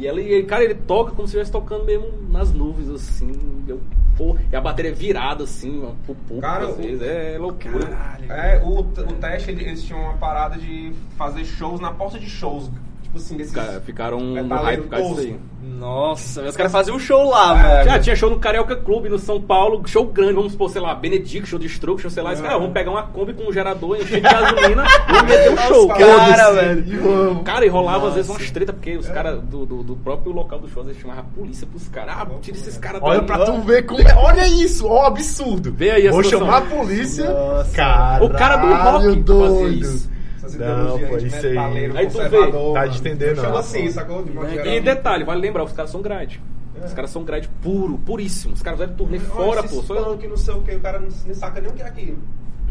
[0.02, 3.32] E ela, e, cara, ele toca como se estivesse tocando mesmo nas nuvens, assim.
[3.68, 3.80] Eu,
[4.18, 7.02] pô, e a bateria é virada, assim, pro público, Cara, às o- vezes.
[7.04, 7.86] É loucura.
[7.86, 8.32] Caralho.
[8.32, 8.84] É, o, o
[9.20, 12.70] teste, ele- eles tinham uma parada de fazer shows na porta de shows.
[13.12, 13.54] Tipo assim, desses...
[13.54, 15.40] Cara, ficaram no Metaleiro hype por causa disso aí.
[15.78, 17.90] Nossa, os caras faziam um show lá, É, velho.
[17.90, 20.96] Já tinha show no Carioca Clube, no São Paulo, show grande, vamos supor, sei lá,
[20.96, 22.32] Benediction, Destruction, sei lá.
[22.34, 25.58] Esse cara, vamos pegar uma Kombi com um gerador, encher de gasolina e meter um
[25.58, 25.88] show.
[25.88, 26.66] Nossa, cara, foda-se.
[26.66, 27.40] velho.
[27.44, 28.42] Cara, e rolava às vezes Nossa.
[28.42, 29.14] umas treta, porque os É.
[29.14, 32.16] caras do, do, do próprio local do show, eles chamavam a polícia pros caras.
[32.18, 34.16] Ah, tira esses caras Olha pra tu ver como é.
[34.16, 35.72] Olha isso, ó, absurdo.
[35.74, 36.48] Vê aí a Vou situação.
[36.48, 37.30] chamar a polícia.
[37.30, 37.72] Nossa.
[37.76, 39.86] Caralho, O cara do rock fazia doido.
[39.86, 40.12] isso.
[40.44, 41.58] Essas Não, pô, de isso aí-
[41.96, 43.58] Aí tu vê, tá de entender, não.
[43.58, 44.24] assim, sacou?
[44.24, 46.42] De modo E detalhe, vale lembrar, os caras são grade.
[46.84, 48.56] Os caras são grade puro, puríssimo.
[48.56, 49.76] Os caras fizeram turnê fora, Olha, pô.
[49.76, 50.04] esses Só...
[50.04, 52.18] punk, não sei o que, o cara não, saca nem o que é aquilo.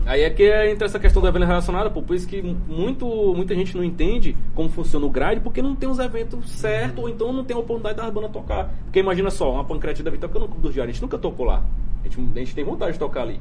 [0.04, 2.02] Aí é que entra essa questão do evento relacionado, pô.
[2.02, 3.06] Por isso que muito,
[3.36, 7.08] muita gente não entende como funciona o grade, porque não tem os eventos certos, ou
[7.08, 8.72] então não tem a oportunidade da banda tocar.
[8.84, 11.46] Porque imagina só, uma pancreatina deve tocar no Clube dos Diários, a gente nunca tocou
[11.46, 11.62] lá.
[12.02, 13.38] A gente, a gente tem vontade de tocar ali.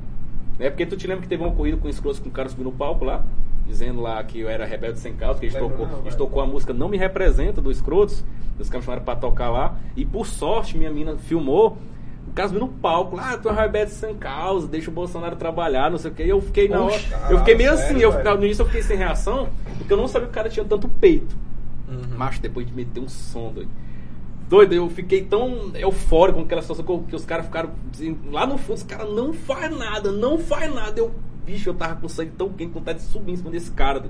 [0.59, 0.69] Né?
[0.69, 2.71] Porque tu te lembra que teve uma corrida com escrotos com o cara subindo no
[2.73, 3.23] palco lá?
[3.70, 6.74] Dizendo lá que eu era rebelde sem causa, que eles tocou, eles tocou a música
[6.74, 8.24] Não Me Representa, do Escrotos.
[8.59, 9.78] Os caras chamaram pra tocar lá.
[9.95, 11.78] E por sorte, minha mina filmou.
[12.28, 15.89] O caso no palco, lá, ah, tu é rebelde sem causa, deixa o Bolsonaro trabalhar,
[15.89, 16.24] não sei o que.
[16.24, 17.01] E eu fiquei na hora.
[17.30, 19.47] Eu fiquei meio sério, assim, eu ficava, no início eu fiquei sem reação,
[19.78, 21.36] porque eu não sabia que o cara tinha tanto peito.
[21.88, 22.17] Uhum.
[22.17, 23.70] Macho, depois de meter um som, doido.
[24.47, 27.72] Doido, eu fiquei tão eufórico com aquela situação que, eu- que os caras ficaram
[28.32, 30.99] lá no fundo, os caras não faz nada, não faz nada.
[30.99, 31.11] Eu,
[31.50, 34.06] bicho, eu tava com sangue tão quente, com vontade de subir em cima desse cara.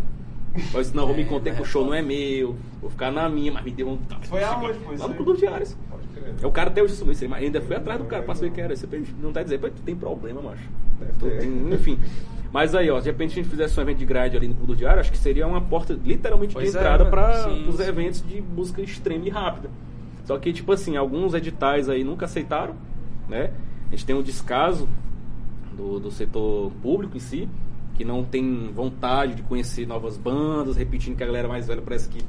[0.74, 3.30] Eu disse, não, vou me conter que o show não é meu, vou ficar na
[3.30, 4.28] minha, mas me deu vontade.
[4.28, 5.14] Foi aonde, foi Lá no?
[5.14, 5.78] Clube dos Diários.
[5.90, 6.34] Pode crer.
[6.42, 8.64] É o cara até hoje sumiu, mas ainda fui atrás do cara pra saber quem
[8.64, 8.76] era.
[8.76, 8.88] Você
[9.22, 10.68] não tá dizendo, tu tem problema, macho.
[11.72, 11.98] Enfim.
[12.52, 14.74] Mas aí, ó, de repente a gente fizesse um evento de grade ali no Clube
[14.74, 17.12] do Diário, acho que seria uma porta literalmente Pois de é, entrada mano.
[17.12, 19.70] para Sim, os eventos de música extrema e rápida.
[20.26, 22.76] Só que, tipo assim, alguns editais aí nunca aceitaram,
[23.30, 23.52] né?
[23.88, 24.90] A gente tem um descaso
[25.80, 27.48] do, do setor público em si,
[27.96, 32.10] que não tem vontade de conhecer novas bandas, repetindo que a galera mais velha parece
[32.10, 32.22] que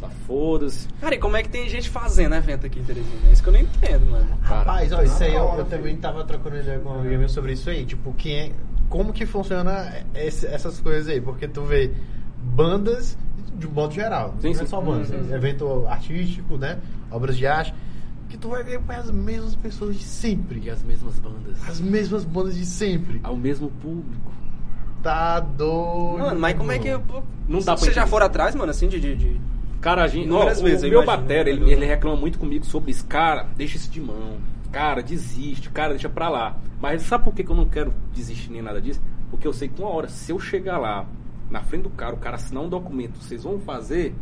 [0.00, 0.88] tá foda-se.
[1.00, 3.28] Cara, e como é que tem gente fazendo evento aqui em Teresina?
[3.28, 4.26] É isso que eu não entendo, mano.
[4.42, 7.28] Rapaz, ó, isso aí eu, hora, eu também tava trocando ideia com um amigo meu
[7.28, 7.84] sobre isso aí.
[7.84, 8.52] Tipo, quem é,
[8.88, 11.20] como que funciona esse- essas coisas aí?
[11.20, 11.92] Porque tu vê
[12.42, 13.16] bandas
[13.58, 14.34] de um modo geral.
[14.40, 14.62] Sim, não sim.
[14.64, 15.10] é só bandas.
[15.10, 15.34] Uhum.
[15.34, 16.78] Evento artístico, né?
[17.10, 17.72] Obras de arte.
[18.28, 20.60] Que tu vai ver com as mesmas pessoas de sempre.
[20.64, 21.68] E as mesmas bandas.
[21.68, 23.20] As mesmas bandas de sempre.
[23.22, 24.32] Ao mesmo público.
[25.02, 26.18] Tá doido.
[26.18, 26.90] Mano, mas como é que.
[26.98, 28.98] pô, Não dá pra Vocês já foram atrás, mano, assim, de.
[28.98, 29.40] de, de-
[29.80, 32.64] Cara, a gente, ó, Inúmeras o vezes, eu meu batera, ele, ele reclama muito comigo
[32.64, 33.06] sobre isso.
[33.06, 34.38] Cara, deixa isso de mão.
[34.72, 35.70] Cara, desiste.
[35.70, 36.56] Cara, deixa pra lá.
[36.80, 39.00] Mas sabe por que, que eu não quero desistir nem nada disso?
[39.30, 41.06] Porque eu sei que uma hora, se eu chegar lá,
[41.48, 44.12] na frente do cara, o cara assinar um documento, vocês vão fazer.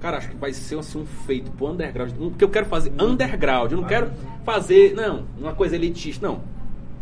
[0.00, 2.12] Cara, acho que vai ser assim, um feito pro underground.
[2.12, 3.72] Porque eu quero fazer underground.
[3.72, 4.10] Eu não quero
[4.44, 6.26] fazer, não, uma coisa elitista.
[6.26, 6.40] Não.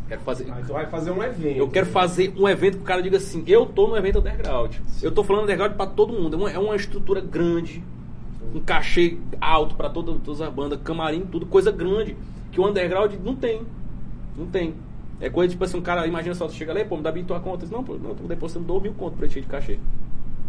[0.07, 0.45] Quero fazer.
[0.45, 1.57] Vai fazer um evento.
[1.57, 4.75] Eu quero fazer um evento que o cara diga assim, eu tô no evento underground.
[5.03, 6.35] Eu tô falando underground pra todo mundo.
[6.35, 7.83] É uma, é uma estrutura grande,
[8.55, 12.17] um cachê alto pra toda- todas as bandas, camarim, tudo, coisa grande.
[12.53, 13.63] Que o underground não tem.
[14.37, 14.75] Não tem.
[15.21, 17.25] É coisa tipo assim, um cara, imagina só, tu chega lá, pô, me dá bem
[17.25, 17.67] tua conta.
[17.71, 19.79] Não, pô, não, eu tô depositando 2 mil conto pra ti de cachê.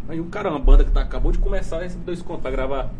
[0.07, 2.91] Aí um cara, uma banda que tá, acabou de começar, recebe dois contos pra gravar.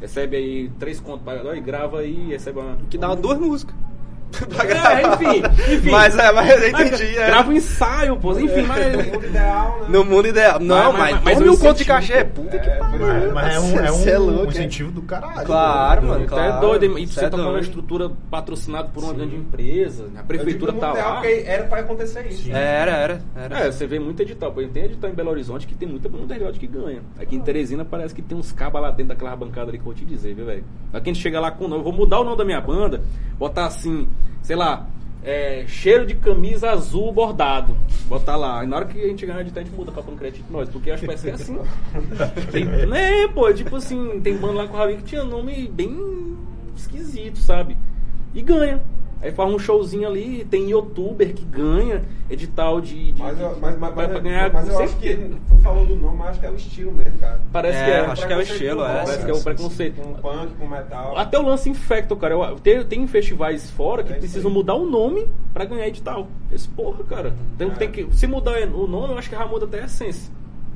[0.00, 2.76] Recebe aí três contos pra gravar, e grava aí, recebe uma.
[2.88, 3.74] que dá duas músicas.
[4.54, 5.02] pra É, gravar.
[5.22, 5.42] enfim,
[5.74, 5.90] enfim.
[5.90, 7.18] Mas, é, mas eu entendi.
[7.18, 7.26] é.
[7.26, 8.38] Grava um ensaio, pô.
[8.38, 8.86] Enfim, mas.
[8.86, 9.86] No mundo ideal, né?
[9.88, 10.60] No mundo ideal.
[10.60, 12.24] Não, Mas- mas, mas- mas, mas mil conto de cachê.
[12.24, 12.42] pô.
[12.42, 12.98] Puta que É, pariu.
[13.06, 14.48] Mas, mas é um, é um, é louco, um é.
[14.48, 15.46] incentivo do caralho.
[15.46, 16.08] Claro, né?
[16.08, 16.52] mano, Você claro.
[16.56, 20.02] é doido, e Cê você é tá falando uma estrutura patrocinada por uma grande empresa,
[20.02, 21.14] a Eu digo prefeitura tá lá.
[21.14, 22.50] porque era pra acontecer isso.
[22.50, 23.58] Era, era, era.
[23.60, 24.52] É, você vê muito edital.
[24.52, 27.00] Por exemplo, tem edital em Belo Horizonte que tem muita banda underground que ganha.
[27.20, 29.86] Aqui em Teresina parece que tem uns cabas lá dentro daquela bancada ali que eu
[29.86, 30.64] vou te dizer, viu, velho?
[30.92, 32.60] Aqui a gente chega lá com o nome, eu vou mudar o nome da minha
[32.60, 33.02] banda,
[33.38, 34.08] botar assim,
[34.42, 34.86] sei lá,
[35.22, 37.76] é, cheiro de camisa azul bordado.
[38.06, 38.62] Botar lá.
[38.62, 40.90] E na hora que a gente ganhar de gente muda pra Pancreate de nós, porque
[40.90, 41.58] acho que vai ser assim.
[42.52, 46.36] tem, né, pô, tipo assim, tem banda lá com o Ravi que tinha nome bem
[46.76, 47.76] esquisito, sabe?
[48.32, 48.80] E ganha.
[49.26, 53.10] Aí faz um showzinho ali, tem youtuber que ganha edital de.
[53.12, 54.52] de Mas, eu- mas, mas, pra- mas, ganhar.
[54.52, 57.18] mas eu acho que tu falou do nome, mas acho que é o estilo mesmo,
[57.18, 57.40] cara.
[57.52, 58.00] Parece É, que é.
[58.06, 58.86] acho que é o estilo, é.
[59.04, 60.00] Parece que é o preconceito.
[60.00, 61.18] Com punk, com metal.
[61.18, 62.34] Até o lance infecto, cara.
[62.34, 66.28] Eu, tem, tem festivais fora que É precisam mudar o nome pra ganhar edital.
[66.52, 67.34] Esse porra, cara.
[67.58, 67.70] Tem, É.
[67.72, 70.32] tem que, se mudar o nome, eu acho que já muda até a essência.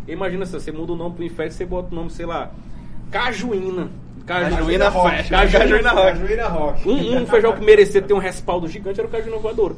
[0.08, 2.50] Imagina se você muda o nome pro infecto, você bota o nome, sei lá,
[3.12, 3.90] Cajuína.
[4.26, 5.16] Cajuína rock.
[5.16, 5.30] Fest.
[5.30, 6.18] Cajuína Rock.
[6.18, 6.88] Cajuína rock.
[6.88, 9.74] Um, um feijão que merecia ter um respaldo gigante era o Cajuína Voador.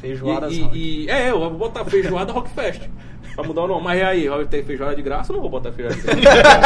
[0.00, 2.82] Feijoadas E, e- e- é, eu vou botar feijoada Rockfest.
[3.34, 3.84] Pra mudar o nome.
[3.84, 6.60] Mas e aí, vai ter feijoada de graça ou não vou botar feijoada de graça?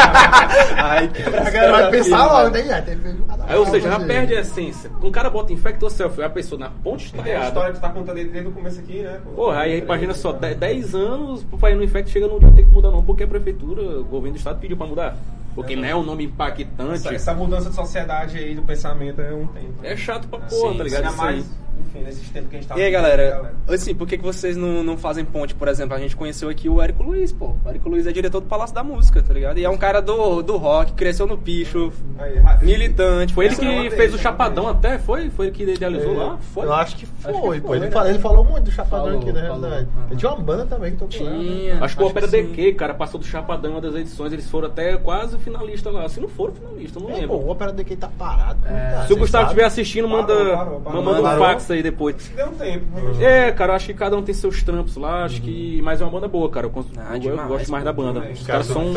[0.83, 2.61] Ai, que A galera vai pensar logo, né?
[2.73, 4.91] Ah, tem feijoada Aí, ou seja, já perde a essência.
[5.03, 7.91] Um cara bota infecto selfie, a pessoa na ponte É a história que tu tá
[7.91, 9.21] contando aí desde o começo aqui, né?
[9.25, 9.31] pô?
[9.33, 12.71] Porra, aí imagina só, 10 anos pro pai no infecto chega num dia tem que
[12.73, 15.17] mudar o nome, porque a prefeitura, o governo do estado pediu pra mudar.
[15.55, 16.95] Porque não é um nome impactante.
[16.95, 19.75] Essa, essa mudança de sociedade aí, do pensamento, é um tempo.
[19.83, 21.05] É chato pra porra, Sim, tá ligado?
[21.05, 21.35] Ainda Isso aí.
[21.37, 24.17] mais, enfim, nesses tempos que a gente tá E aí, vivendo, galera, assim, por que,
[24.19, 25.95] que vocês não, não fazem ponte, por exemplo?
[25.97, 27.55] A gente conheceu aqui o Érico Luiz, pô.
[27.65, 29.59] O Érico Luiz é diretor do Palácio da Música, tá ligado?
[29.59, 33.33] E é um cara do, do rock, cresceu no picho, Aí, militante.
[33.35, 34.77] Foi ele é que vez, fez o é Chapadão vez.
[34.77, 35.31] até, foi?
[35.31, 36.39] Foi ele que idealizou lá?
[36.53, 36.65] Foi?
[36.67, 37.69] Eu acho que que foi, pô.
[37.69, 37.91] foi, Ele, né?
[37.91, 39.61] fala- ele falou muito do Chapadão Falou, aqui, na falou.
[39.69, 39.89] realidade.
[40.11, 41.33] Ele tinha uma banda também que tocou lá.
[41.33, 41.39] né?
[41.39, 41.85] Tinha.
[41.85, 42.31] Acho que o Acho sim.
[42.31, 46.09] DQ, cara, passou do Chapadão em uma das edições, eles foram até quase finalista lá.
[46.09, 47.29] Se não foram finalista, eu não É, lembro.
[47.29, 48.61] pô, o Opera DQ tá parado.
[48.67, 48.69] É.
[48.95, 52.31] cara, Se o Gustavo estiver assistindo, manda, um fax aí depois.
[52.35, 52.85] Deu um tempo.
[52.93, 55.81] mas- É, cara, eu acho que cada um tem seus trampos lá, acho que.
[55.83, 56.67] Mas é uma banda boa, cara.
[56.67, 58.21] Eu, cons- Ah, eu- demais, gosto mais da banda.
[58.21, 58.41] demais.
[58.41, 58.93] Os caras são.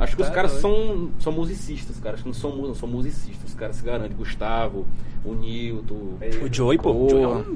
[0.00, 2.14] Acho que os Tá caras são, são musicistas, cara.
[2.14, 3.50] Acho que não são, não são musicistas.
[3.50, 4.16] Os caras se garantem.
[4.16, 4.86] Gustavo,
[5.24, 6.14] o Nilton.
[6.42, 6.90] O Joey, pô.
[6.92, 7.54] O Joey é um.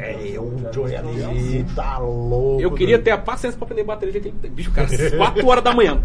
[0.00, 2.60] É, o Joey ali tá louco.
[2.60, 4.20] Eu queria ter a paciência pra aprender bateria.
[4.20, 5.98] que ele- Bicho, cara, 4 horas da manhã.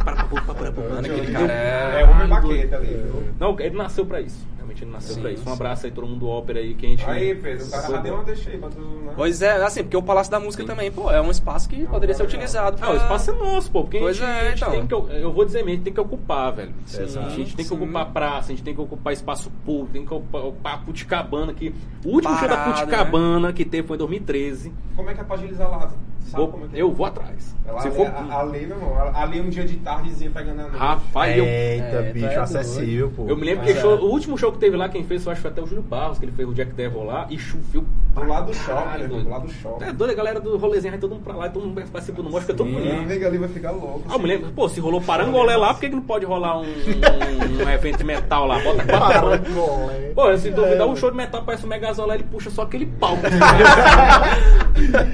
[0.90, 2.02] Mano, aquele cara é...
[2.02, 3.24] É homem baqueta ali, viu?
[3.40, 4.46] Não, ele nasceu pra isso.
[4.84, 5.42] Nasceu Sim, pra isso.
[5.44, 5.54] Um sim.
[5.54, 7.06] abraço aí, todo mundo do ópera aí que a gente.
[7.10, 8.70] Aí, Pedro, o cara já deu uma deixa aí pra.
[8.70, 9.14] Né?
[9.16, 12.16] Pois é, assim, porque o Palácio da Música também, pô, é um espaço que poderia
[12.16, 12.88] ser utilizado pra...
[12.88, 13.84] Ah, o espaço é nosso, pô.
[13.84, 14.72] Porque Pois a gente, é, a gente então.
[14.72, 15.24] tem que.
[15.24, 16.74] Eu vou dizer mesmo, a gente tem que ocupar, velho.
[16.88, 17.76] Sim, a gente tem que sim.
[17.76, 21.54] ocupar praça, a gente tem que ocupar espaço público, tem que ocupar, a Puticabana.
[21.54, 21.74] Que...
[22.04, 24.74] O último show da Parada, Puticabana que teve foi em 2013.
[24.96, 25.92] Como é que é pra agilizar lá?
[26.32, 26.82] Vou- como é que é?
[26.82, 27.56] eu vou atrás.
[27.68, 28.08] Ela, Se ali, for.
[28.08, 30.78] a- ali, meu irmão, ali um dia de tardezinha pegando a noite.
[30.78, 31.46] Rapaz, eu.
[31.46, 33.26] Eita, É, bicho, é acessível, pô.
[33.28, 33.82] Eu me lembro Mas que é.
[33.82, 35.68] show- o último show que teve lá, quem fez, eu acho que foi até o
[35.68, 37.84] Júlio Barros, que ele fez o Jack Devil lá, e choveu.
[38.16, 39.08] Do lado do shopping.
[39.08, 39.84] Do lado do shopping.
[39.86, 42.22] É doido, a galera do rolezinho vai todo mundo pra lá, e todo mundo participa
[42.24, 42.96] do mostra, fica todo bonito.
[42.96, 44.04] amigo ali vai ficar louco.
[44.10, 46.64] Ah, me lembro, pô, se rolou parangolé lá, por que, que não pode rolar um,
[46.64, 48.60] um, um evento de metal lá?
[48.60, 49.22] Bota quatro.
[49.30, 50.12] Parangolé.
[50.16, 52.62] Pô, se duvidar É, um show de metal, parece um Megazord lá, ele puxa só
[52.62, 53.18] aquele pau.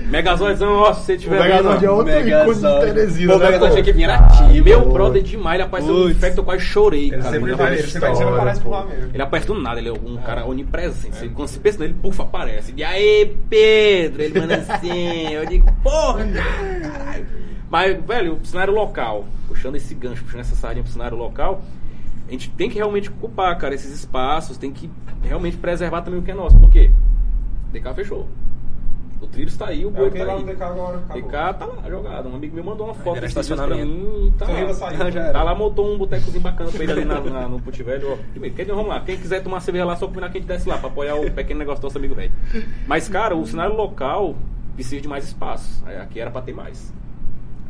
[0.10, 2.94] Megazordzão, ó, se você O tiver Megazord é outro ícone de.
[2.94, 4.48] Teresina, Pô, né, Megazord tinha que vir era Ah.
[4.64, 7.24] Meu brother demais, ele apareceu no infecto, eu quase chorei, Ele cara.
[7.32, 9.10] sempre Ele aparece- por lá mesmo.
[9.14, 11.16] Ele aparece do nada, ele é um cara onipresente.
[11.16, 12.74] Você, quando você pensa nele, pufa, aparece.
[12.76, 14.22] E aí, Pedro?
[14.22, 15.28] Ele manda assim.
[15.30, 17.28] Eu digo, porra, caralho.
[17.70, 21.62] Mas, velho, o cenário local, puxando esse gancho, puxando essa sardinha pro cenário local,
[22.28, 24.90] a gente tem que realmente ocupar, cara, esses espaços, tem que
[25.24, 26.58] realmente preservar também o que é nosso.
[26.60, 26.92] Por quê?
[27.72, 28.28] DK fechou.
[29.22, 30.44] O trilho está aí, o É boi tá lá aí.
[30.44, 30.98] DK agora.
[30.98, 31.22] acabou.
[31.22, 32.30] DK tá lá jogado.
[32.30, 34.74] Um amigo meu mandou uma foto esses dias pra mim e tá lá.
[34.74, 34.98] saiu.
[35.32, 38.18] Tá lá, montou um botecozinho bacana pra ele ali na, na- no Puti Velho.
[38.32, 39.00] Primeiro, quer dizer, vamos lá.
[39.02, 41.30] Quem quiser tomar cerveja lá, só combinar que a gente desce lá pra apoiar o
[41.32, 42.32] pequeno negócio do nosso amigo velho.
[42.88, 44.36] Mas, cara, o cenário local
[44.74, 45.84] precisa de mais espaço.
[45.86, 46.92] Aí, Aqui era pra ter mais.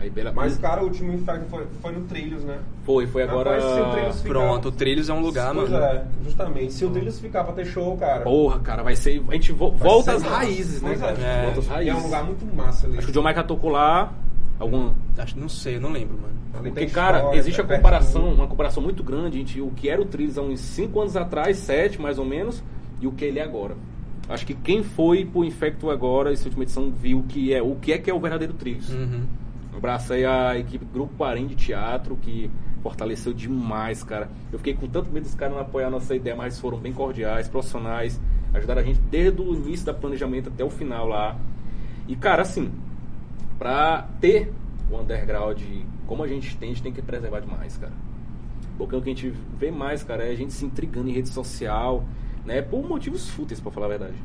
[0.01, 0.31] Aí, pela...
[0.31, 2.57] Mas, cara, o último inferno foi, foi no Trilhos, né?
[2.83, 3.51] Foi, foi agora.
[3.55, 5.85] Rapaz, se o Trilhos ficar- Pronto, o Trilhos é um lugar, Pois mano.
[5.85, 6.73] é, justamente.
[6.73, 8.21] Se o Trilhos ficar pra ter show, cara.
[8.21, 9.21] Porra, cara, vai ser.
[9.29, 11.17] A gente vo- volta às raízes, né, Pois cara?
[11.21, 11.43] é.
[11.45, 11.99] Volta às E é raízes.
[11.99, 12.97] um lugar muito massa ali.
[12.97, 14.11] Acho que o John Michael tocou lá.
[14.59, 16.33] Algum, Acho, não sei, eu não lembro, mano.
[16.53, 18.41] Ali Porque, tem cara, história, existe a é comparação, pertinho.
[18.41, 21.57] uma comparação muito grande entre o que era o Trilhos há uns 5 anos atrás,
[21.57, 22.61] 7 mais ou menos,
[22.99, 23.75] e o que ele é agora.
[24.29, 27.91] Acho que quem foi pro Infecto agora, essa última edição, viu que é, o que
[27.91, 28.89] é que é o verdadeiro Trilhos.
[28.91, 29.23] Uhum.
[29.73, 34.30] Um abraço aí à equipe Grupo Parém de Teatro, que fortaleceu demais, cara.
[34.52, 36.91] Eu fiquei com tanto medo dos caras não apoiar a nossa ideia, mas foram bem
[36.91, 38.19] cordiais, profissionais,
[38.53, 41.38] ajudaram a gente desde o início da planejamento até o final lá.
[42.07, 42.72] E, cara, assim,
[43.57, 44.52] pra ter
[44.89, 45.61] o underground
[46.06, 47.93] como a gente tem, a gente tem que preservar demais, cara.
[48.77, 51.30] Porque o que a gente vê mais, cara, é a gente se intrigando em rede
[51.30, 52.03] social,
[52.43, 52.61] né?
[52.61, 54.15] Por motivos fúteis, pra falar a verdade.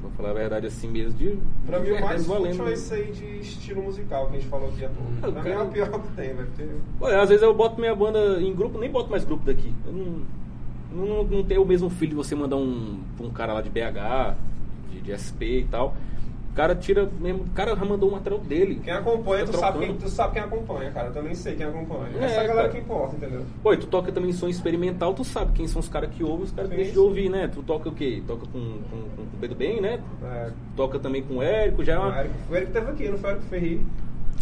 [0.00, 1.38] Pra falar a verdade, assim mesmo, de...
[1.66, 4.40] Pra mim, de o mais valendo útil é isso aí de estilo musical que a
[4.40, 5.12] gente falou aqui pouco.
[5.22, 6.68] Ah, Pra mim é o pior que tem, vai ter.
[7.00, 9.72] Olha, às vezes eu boto minha banda em grupo, nem boto mais grupo daqui.
[9.86, 10.22] Eu não,
[10.92, 13.70] não, não tenho o mesmo filho de você mandar um, pra um cara lá de
[13.70, 14.36] BH,
[14.90, 15.94] de, de SP e tal.
[16.50, 17.42] O cara tira mesmo.
[17.44, 18.80] O cara já mandou o material dele.
[18.82, 21.06] Quem acompanha, Tá tu sabe, quem, tu sabe quem acompanha, cara.
[21.08, 22.08] Eu também sei quem acompanha.
[22.20, 22.70] É, Essa é a galera cara.
[22.70, 23.42] que importa, entendeu?
[23.62, 26.44] Pô, e tu toca também som experimental, tu sabe quem são os caras que ouvem,
[26.44, 27.48] os caras deixam de ouvir, né?
[27.48, 28.20] Tu toca o quê?
[28.26, 28.58] Toca com,
[28.90, 30.00] com, com o B do Bem, né?
[30.24, 32.18] É, Toca também com o Érico, já é o uma.
[32.20, 33.86] Eric, o Eric teve aqui, não foi o Eric Ferri?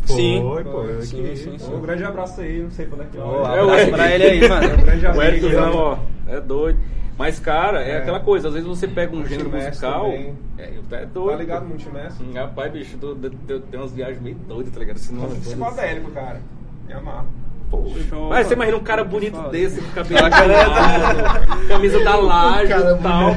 [0.06, 0.40] Sim.
[0.40, 0.84] Foi, pô.
[1.02, 1.74] Sim, que- sim, sim.
[1.74, 4.48] Um grande abraço aí, não sei quando é que É o abraço pra ele aí,
[4.48, 4.68] mano.
[4.74, 5.22] Um grande O amigo.
[5.22, 5.56] Érico, né?
[5.74, 6.78] ó, é doido.
[7.18, 7.96] Mas, cara, é, É.
[7.98, 10.04] aquela coisa, às vezes você pega um O gênero musical.
[10.04, 10.34] também.
[10.56, 11.30] É, é doido.
[11.32, 11.68] Tá ligado, pô.
[11.70, 12.24] Multimestre?
[12.24, 14.96] Hum, Rapaz, bicho, tu- tu- tu- tem umas viagens meio doidas, tá ligado?
[14.96, 16.40] Assim, numa- Psicodélico, cara.
[16.86, 17.26] Me amarro.
[18.08, 19.50] Show, Mas você imagina um cara bonito foda.
[19.50, 23.28] desse, com cabelo arrumado, camisa da laje e tal.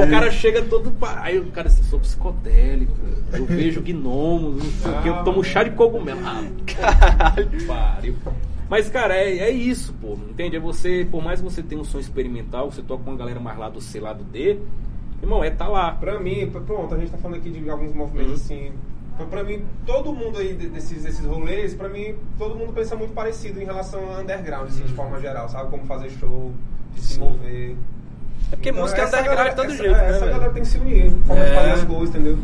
[0.00, 0.90] Aí o cara chega todo.
[1.20, 2.94] Aí o cara assim, sou psicodélico,
[3.34, 6.18] eu vejo gnomos, não sei o que, eu tomo chá de cogumelo.
[6.24, 7.66] Ah, caralho.
[7.66, 8.14] Pariu.
[8.68, 10.14] Mas, cara, é, é isso, pô.
[10.14, 10.56] Entende?
[10.56, 13.38] É você, por mais que você tenha um som experimental, você toca com uma galera
[13.40, 14.58] mais lá do C, lá do D,
[15.22, 15.92] irmão, é tá lá.
[15.92, 18.34] Pra mim, pronto, a gente tá falando aqui de alguns movimentos Uhum.
[18.56, 18.72] assim.
[19.16, 22.96] Pra, pra mim, todo mundo aí de- desses, desses rolês, pra mim, todo mundo pensa
[22.96, 25.70] muito parecido em relação ao underground, assim, de forma geral, sabe?
[25.70, 26.52] Como fazer show,
[26.94, 27.30] de se Uhum.
[27.30, 27.76] Mover.
[28.50, 30.26] É porque Então, música é essa underground galera- de todo essa- jeito, é, né, Essa
[30.26, 31.54] galera tem que se unir, de É.
[31.54, 32.38] fazer as coisas, entendeu?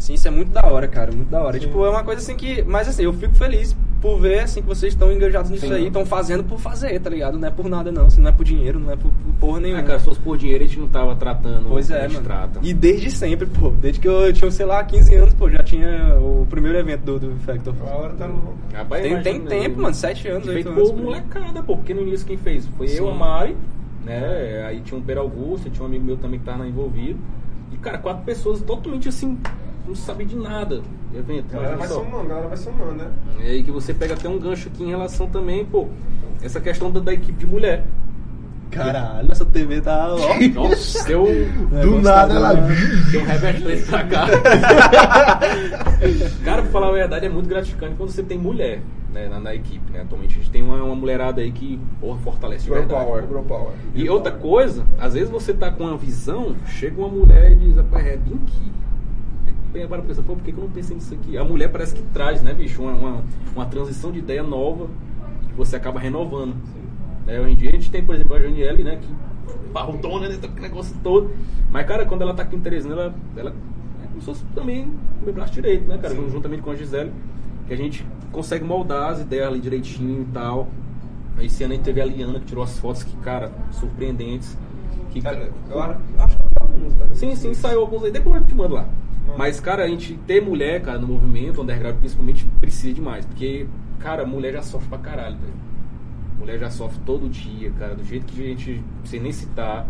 [0.00, 1.52] Sim, isso é muito da hora, cara, muito da hora.
[1.60, 1.66] Sim.
[1.66, 2.62] tipo, é uma coisa assim que.
[2.64, 5.74] Mas assim, eu fico feliz por ver assim que vocês estão engajados nisso Sim.
[5.74, 7.38] aí, estão fazendo por fazer, tá ligado?
[7.38, 9.60] Não é por nada não, assim, não é por dinheiro, não é por, por porra
[9.60, 9.80] nenhuma.
[9.82, 12.14] Ah, cara, se fosse por dinheiro, a gente não tava tratando Pois é, a gente
[12.14, 12.24] mano.
[12.24, 12.60] trata.
[12.62, 13.68] E desde sempre, pô.
[13.68, 17.18] Desde que eu tinha, sei lá, 15 anos, pô, já tinha o primeiro evento do,
[17.18, 17.74] do Factor.
[17.86, 18.54] A hora tá louco.
[18.72, 20.90] Rapaz, Tem, tem tempo, mano, 7 anos, 8 Feito anos.
[20.90, 20.96] aí.
[20.96, 22.96] molecada, pô, porque no início quem fez foi Sim.
[22.96, 23.54] eu, a Mari,
[24.02, 24.64] né?
[24.66, 27.18] Aí tinha um Pedro Augusto, tinha um amigo meu também que tava envolvido.
[27.70, 29.38] E, cara, quatro pessoas totalmente assim,
[29.90, 30.80] não sabe de nada
[31.10, 31.46] de evento.
[31.52, 31.94] A galera vai só.
[31.94, 33.10] somando, a galera vai somando, né?
[33.40, 35.88] E aí que você pega até um gancho aqui em relação também, pô,
[36.42, 37.84] essa questão da, da equipe de mulher.
[38.70, 40.14] Caralho, essa TV tá.
[40.14, 40.18] Ó.
[40.54, 41.26] Nossa, deu,
[41.82, 42.54] Do nada ela.
[42.54, 44.26] deu um reverso pra cá.
[46.44, 48.80] Cara, pra falar a verdade, é muito gratificante quando você tem mulher
[49.12, 50.02] né, na, na equipe, né?
[50.02, 53.04] Atualmente a gente tem uma, uma mulherada aí que porra, fortalece de Grow verdade.
[53.06, 53.72] Power, Grow Power.
[53.92, 57.76] E outra coisa, às vezes você tá com uma visão, chega uma mulher e diz,
[57.76, 58.72] rapaz, é bem aqui.
[59.72, 61.38] Bem, agora pensa, pô, por que, que eu não pensei nisso aqui?
[61.38, 63.24] A mulher parece que traz, né, bicho, uma, uma,
[63.54, 64.88] uma transição de ideia nova
[65.48, 66.56] que você acaba renovando.
[67.24, 69.08] Né, hoje em dia a gente tem, por exemplo, a Janiele, né, que
[69.72, 71.30] parrudona, né, tá com o negócio todo.
[71.70, 73.50] Mas, cara, quando ela tá aqui em Teresina, ela, ela
[74.02, 74.90] é como se fosse também
[75.22, 77.12] meu braço direito, né, cara, juntamente com a Gisele,
[77.68, 80.68] que a gente consegue moldar as ideias ali direitinho e tal.
[81.40, 84.58] Esse ano a gente teve a Liana, que tirou as fotos que, cara, surpreendentes.
[85.10, 87.14] Que, Cara, eu acho que tá alguns, velho.
[87.14, 88.12] Sim, sim, saiu alguns aí.
[88.12, 88.88] Depois eu te mando lá.
[89.36, 93.24] Mas, cara, a gente ter mulher, cara, no movimento, underground, principalmente, precisa demais.
[93.24, 93.66] Porque,
[93.98, 95.52] cara, mulher já sofre pra caralho, velho.
[96.38, 99.86] Mulher já sofre todo dia, cara, do jeito que a gente, sem nem citar.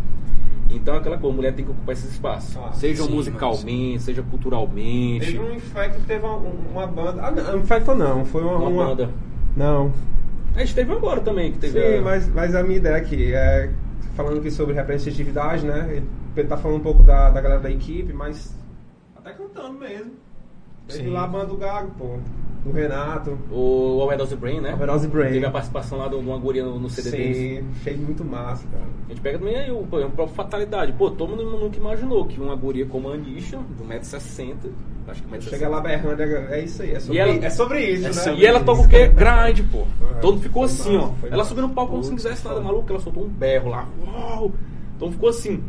[0.69, 2.59] Então, aquela coisa, mulher tem que ocupar esse espaço.
[2.59, 5.25] Ah, seja sim, musicalmente, seja culturalmente.
[5.25, 7.21] Teve um Infect que teve uma, uma banda.
[7.25, 9.09] Ah, não, Infect não, foi uma, Uma uma- banda.
[9.55, 9.91] Não.
[10.55, 11.79] A gente teve agora também, que teve.
[11.79, 13.69] Sim, a- mas, mas a minha ideia aqui é
[14.15, 16.01] falando aqui sobre representatividade, né?
[16.35, 18.55] Ele tá falando um pouco da, da galera da equipe, mas
[19.31, 20.11] até cantando mesmo.
[20.87, 21.09] Teve Sim.
[21.11, 22.17] lá a banda do Gago, pô.
[22.63, 23.37] Do Renato.
[23.51, 24.73] O Overdose Brain, né?
[24.75, 25.31] Overdose Brain.
[25.33, 27.37] Teve a participação lá de uma guria no, no CD deles.
[27.37, 28.83] Sim, achei muito massa, cara.
[29.07, 30.91] A gente pega também aí o, por exemplo, a própria fatalidade.
[30.93, 34.55] Pô, todo mundo nunca imaginou que uma guria como a Anisha, de 1,60m,
[35.07, 35.41] acho que 1,60m.
[35.49, 38.13] Chega lá berrando, é é isso aí, é sobre, ela- é sobre isso, é né?
[38.13, 39.07] sobre E ela toca o quê?
[39.07, 39.79] Grind, pô.
[40.11, 41.27] É, Todo ficou assim, massa, ó.
[41.27, 41.49] Ela massa.
[41.49, 43.87] subiu no palco como se não quisesse nada maluco, ela soltou um berro lá.
[44.05, 44.51] Uau!
[44.97, 45.63] Então ficou assim.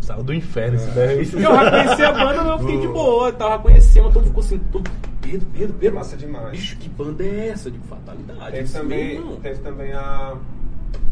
[0.00, 1.18] Saiu do inferno isso daí.
[1.18, 3.28] Eu já conheci a banda, mas eu fiquei de boa.
[3.28, 4.58] Eu tava conhecendo, mas todo mundo ficou assim.
[4.72, 4.90] Todo...
[5.20, 5.96] Pedro, Pedro, Pedro.
[5.96, 6.50] Massa demais.
[6.52, 7.70] Bicho, que banda é essa?
[7.70, 8.50] De fatalidade.
[8.52, 9.36] Teve também, mesmo.
[9.36, 10.34] teve também a.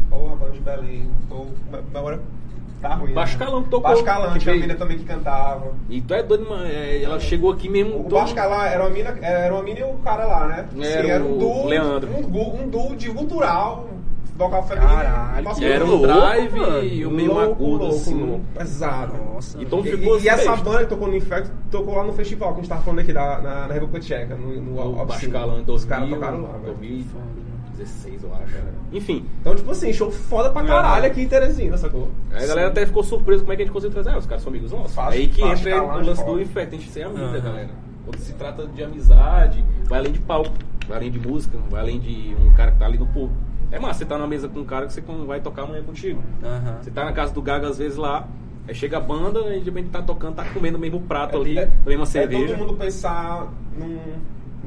[0.09, 1.07] Porra, a banda de Belém.
[1.29, 1.45] Tô,
[1.93, 2.19] agora
[2.81, 3.13] tá ruim.
[3.13, 3.45] Baixo né?
[3.45, 5.71] Calão que tocou, Baixo Calão, que tinha uma mina também que cantava.
[5.89, 6.65] E tu é doido, mano.
[6.65, 7.99] É, ela chegou aqui mesmo.
[7.99, 10.67] O todo- Baixo Calão era uma mina, era uma mina e o cara lá, né?
[10.81, 11.67] Era Sim, era um duo.
[11.67, 12.09] Leandro.
[12.17, 13.87] Um, duo- um duo de gutural,
[14.37, 14.91] vocal feminino.
[14.91, 16.83] Caralho, que Era um louco, drive mano.
[16.83, 18.13] e o meio louco, agudo, louco, assim.
[18.23, 19.13] louco, pesado.
[19.33, 19.61] Nossa.
[19.61, 22.49] Então E, ficou e, e essa banda que tocou no Infect tocou lá no festival
[22.49, 25.05] que a gente tava falando aqui da, na, na República Tcheca, no, no, em Os
[25.05, 25.31] 2000,
[25.87, 26.75] caras tocaram lá, velho.
[27.75, 28.55] 2016, eu acho.
[28.93, 32.09] Enfim, Então, tipo assim, show foda pra caralho aqui em Teresina, sacou?
[32.31, 34.15] Aí a galera até ficou surpresa como é que a gente conseguiu trazer.
[34.15, 34.93] Ah, os caras são amigos nossos.
[34.93, 36.33] Fácil, aí que fácil, entra calante, o lance foda.
[36.35, 37.41] do infect, a gente ser amigo da Aham.
[37.41, 37.69] galera.
[38.05, 40.51] Quando se trata de amizade, vai além de palco,
[40.87, 43.33] vai além de música, vai além de um cara que tá ali no povo.
[43.71, 46.21] É massa, você tá na mesa com um cara que você vai tocar amanhã contigo.
[46.43, 46.77] Aham.
[46.81, 48.27] Você tá na casa do Gaga às vezes lá,
[48.67, 51.39] aí chega a banda e de repente tá tocando, tá comendo o mesmo prato É-
[51.41, 52.55] ali, é- a mesma É cerveja.
[52.55, 53.99] todo mundo pensar num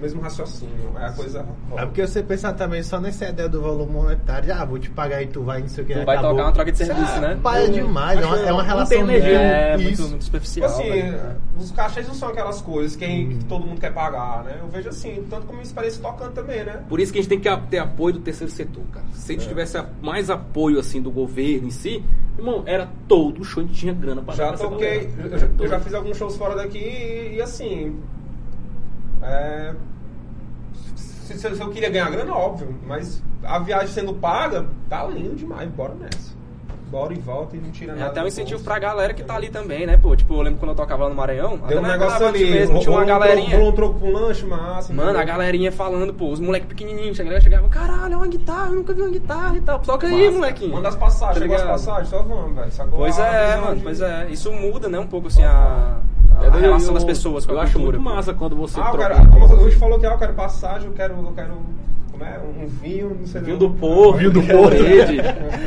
[0.01, 0.93] mesmo raciocínio.
[0.99, 1.45] É a coisa.
[1.77, 5.23] É porque você pensar também só nessa ideia do valor monetário, ah, vou te pagar
[5.23, 5.95] e tu vai, não sei o que.
[5.95, 6.33] Tu vai acabou.
[6.37, 7.39] tocar uma troca de serviço, é, né?
[7.43, 9.31] Pai, é demais, é uma, é uma não relação energia.
[9.41, 10.71] É, muito, muito Tipo superficial.
[10.71, 11.37] assim, velho.
[11.59, 14.57] os cachês não são aquelas coisas que, que todo mundo quer pagar, né?
[14.61, 16.81] Eu vejo assim, tanto como isso parece tocando também, né?
[16.89, 19.07] Por isso que a gente tem que ter apoio do terceiro setor, cara.
[19.13, 22.03] Se a gente tivesse a- mais apoio assim do governo em si,
[22.39, 25.69] irmão, era todo o show, a gente tinha grana pra Já toquei, eu já, eu
[25.69, 27.97] já fiz alguns shows fora daqui e, e assim.
[29.23, 29.75] É,
[30.97, 35.69] se, se- eu queria ganhar grana, óbvio, mas a viagem sendo paga, tá lindo demais,
[35.71, 36.39] bora nessa.
[36.91, 38.11] Bora e volta e não tira É nada.
[38.11, 38.65] até um incentivo bolso.
[38.65, 40.17] pra galera que tá ali também, né, pô?
[40.17, 41.57] Tipo, eu lembro quando eu tocava lá no Maranhão.
[41.69, 43.57] Deu um negócio ali, mesmo, tinha uma um troco- galerinha.
[43.57, 44.93] rolou um troco com lanche, massa.
[44.93, 45.27] Mano, a entendeu?
[45.29, 49.03] galerinha falando, pô, os moleques pequenininhos, chegava, chegava, caralho, é uma guitarra, eu nunca vi
[49.03, 49.79] uma guitarra e tal.
[49.79, 50.39] Toca aí, Massa.
[50.39, 50.73] molequinho.
[50.73, 52.91] Manda as passagens, Tá chegou as passagens, só vamos, velho.
[52.91, 54.27] Pois A é, mano, pois é.
[54.29, 56.01] Isso muda, né, um pouco assim a,
[56.53, 57.99] a É, relação eu- das pessoas com a Eu acho cultura.
[57.99, 58.15] muito pô.
[58.17, 59.55] massa quando você Ah, eu troca quero, como coisa.
[59.55, 61.53] a gente falou que ah, eu quero passagem, eu quero, eu quero
[62.11, 63.69] como é, um vinho, não sei Vinho não.
[63.69, 64.77] do Porto, Vinho do Porto.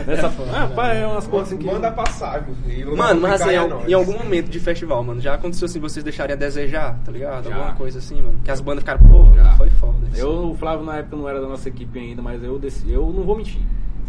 [0.05, 0.31] Nessa...
[0.53, 1.65] Ah, pai, é umas coisas assim que...
[1.65, 2.47] Manda passagem.
[2.95, 6.03] Mano, mas assim, é em, em algum momento de festival, mano, já aconteceu assim, vocês
[6.03, 7.49] deixarem a desejar, tá ligado?
[7.49, 7.55] Já.
[7.55, 8.39] Alguma coisa assim, mano.
[8.43, 9.51] Que as bandas ficaram, pô, Já.
[9.55, 9.95] foi foda.
[10.11, 10.21] isso.
[10.21, 13.11] Eu, o Flávio na época não era da nossa equipe ainda, mas eu desci, eu
[13.15, 13.59] não vou mentir.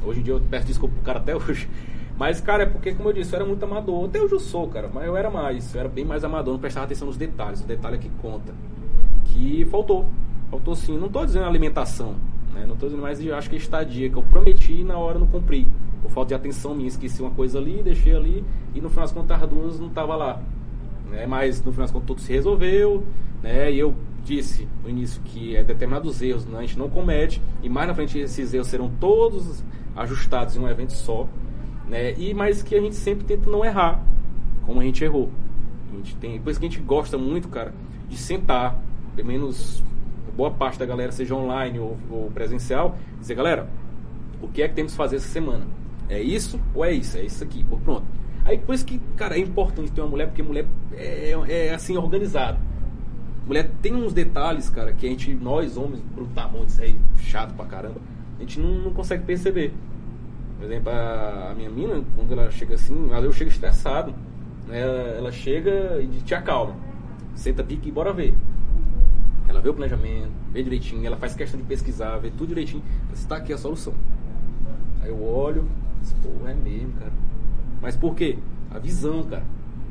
[0.04, 1.66] Hoje em dia eu peço desculpa pro cara até hoje.
[2.16, 4.04] Mas, cara, é porque, como eu disse, eu era muito amador.
[4.04, 5.74] Até hoje eu sou, cara, mas eu era mais.
[5.74, 7.60] Eu era bem mais amador, não prestava atenção nos detalhes.
[7.60, 8.54] O detalhe é que conta.
[9.24, 10.06] Que faltou.
[10.50, 10.96] Faltou sim.
[10.96, 12.14] Não tô dizendo alimentação,
[12.54, 12.64] né?
[12.66, 15.66] Não tô dizendo, eu acho que estadia, que eu prometi e na hora não cumpri.
[16.00, 19.12] Por falta de atenção minha, esqueci uma coisa ali, deixei ali e no final das
[19.12, 20.40] contas as duas não tava lá.
[21.10, 21.26] Né?
[21.26, 23.02] Mas no final das contas tudo se resolveu,
[23.42, 23.72] né?
[23.72, 26.58] E eu disse no início que é determinados erros né?
[26.58, 29.62] a gente não comete e mais na frente esses erros serão todos
[29.94, 31.28] ajustados em um evento só,
[31.88, 32.14] né?
[32.18, 34.02] E mas que a gente sempre tenta não errar,
[34.62, 35.30] como a gente errou.
[35.92, 37.72] A gente tem, por isso que a gente gosta muito, cara,
[38.08, 38.80] de sentar,
[39.14, 39.82] pelo menos
[40.36, 43.68] boa parte da galera, seja online ou, ou presencial, dizer, galera,
[44.42, 45.66] o que é que temos que fazer essa semana?
[46.08, 47.16] É isso ou é isso?
[47.16, 48.04] É isso aqui, pô, pronto.
[48.44, 51.96] Aí por isso que, cara, é importante ter uma mulher, porque mulher é, é assim
[51.96, 52.58] organizada.
[53.46, 58.00] Mulher tem uns detalhes, cara, que a gente, nós homens, brutamontes aí, chato pra caramba,
[58.38, 59.72] a gente não, não consegue perceber.
[60.64, 64.14] Por exemplo, a, minha mina, quando ela chega assim, eu chego estressado.
[64.66, 66.74] né, Ela, ela chega e te acalma.
[67.34, 68.34] Senta pique e bora ver.
[69.46, 72.82] Ela vê o planejamento, vê direitinho, ela faz questão de pesquisar, vê tudo direitinho.
[73.12, 73.92] Está aqui a solução.
[75.02, 75.68] Aí eu olho,
[76.22, 77.12] pô, é mesmo, cara.
[77.82, 78.38] Mas por quê?
[78.70, 79.44] A visão, cara.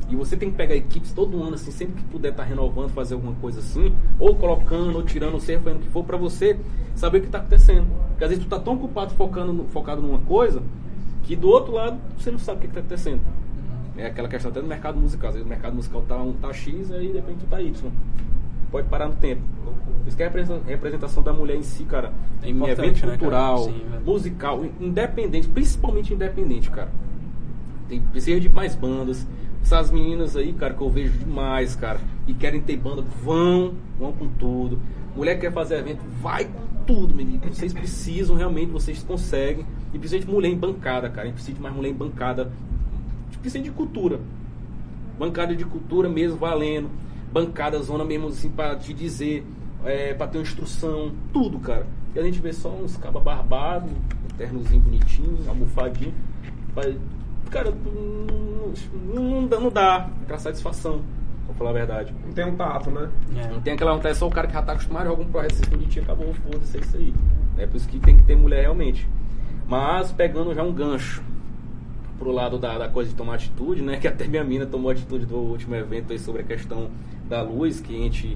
[0.10, 3.14] E você tem que pegar equipes todo ano, assim, sempre que puder estar renovando, fazer
[3.16, 6.60] alguma coisa assim, ou colocando, ou tirando, ou seja, fazendo o que for, pra você
[6.96, 7.88] saber o que está acontecendo.
[8.10, 10.62] Porque às vezes tu tá tão ocupado focando, no- focado numa coisa,
[11.24, 13.22] que do outro lado você não sabe o que está acontecendo.
[13.98, 15.30] É aquela questão até do mercado musical.
[15.30, 17.92] Às vezes o mercado musical tá, um, tá X, aí de repente tu tá Y.
[18.72, 19.42] Pode parar no tempo.
[20.06, 22.12] Isso que a representa- representação da mulher em si, cara,
[22.42, 26.92] É em evento né, cultural, Sim, musical, independente, principalmente independente, cara.
[27.88, 29.26] Tem precisa de mais bandas.
[29.64, 34.12] Essas meninas aí, cara, que eu vejo demais, cara, e querem ter banda, vão, vão
[34.12, 34.78] com tudo.
[35.16, 37.48] Mulher que quer fazer evento, vai com tudo, meu amigo.
[37.48, 39.66] Vocês precisam, realmente, vocês conseguem.
[39.94, 41.28] E precisa de mulher em bancada, cara.
[41.28, 42.52] Gente precisa de mais mulher em bancada.
[43.42, 44.20] Precisa de cultura.
[45.18, 46.90] Bancada de cultura mesmo, valendo.
[47.32, 49.46] Bancada, zona mesmo, assim, pra te dizer,
[49.86, 51.86] é, pra ter uma instrução, tudo, cara.
[52.16, 56.14] E a gente vê só uns cabas barbados, um ternozinho bonitinho, almofadinho.
[56.76, 56.98] Vai-
[57.54, 58.74] Cara, não,
[59.14, 61.04] não, não dá, não dá aquela satisfação,
[61.46, 62.14] pra falar a verdade.
[62.26, 63.10] Não tem um tato, né?
[63.52, 65.32] Não tem aquela vontade, é só o cara que já tá acostumado a jogar um
[65.32, 67.14] projeto assim bonitinho, acabou, foda-se, é isso aí.
[67.60, 69.08] É por isso que tem que ter mulher realmente.
[69.68, 71.24] Mas pegando já um gancho
[72.18, 73.98] pro lado da, da coisa de tomar atitude, né?
[74.02, 76.90] Que até minha mina tomou atitude do último evento aí sobre a questão
[77.30, 78.36] da luz, que a gente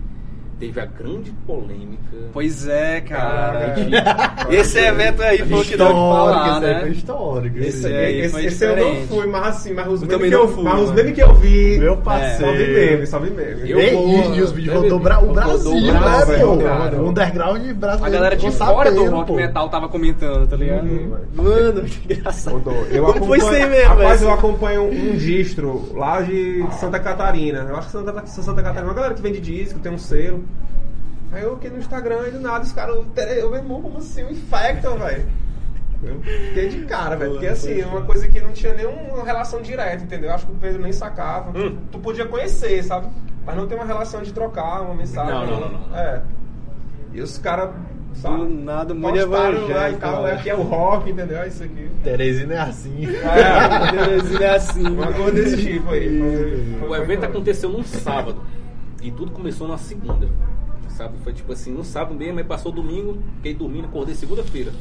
[0.59, 2.17] teve a grande polêmica.
[2.33, 3.75] Pois é, cara.
[3.75, 6.79] Cara, Esse evento aí foi o que deu falar, Histórico, esse aí né?
[6.81, 7.57] foi histórico.
[7.57, 10.29] Esse esse aí esse, foi esse eu não fui, mas assim, mas os Eu memes
[10.29, 10.93] que eu, fui, mas os mano.
[10.95, 11.79] memes que eu vi.
[11.79, 12.73] Meu Só vi parceiro.
[12.91, 13.69] meme, só vi meme.
[13.69, 17.01] Eu Ei, vou- e, e os vídeos rodou Bra- o Brasil, Brasil, né, cara.
[17.01, 18.05] O underground brasileiro.
[18.05, 20.85] A galera de fora do rock metal tava comentando, tá ligado?
[20.87, 22.63] Uhum, Mano, que engraçado.
[22.89, 26.99] Eu Como foi isso aí acompanho- mesmo, Rapaz, eu acompanho um distro lá de Santa
[26.99, 27.65] Catarina.
[27.69, 30.43] Eu acho que Santa, Santa Catarina, uma galera que vende disco, tem um selo.
[31.31, 32.95] Aí eu aqui no Instagram e do nada os caras.
[32.95, 34.23] Eu, meu irmão, como assim?
[34.23, 35.25] Um infectam, velho.
[36.03, 37.31] Eu fiquei de cara, velho.
[37.31, 40.29] Porque assim, é uma coisa que não tinha nenhuma relação direta, entendeu?
[40.29, 41.57] Eu acho que o Pedro nem sacava.
[41.57, 41.77] Hum.
[41.91, 43.07] Tu podia conhecer, sabe?
[43.45, 45.33] Mas não tem uma relação de trocar uma mensagem.
[45.33, 45.97] Não, não, não, não.
[45.97, 46.21] É.
[47.13, 47.71] E os caras.
[48.21, 50.39] Do nada, muito e evangélico, tal, velho.
[50.39, 51.37] aqui é o rock, entendeu?
[51.37, 51.87] É isso aqui.
[52.03, 53.05] Teresina é assim.
[53.05, 54.87] É, Teresina é assim.
[54.87, 56.17] uma coisa desse tipo aí.
[56.19, 58.41] Foi- O foi- evento foi- aconteceu num sábado
[59.03, 60.27] e tudo começou na segunda.
[60.97, 61.13] Sabe?
[61.23, 64.71] Foi tipo assim, no sábado mesmo, aí passou domingo, fiquei dormindo, acordei segunda-feira.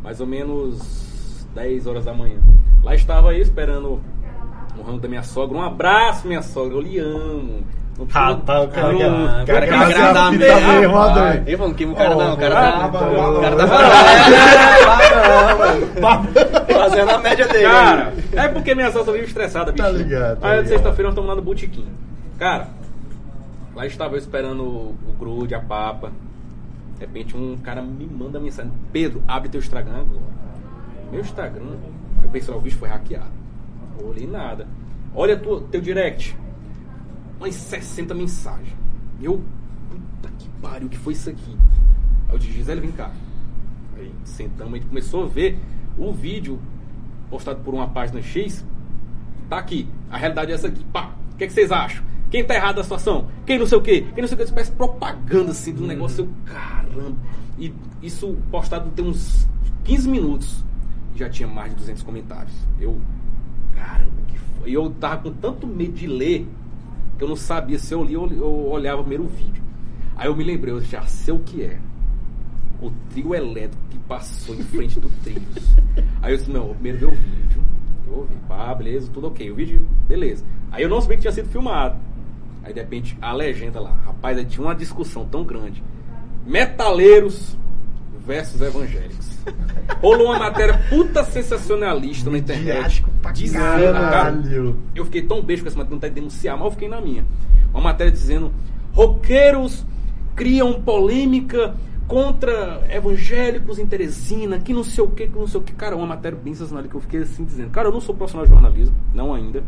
[0.00, 2.38] Mais ou menos 10 horas da manhã.
[2.84, 4.00] Lá estava eu esperando
[4.78, 5.56] o rango da minha sogra.
[5.58, 7.64] Um abraço, minha sogra, eu lhe amo.
[7.98, 10.94] Não precisa- Ah, tá, o cara Não, Ah, o o cara cara quer agradar mesmo,
[10.94, 11.44] rapaz.
[11.76, 12.86] que o cara não, o cara tá.
[12.88, 13.68] O cara tá.
[16.72, 17.64] Fazendo a média dele.
[17.64, 19.84] Cara, é porque minha sogra vive estressada, bicho.
[19.84, 21.86] Tá ligado, tá Aí sexta-feira nós estamos lá no botequim.
[22.38, 22.68] Cara,
[23.74, 26.12] lá estava eu esperando o, o grude, a papa.
[26.94, 28.72] De repente um cara me manda mensagem.
[28.92, 30.34] Pedro, abre teu Instagram agora.
[31.10, 31.76] Meu Instagram,
[32.22, 33.32] eu pensei, "Ó, o bicho foi hackeado.
[33.98, 34.66] Eu olhei nada.
[35.14, 36.36] Olha tua, teu direct.
[37.38, 38.74] Umas 60 mensagens.
[39.20, 39.42] Eu,
[39.90, 41.56] puta que pariu, o que foi isso aqui?
[42.28, 43.10] Aí eu disse, Gisele, vem cá.
[43.96, 45.58] Aí sentamos, a gente começou a ver
[45.96, 46.58] o vídeo
[47.30, 48.64] postado por uma página X.
[49.48, 50.84] Tá aqui, a realidade é essa aqui.
[50.86, 52.04] Pá, o que, é que vocês acham?
[52.34, 53.28] Quem tá errado da situação?
[53.46, 54.04] Quem não sei o quê?
[54.12, 54.42] Quem não sei o quê?
[54.42, 56.24] Isso parece propaganda assim do negócio.
[56.24, 57.16] Eu, caramba.
[57.56, 59.46] E isso postado tem uns
[59.84, 60.64] 15 minutos.
[61.14, 62.52] Já tinha mais de 200 comentários.
[62.80, 63.00] Eu,
[63.72, 64.68] caramba, que foi?
[64.68, 66.48] E eu tava com tanto medo de ler
[67.16, 69.62] que eu não sabia se eu li ou eu olhava primeiro o vídeo.
[70.16, 71.78] Aí eu me lembrei, eu já sei o que é
[72.82, 75.76] o trio elétrico que passou em frente do Trios.
[76.20, 77.64] Aí eu disse, não, primeiro ver o vídeo.
[78.08, 79.52] Eu ouvi, pá, beleza, tudo ok.
[79.52, 80.44] O vídeo, beleza.
[80.72, 81.96] Aí eu não sabia que tinha sido filmado.
[82.64, 85.82] Aí de repente a legenda lá, rapaz, aí tinha uma discussão tão grande.
[86.46, 87.56] Metaleiros
[88.26, 89.34] versus evangélicos.
[90.00, 93.04] Rolou uma matéria puta sensacionalista na internet.
[93.34, 94.34] Dizendo, cara,
[94.94, 97.00] eu fiquei tão beijo com essa matéria, não tá de denunciar, mas eu fiquei na
[97.00, 97.24] minha.
[97.72, 98.52] Uma matéria dizendo:
[98.92, 99.84] roqueiros
[100.34, 101.74] criam polêmica
[102.06, 105.72] contra evangélicos em Teresina, que não sei o que, que não sei o que.
[105.72, 108.46] Cara, uma matéria bem sensacional que eu fiquei assim dizendo: Cara, eu não sou profissional
[108.46, 109.62] de jornalismo, não ainda.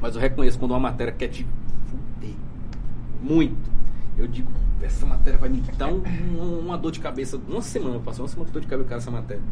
[0.00, 1.67] Mas eu reconheço quando uma matéria quer te fuder
[3.28, 3.56] muito.
[4.16, 4.50] Eu digo,
[4.82, 6.02] essa matéria vai me dar um-
[6.36, 7.38] um- uma dor de cabeça.
[7.48, 9.42] Uma semana, eu passei uma semana com dor de cabeça com essa matéria.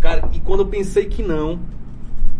[0.00, 1.58] Cara, e quando eu pensei que não,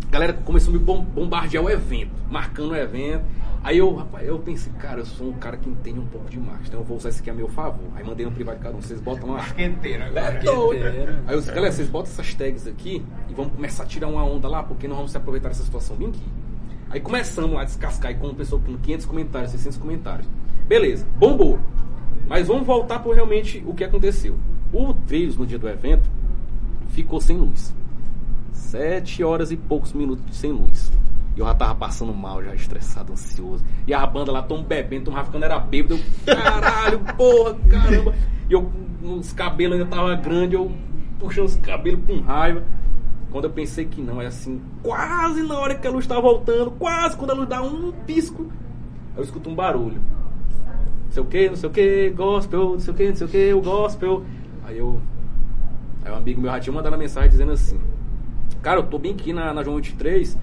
[0.08, 3.24] a galera começou a me bom- bombardear o evento, marcando o evento.
[3.64, 6.38] Aí eu, rapaz, eu pensei, cara, eu sou um cara que entende um pouco de
[6.38, 7.84] marketing, então eu vou usar isso aqui a meu favor.
[7.96, 9.38] Aí mandei no privado de cada um, vocês botam lá.
[9.38, 10.26] Marqueteiro agora.
[10.26, 10.84] É doido.
[11.26, 14.22] Aí eu disse, galera, vocês botam essas tags aqui e vamos começar a tirar uma
[14.24, 16.22] onda lá, porque nós vamos se aproveitar dessa situação bem aqui.
[16.90, 20.26] Aí começamos lá a descascar e com pessoa com 500 comentários, 600 comentários.
[20.68, 21.58] Beleza, bombou.
[22.28, 24.36] Mas vamos voltar por realmente o que aconteceu.
[24.70, 26.08] O Trilhos, no dia do evento,
[26.88, 27.74] ficou sem luz.
[28.52, 30.92] Sete horas e poucos minutos sem luz.
[31.34, 33.64] Eu já tava passando mal, já estressado, ansioso.
[33.86, 35.98] E a banda lá, tão bebendo, tão ficando era bêbado.
[36.26, 38.14] Eu, caralho, porra, caramba.
[38.50, 38.70] E eu,
[39.02, 40.70] os cabelos ainda tava grande, eu
[41.18, 42.62] puxando os cabelos com raiva.
[43.30, 46.72] Quando eu pensei que não, é assim, quase na hora que a luz tá voltando,
[46.72, 48.50] quase quando a luz dá um pisco,
[49.16, 50.00] eu escuto um barulho.
[51.18, 53.26] Não sei o que, não sei o que, gospel, não sei o que, não sei
[53.26, 54.22] o que, o gospel.
[54.64, 55.00] Aí eu.
[56.04, 57.80] Aí um amigo meu já tinha mandado uma mensagem dizendo assim:
[58.62, 60.38] Cara, eu tô bem aqui na, na João 23,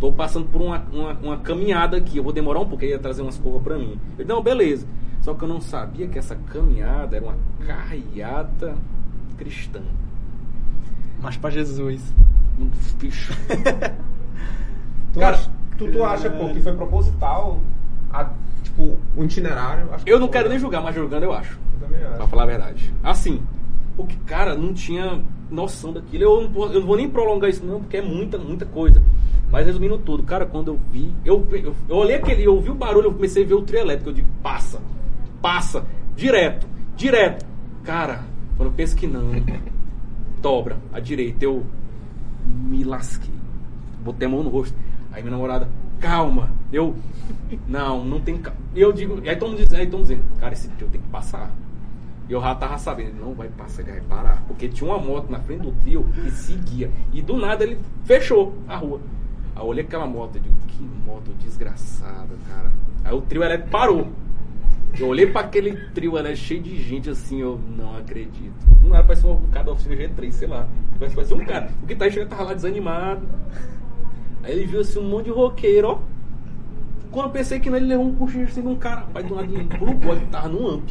[0.00, 2.98] tô passando por uma, uma, uma caminhada aqui, eu vou demorar um pouco, ele ia
[2.98, 3.98] trazer umas coisas pra mim.
[4.18, 4.86] Eu não, beleza.
[5.20, 7.36] Só que eu não sabia que essa caminhada era uma
[7.66, 8.74] carreata
[9.36, 9.82] cristã.
[11.20, 12.14] Mas pra Jesus.
[12.58, 13.32] Um bicho.
[15.12, 17.60] Tu, Cara, acha, tu, tu acha, pô, que foi proposital?
[18.12, 18.30] a-
[18.72, 19.92] tipo, um itinerário?
[19.92, 21.58] Acho que Eu não quero nem julgar, mas julgando eu acho.
[21.80, 22.26] Eu também Pra acho.
[22.28, 22.92] falar a verdade.
[23.02, 23.40] Assim,
[23.96, 25.20] porque, cara, não tinha
[25.50, 26.24] noção daquilo.
[26.24, 29.02] Eu não, vou- eu não vou nem prolongar isso, não, porque é muita, muita coisa.
[29.50, 31.12] Mas resumindo tudo, cara, quando eu vi.
[31.24, 33.80] Eu, eu, eu olhei aquele, eu ouvi o barulho, eu comecei a ver o trio
[33.80, 34.08] elétrico.
[34.10, 34.80] Eu digo, passa,
[35.42, 35.84] passa,
[36.16, 36.66] direto,
[36.96, 37.44] direto.
[37.84, 38.20] Cara,
[38.56, 39.30] quando eu penso que não,
[40.40, 41.64] dobra à direita, eu
[42.46, 43.34] me lasquei.
[44.02, 44.74] Botei a mão no rosto.
[45.12, 45.68] Aí minha namorada,
[46.02, 46.50] calma.
[46.72, 46.96] Eu,
[47.68, 48.58] não, não tem calma.
[48.74, 51.50] Eu digo, e aí estão dizendo, aí dizendo, cara, esse trio tem que passar.
[52.28, 54.42] E eu já tava sabendo, ele não vai passar, ele vai parar.
[54.46, 56.90] Porque tinha uma moto na frente do trio que seguia.
[57.12, 59.00] E do nada ele fechou a rua.
[59.54, 62.72] Aí eu olhei aquela moto e digo, que moto desgraçada, cara.
[63.04, 64.08] Aí o trio elétrico parou.
[64.98, 68.54] Eu olhei pra aquele trio elétrico cheio de gente assim, eu não acredito.
[68.82, 70.68] Não era, parecia um cara da oficina G3, sei lá.
[70.98, 71.70] Parece parecia um cara.
[71.82, 73.26] O guitarrista tava lá desanimado.
[74.42, 75.98] Aí ele viu assim um monte de roqueiro, ó.
[77.10, 79.00] Quando eu pensei que não, ele levou um cochilo assim de um cara.
[79.00, 79.48] Rapaz, do lado
[79.78, 80.88] plugou, ele tava no amp.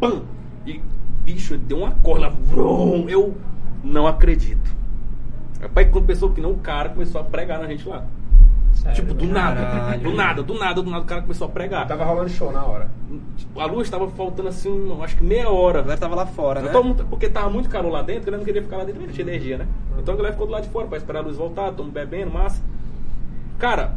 [0.00, 0.22] Pam!
[0.66, 0.80] E,
[1.24, 2.30] bicho, ele deu uma corda.
[2.30, 3.36] Vrum, eu
[3.84, 4.74] não acredito.
[5.60, 8.06] Rapaz, quando pensou que não, o cara começou a pregar na gente lá.
[8.76, 10.00] Sério, tipo, do nada, Caralho.
[10.02, 11.86] do nada, do nada, do nada, o cara começou a pregar.
[11.88, 12.90] Tava rolando show na hora.
[13.36, 15.78] Tipo, a luz estava faltando assim, um, acho que meia hora.
[15.78, 16.70] A galera tava lá fora, né?
[17.08, 19.26] Porque tava muito calor lá dentro, a galera não queria ficar lá dentro, não tinha
[19.26, 19.66] energia, né?
[19.98, 22.30] Então a galera ficou do lado de fora pra esperar a luz voltar, mundo bebendo,
[22.30, 22.62] massa.
[23.58, 23.96] Cara,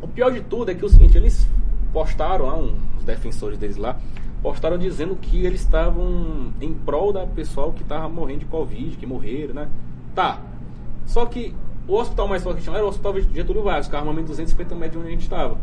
[0.00, 1.48] o pior de tudo é que é o seguinte, eles
[1.92, 3.96] postaram lá, um- os defensores deles lá,
[4.42, 9.06] postaram dizendo que eles estavam em prol da pessoal que tava morrendo de Covid, que
[9.06, 9.68] morreram, né?
[10.14, 10.38] Tá.
[11.06, 11.54] Só que
[11.88, 14.92] o hospital mais forte que tinha era o hospital Getúlio Vargas, que armamento 250 metros
[14.92, 15.58] de onde a gente estava.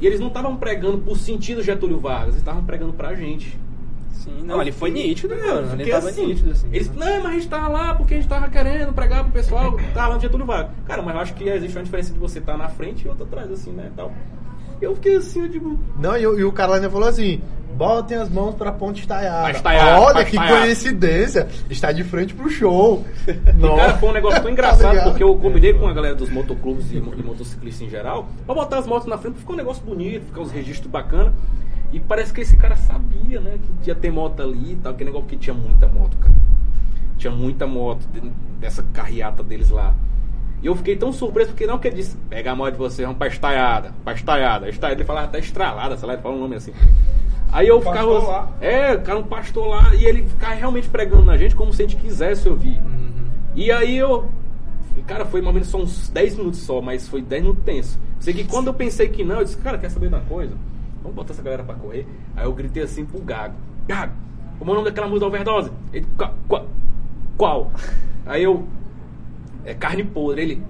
[0.00, 3.58] E eles não estavam pregando por sentido Getúlio Vargas, eles estavam pregando pra gente.
[4.12, 5.68] Sim, não, ali foi nítido, É, mano.
[5.68, 6.68] Porque tava assim, nítido, assim.
[6.72, 9.78] Eles, não, mas a gente tava lá porque a gente tava querendo pregar pro pessoal
[9.94, 10.72] tava lá no Getúlio Vargas.
[10.86, 13.24] Cara, mas eu acho que existe uma diferença de você estar na frente e outra
[13.24, 14.12] atrás, assim, né, tal.
[14.80, 15.78] Eu fiquei assim, eu digo...
[15.98, 17.40] Não, e, o- e o cara ainda falou assim:
[17.76, 19.48] botem as mãos pra ponte estaiada.
[20.00, 20.60] Olha que estaiada.
[20.64, 21.48] coincidência.
[21.68, 23.04] Está de frente pro show.
[23.28, 23.32] E,
[23.76, 26.90] cara, foi um negócio tão engraçado, Tá porque eu combinei com a galera dos motoclubes
[26.92, 30.26] e, e motociclistas em geral, pra botar as motos na frente, ficar um negócio bonito,
[30.26, 31.32] ficar uns registros bacanas.
[31.92, 35.04] E parece que esse cara sabia, né, que ia ter moto ali e tal, que
[35.04, 36.34] negócio que tinha muita moto, cara.
[37.18, 38.30] Tinha muita moto de-
[38.60, 39.92] dessa carreata deles lá.
[40.62, 43.06] E eu fiquei tão surpreso, porque não que ele disse, pega a moto de vocês,
[43.06, 44.68] vamos pra estaiada, pra estaiada.
[44.68, 46.72] Estaiada, ele falava até estralada, sei lá, ele fala um nome assim.
[47.52, 47.96] Aí eu Um ficava.
[48.14, 48.48] pastor lá.
[48.60, 51.82] É, o cara um pastor lá, e ele ficava realmente pregando na gente como se
[51.82, 52.78] a gente quisesse ouvir.
[52.78, 53.24] Uhum.
[53.56, 54.28] E aí eu.
[55.06, 57.98] Cara, foi mais ou menos só uns 10 minutos só, mas foi 10 minutos tenso.
[58.20, 60.54] Sei que quando eu pensei que não, eu disse, cara, quer saber de uma coisa?
[61.02, 62.06] Vamos botar essa galera pra correr.
[62.36, 63.54] Aí eu gritei assim pro Gago.
[63.88, 64.12] Gago,
[64.58, 65.70] como é o nome daquela música da overdose?
[65.92, 66.66] Ele, "Qua- qua-
[67.36, 67.72] qual?
[68.26, 68.68] Aí eu.
[69.64, 70.42] É carne podre.
[70.42, 70.62] Ele.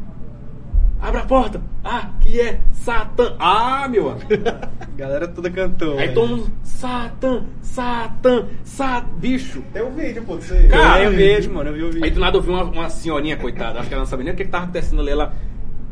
[1.01, 1.63] Abre a porta!
[1.83, 3.35] Ah, que é Satã!
[3.39, 4.29] Ah, meu amigo!
[4.97, 5.93] Galera toda cantou.
[5.93, 6.15] Aí velho.
[6.15, 6.53] todo mundo.
[6.63, 7.43] Satã!
[7.63, 8.47] Satã!
[8.65, 9.07] Sat...
[9.17, 9.63] Bicho!
[9.73, 10.69] Tem um vídeo, pô, aí.
[10.69, 12.05] Cara, eu vejo, mano, eu vi o vídeo.
[12.05, 14.35] Aí do nada eu vi uma, uma senhorinha, coitada, acho que ela não sabia nem
[14.35, 15.11] o que, que tava acontecendo ali.
[15.11, 15.35] Ela,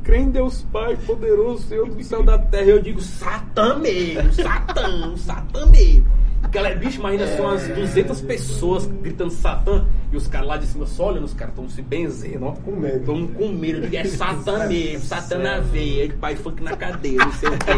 [0.03, 2.65] crê em Deus Pai, poderoso, Senhor do céu da terra.
[2.65, 6.07] Eu digo, Satã mesmo, Satã, Satã mesmo.
[6.49, 10.87] Aquela bicho, imagina, são umas 200 pessoas gritando Satã e os caras lá de cima
[10.87, 12.53] só olhando, os caras estão se benzendo, ó.
[12.53, 12.97] Com medo.
[13.01, 17.19] Estão com medo de é Satã mesmo, Satã na veia, de pai funk na cadeia,
[17.19, 17.73] não sei o quê.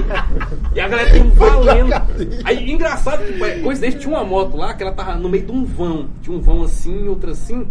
[0.72, 1.92] E a galera tem valendo.
[2.44, 5.50] Aí, engraçado, tipo, é, coincidente, tinha uma moto lá que ela tava no meio de
[5.50, 6.08] um vão.
[6.22, 7.66] Tinha um vão assim, outra assim.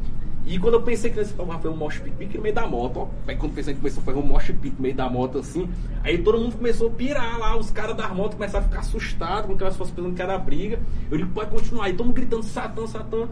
[0.51, 3.07] E quando eu pensei que foi um mosh pit no meio da moto, ó.
[3.27, 5.69] Aí quando pensei que começou fazer um mosh pit no meio da moto assim,
[6.03, 9.45] aí todo mundo começou a pirar lá, os caras das motos começaram a ficar assustados,
[9.45, 10.79] como que elas fossem pensando que era briga.
[11.11, 11.85] Eu digo, pode continuar.
[11.85, 13.27] Aí todo mundo gritando Satã, Satã.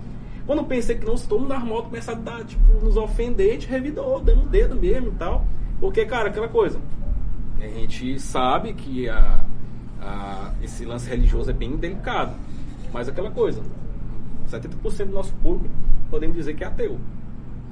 [0.45, 3.49] Quando eu pensei que não, todo mundo das motos começaram a dar, tipo, nos ofender,
[3.49, 5.43] a gente revidou, dando um dedo mesmo e tal.
[5.79, 6.79] Porque, cara, aquela coisa.
[7.59, 9.43] A gente sabe que a,
[9.99, 12.33] a- esse lance religioso é bem delicado.
[12.93, 13.61] Mas aquela coisa.
[14.49, 15.73] 70% do nosso público
[16.09, 16.97] podemos dizer que é ateu.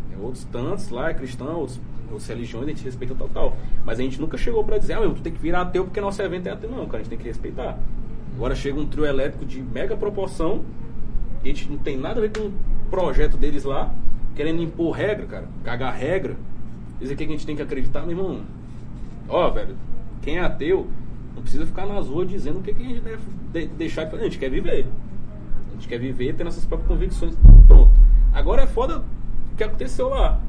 [0.09, 3.55] Tem outros tantos lá, é cristão, outras religiões, a gente respeita total.
[3.85, 5.99] Mas a gente nunca chegou pra dizer, ah, meu, tu tem que virar ateu porque
[6.01, 6.69] nosso evento é ateu.
[6.69, 7.77] Não, cara, a gente tem que respeitar.
[8.35, 10.63] Agora chega um trio elétrico de mega proporção,
[11.43, 12.53] a gente não tem nada a ver com o
[12.89, 13.93] projeto deles lá,
[14.35, 16.35] querendo impor regra, cara, cagar regra,
[16.99, 18.41] dizer que a gente tem que acreditar, meu irmão.
[19.29, 19.75] Ó, velho,
[20.21, 20.87] quem é ateu
[21.33, 23.21] não precisa ficar nas ruas dizendo o que, que a gente deve
[23.53, 24.13] de- deixar.
[24.13, 24.85] A gente quer viver.
[25.75, 27.35] A gente quer viver tendo essas próprias convicções.
[27.67, 27.91] Pronto.
[28.33, 30.39] Agora é foda o que aconteceu lá.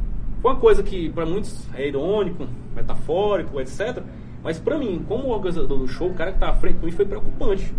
[0.41, 2.47] Foi uma coisa que para muitos é irônico,
[2.77, 4.03] metafórico, etc.
[4.45, 6.93] Mas pra mim, como organizador do show, o cara que tá à frente de mim
[6.93, 7.75] foi preocupante.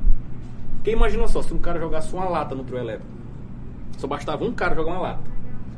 [0.76, 3.10] Porque imagina só, se um cara jogasse uma lata no trio elétrico.
[3.98, 5.24] Só bastava um cara jogar uma lata.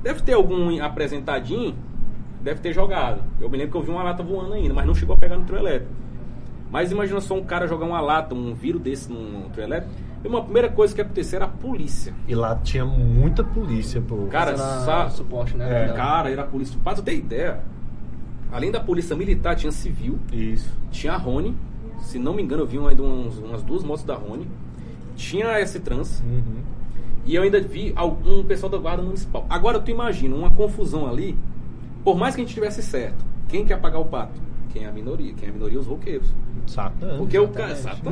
[0.01, 1.75] Deve ter algum apresentadinho,
[2.41, 3.21] deve ter jogado.
[3.39, 5.37] Eu me lembro que eu vi uma lata voando ainda, mas não chegou a pegar
[5.37, 5.93] no trio elétrico.
[6.71, 9.93] Mas imagina só um cara jogar uma lata, um vírus desse num trio elétrico.
[10.23, 12.13] E uma primeira coisa que ia acontecer era a polícia.
[12.27, 14.27] E lá tinha muita polícia, pô.
[14.29, 15.85] Cara, Fazendo sa- a- suporte, né?
[15.85, 15.93] É.
[15.93, 16.77] Cara, era a polícia.
[16.83, 17.61] Pra tu ter ideia,
[18.51, 20.69] além da polícia militar, tinha civil, Isso.
[20.91, 21.55] tinha a Rony.
[22.01, 24.47] Se não me engano, eu vi ainda uns, umas duas motos da Rony.
[25.15, 26.21] Tinha a S-Trans.
[26.21, 26.63] Uhum.
[27.25, 29.45] E eu ainda vi algum pessoal da guarda municipal.
[29.49, 31.37] Agora tu imagina uma confusão ali.
[32.03, 34.39] Por mais que a gente tivesse certo, quem quer pagar o pato?
[34.71, 35.33] Quem é a minoria?
[35.33, 35.79] Quem é a minoria?
[35.79, 36.33] Os roqueiros.
[36.67, 37.17] Satã.
[37.17, 37.75] Porque o cara.
[37.75, 38.11] Satã,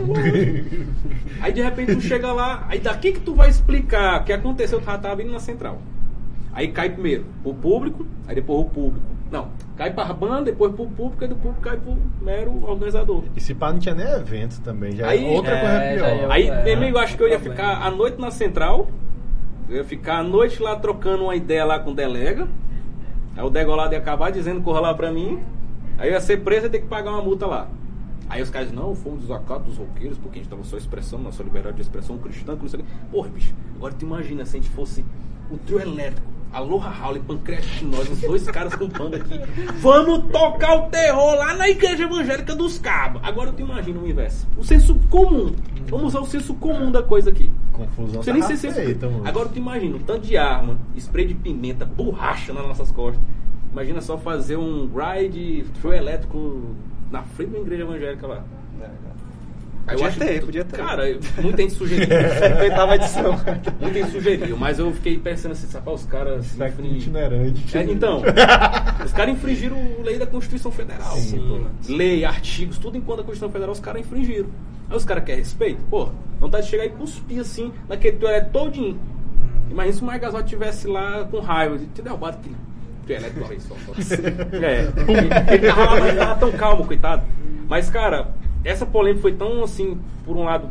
[1.42, 4.80] aí de repente tu chega lá, aí daqui que tu vai explicar o que aconteceu,
[4.80, 5.80] tu já tava vindo na central.
[6.54, 9.06] Aí cai primeiro o público, aí depois o público.
[9.32, 13.24] Não, cai pra banda, depois pro público, aí do público cai pro mero organizador.
[13.36, 14.94] E se pá, não tinha nem evento também.
[14.96, 16.30] Já Aí- é outra é, coisa já pior.
[16.32, 17.56] é- Aí, É, meu amigo, eu acho que eu ia problema.
[17.72, 18.88] ficar a noite na central,
[19.70, 22.48] eu ia ficar a noite lá trocando uma ideia lá com o delega.
[23.36, 25.40] Aí o degolado ia acabar dizendo corra lá pra mim.
[25.98, 27.68] Aí eu ia ser preso e ter que pagar uma multa lá.
[28.30, 31.42] Aí os caras, não, fomos desacatos dos roqueiros, porque a gente tava só expressando nossa
[31.42, 32.90] liberdade de expressão cristã, que não sei o quê.
[33.10, 35.06] Porra, bicho, agora tu imagina se a gente fosse
[35.50, 39.40] o trio elétrico, Aloha Howley, Pancreas nós, os dois caras com banda aqui.
[39.80, 43.22] Vamos tocar o terror lá na igreja evangélica dos cabos.
[43.24, 44.48] Agora tu imagina o inverso.
[44.58, 45.54] O senso comum.
[45.88, 47.52] Vamos usar o senso comum da coisa aqui.
[47.72, 49.28] Confusão Você nem tava se senso mano.
[49.28, 53.22] Agora tu imagina o tanto de arma, spray de pimenta, borracha nas nossas costas.
[53.72, 56.76] Imagina só fazer um ride trio elétrico
[57.12, 58.44] na frente da igreja evangélica lá.
[59.90, 60.76] Aí Podia acho ter, que- podia ter.
[60.78, 61.04] Cara,
[61.42, 62.08] muita gente sugeriu.
[62.62, 63.32] Oitava edição.
[63.80, 66.46] muita gente sugeriu, mas eu fiquei pensando assim, sabe, os caras.
[66.48, 67.78] Espectro infringem- itinerante.
[67.78, 68.22] É, então,
[69.06, 71.16] os caras infringiram a lei da Constituição Federal.
[71.16, 71.66] Sim.
[71.88, 74.50] Lei, artigos, tudo enquanto a Constituição Federal os caras infringiram.
[74.90, 75.82] Aí os caras querem respeito?
[75.90, 79.00] Pô, vontade de chegar e cuspir assim, naquele toalete todinho.
[79.72, 82.56] Imagina se o Mike Gasol tivesse lá com raiva, de ter derrubado aquele
[83.60, 83.76] só.
[83.76, 83.94] só.
[84.62, 87.24] É, ele, tava lá, ele tava tão calmo, coitado.
[87.68, 90.70] Mas, cara, essa polêmica foi tão assim, por um lado,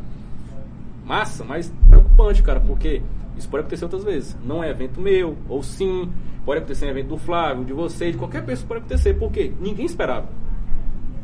[1.04, 3.02] massa, mas preocupante, cara, porque
[3.36, 4.36] isso pode acontecer outras vezes.
[4.44, 6.10] Não é evento meu, ou sim,
[6.44, 9.86] pode acontecer em evento do Flávio, de você, de qualquer pessoa pode acontecer, porque ninguém
[9.86, 10.28] esperava.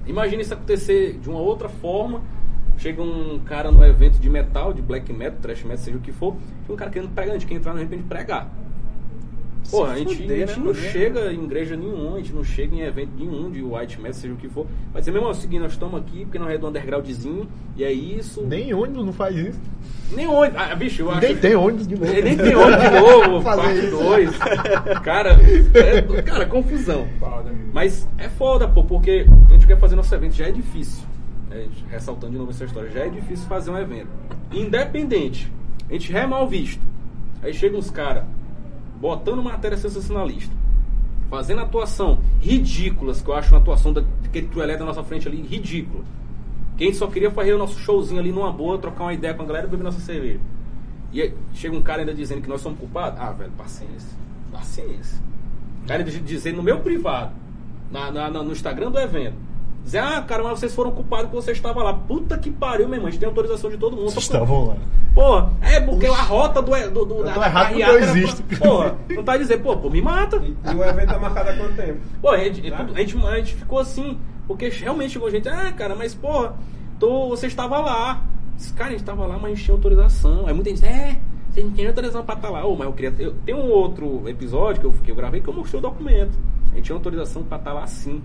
[0.07, 2.21] Imagina isso acontecer de uma outra forma.
[2.79, 6.11] Chega um cara no evento de metal, de black metal, trash metal, seja o que
[6.11, 8.51] for, chega um cara querendo pregar, a gente quer entrar no evento de pregar.
[9.71, 10.75] Pô, a gente, fuder, a gente né, não mano?
[10.75, 14.35] chega em igreja nenhuma, a gente não chega em evento nenhum de white metal, seja
[14.35, 14.67] o que for.
[15.07, 18.43] Irmão, é o seguinte, nós estamos aqui porque nós é do undergroundzinho, e é isso.
[18.43, 19.61] Nem ônibus não faz isso.
[20.11, 20.61] Nem ônibus.
[20.61, 21.21] Ah, bicho, eu acho.
[21.21, 22.13] Nem tem ônibus de novo.
[22.13, 23.99] É, nem tem ônibus de novo, Fazer parte isso.
[23.99, 24.39] 2.
[25.03, 25.31] Cara,
[25.75, 27.09] é, cara, confusão.
[27.73, 31.03] Mas é foda, pô, porque a gente quer fazer nosso evento, já é difícil.
[31.49, 31.67] né?
[31.91, 34.09] ressaltando de novo essa história, já é difícil fazer um evento.
[34.53, 35.51] Independente,
[35.89, 36.83] a gente é mal visto.
[37.43, 38.25] Aí chegam uns caras
[39.03, 40.55] botando matéria sensacionalista,
[41.29, 45.43] fazendo atuação ridículas, que eu acho uma atuação da- daquele truelé da nossa frente ali
[45.43, 46.05] ridícula.
[46.77, 49.35] Que a gente só queria fazer o nosso showzinho ali numa boa, trocar uma ideia
[49.35, 50.39] com a galera e beber nossa cerveja.
[51.13, 53.19] E aí, chega um cara ainda dizendo que nós somos culpados.
[53.21, 54.17] Ah, velho, paciência.
[54.53, 55.21] Paciência.
[55.83, 57.33] O cara diz- dizendo no meu privado,
[57.91, 59.35] na- na- no Instagram do evento,
[59.85, 61.93] Dizer, ah, cara, mas vocês foram culpados que você estava lá.
[61.93, 63.09] Puta que pariu, meu irmão.
[63.09, 64.11] A gente tem autorização de todo mundo.
[64.11, 64.77] Vocês estavam lá.
[65.15, 66.71] Porra, é porque a rota do.
[66.91, 68.43] do, do Eu da, tô da errado porque carreata eu era pra- existo.
[68.59, 70.37] Porra, não tá dizendo, pô, pô, me mata.
[70.37, 71.99] E, e o evento tá marcado há quanto tempo?
[72.23, 75.73] Pô, a gente, tudo- a gente, a gente ficou assim, porque realmente chegou gente, ah,
[75.73, 76.55] cara, mas porra,
[76.99, 78.23] tô, você estava lá.
[78.57, 80.47] Disse, Cara, a gente estava lá, mas a gente tinha autorização.
[80.47, 81.19] Aí muita gente disse, é,
[81.51, 82.65] você não tinha autorização pra estar lá.
[82.65, 83.13] Ô, mas eu queria.
[83.19, 86.39] Eu, tem um outro episódio que eu, que eu gravei que eu mostrei o documento.
[86.71, 88.23] A gente tinha autorização pra estar lá sim.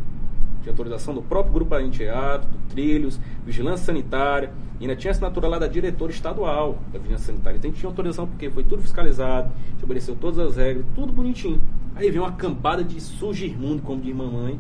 [0.70, 5.58] Autorização do próprio Grupo Além Teatro, do Trilhos, Vigilância Sanitária, e ainda tinha assinatura lá
[5.58, 7.58] da diretora estadual da Vigilância Sanitária.
[7.58, 11.62] Então tinha autorização porque foi tudo fiscalizado, obedeceu todas as regras, tudo bonitinho.
[11.96, 14.60] Aí veio uma cambada de surgir-mundo, como diz mamãe,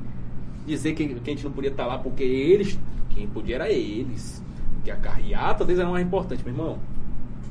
[0.65, 2.79] dizer que, que a gente não podia estar lá porque eles,
[3.11, 4.43] quem podia era eles.
[4.75, 6.79] Porque a carreata deles era mais importante, meu irmão.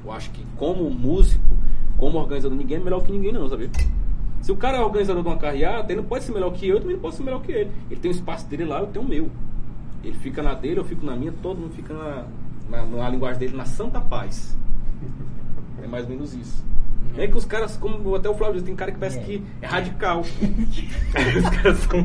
[0.05, 1.45] Eu acho que como músico,
[1.97, 3.71] como organizador, ninguém é melhor que ninguém não, sabe?
[4.43, 6.77] Se o cara é organizador de uma carreata, ele não pode ser melhor que eu,
[6.77, 7.71] eu também não posso ser melhor que ele.
[7.91, 9.31] Ele tem o espaço dele lá, eu tenho o meu.
[10.05, 12.25] Ele fica na dele, eu fico na minha, todo mundo fica na,
[12.71, 14.57] na, na linguagem dele, na santa paz.
[15.83, 16.65] É mais ou menos isso.
[17.19, 19.67] É que os caras, como até o Flávio disse, tem cara que parece que é
[19.67, 20.21] radical.
[20.21, 22.01] os caras são.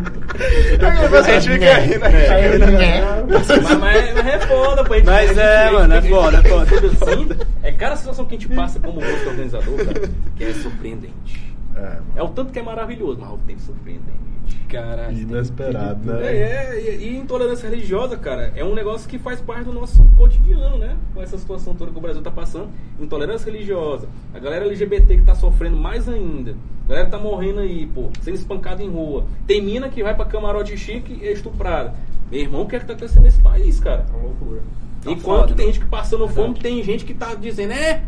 [1.18, 3.24] a gente fica rindo, É.
[3.28, 4.94] Mas, mas é, mas é foda, pô.
[5.04, 6.66] Mas é, mano, é foda, é foda.
[6.66, 7.30] tudo assim,
[7.62, 11.51] é cada situação que a gente passa como músico organizador, cara, que é surpreendente.
[11.76, 14.32] É, É o tanto que é maravilhoso, mas ao tempo surpreendente.
[14.68, 15.18] Caralho.
[15.18, 16.26] inesperado, né?
[16.26, 20.04] É, é, e, e intolerância religiosa, cara, é um negócio que faz parte do nosso
[20.18, 20.98] cotidiano, né?
[21.14, 22.70] Com essa situação toda que o Brasil tá passando.
[23.00, 26.56] Intolerância religiosa, a galera LGBT que tá sofrendo mais ainda.
[26.86, 29.26] A galera tá morrendo aí, pô, sendo espancada em rua.
[29.48, 31.94] Tem mina que vai pra camarote chique e é estuprada.
[32.30, 34.06] Meu irmão, o que é que tá acontecendo nesse país, cara?
[34.10, 34.62] É uma loucura.
[35.02, 35.74] Tá Enquanto foda, tem né?
[35.74, 38.04] gente que passando fome, tem gente que tá dizendo, é,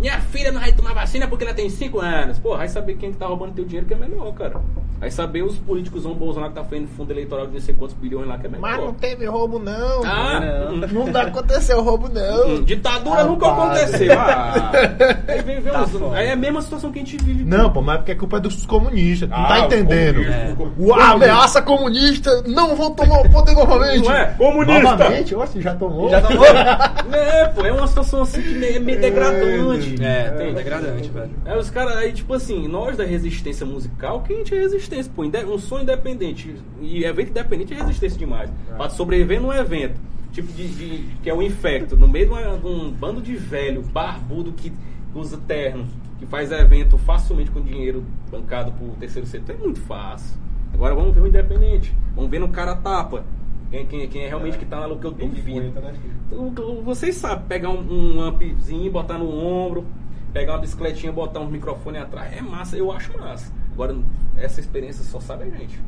[0.00, 2.38] minha filha não vai tomar vacina porque ela tem 5 anos.
[2.38, 4.60] Pô, vai saber quem que tá roubando teu dinheiro que é melhor, cara.
[5.00, 7.96] Vai saber os políticos, o Bolsonaro que tá fazendo fundo eleitoral de não sei quantos
[7.96, 8.60] bilhões lá que é melhor.
[8.60, 10.04] Mas não teve roubo, não.
[10.04, 10.76] Ah, Não.
[10.88, 12.48] Não dá aconteceu roubo, não.
[12.56, 13.80] hum, ditadura Ah, nunca padre.
[13.82, 14.12] aconteceu.
[14.18, 14.70] Ah,
[15.26, 17.44] aí, vem, vem Tá uns- aí é a mesma situação que a gente vive.
[17.44, 19.28] Não, pô, mas é porque a culpa é dos comunistas.
[19.28, 20.20] Tu não Ah, tá os entendendo.
[20.22, 20.54] É.
[20.78, 24.04] O ameaça comunista não vão tomar o poder novamente.
[24.04, 24.26] Não é?
[24.36, 24.82] Comunista.
[24.82, 25.34] Novamente?
[25.34, 26.10] Você já tomou?
[26.10, 26.44] Já tomou?
[27.12, 29.96] É, pô, é uma situação assim que é meio degradante.
[30.02, 31.30] É, tem, degradante, velho.
[31.44, 34.58] Aí os caras, aí tipo assim, nós da resistência musical, que a gente é
[34.96, 35.12] resistência,
[35.46, 36.54] pô, um som independente.
[36.80, 38.50] E evento independente é resistência demais.
[38.76, 39.98] Pra sobreviver num evento,
[40.32, 43.34] tipo de, de- que é um infecto, no meio de, uma- de um bando de
[43.36, 44.72] velho, barbudo que
[45.14, 45.86] usa terno,
[46.18, 50.38] que faz evento facilmente com dinheiro bancado por terceiro setor, é muito fácil.
[50.72, 53.24] Agora vamos ver o independente, vamos ver no cara tapa.
[53.70, 55.94] Quem, quem, quem é realmente que tá na que eu enfrenta, né?
[56.32, 59.84] O- o- Vocês sabem pegar um, um ampzinho, botar no ombro,
[60.32, 62.36] pegar uma bicicletinha, botar um microfone atrás.
[62.36, 63.52] É massa, eu acho massa.
[63.72, 63.96] Agora,
[64.36, 65.80] essa experiência só sabe a gente.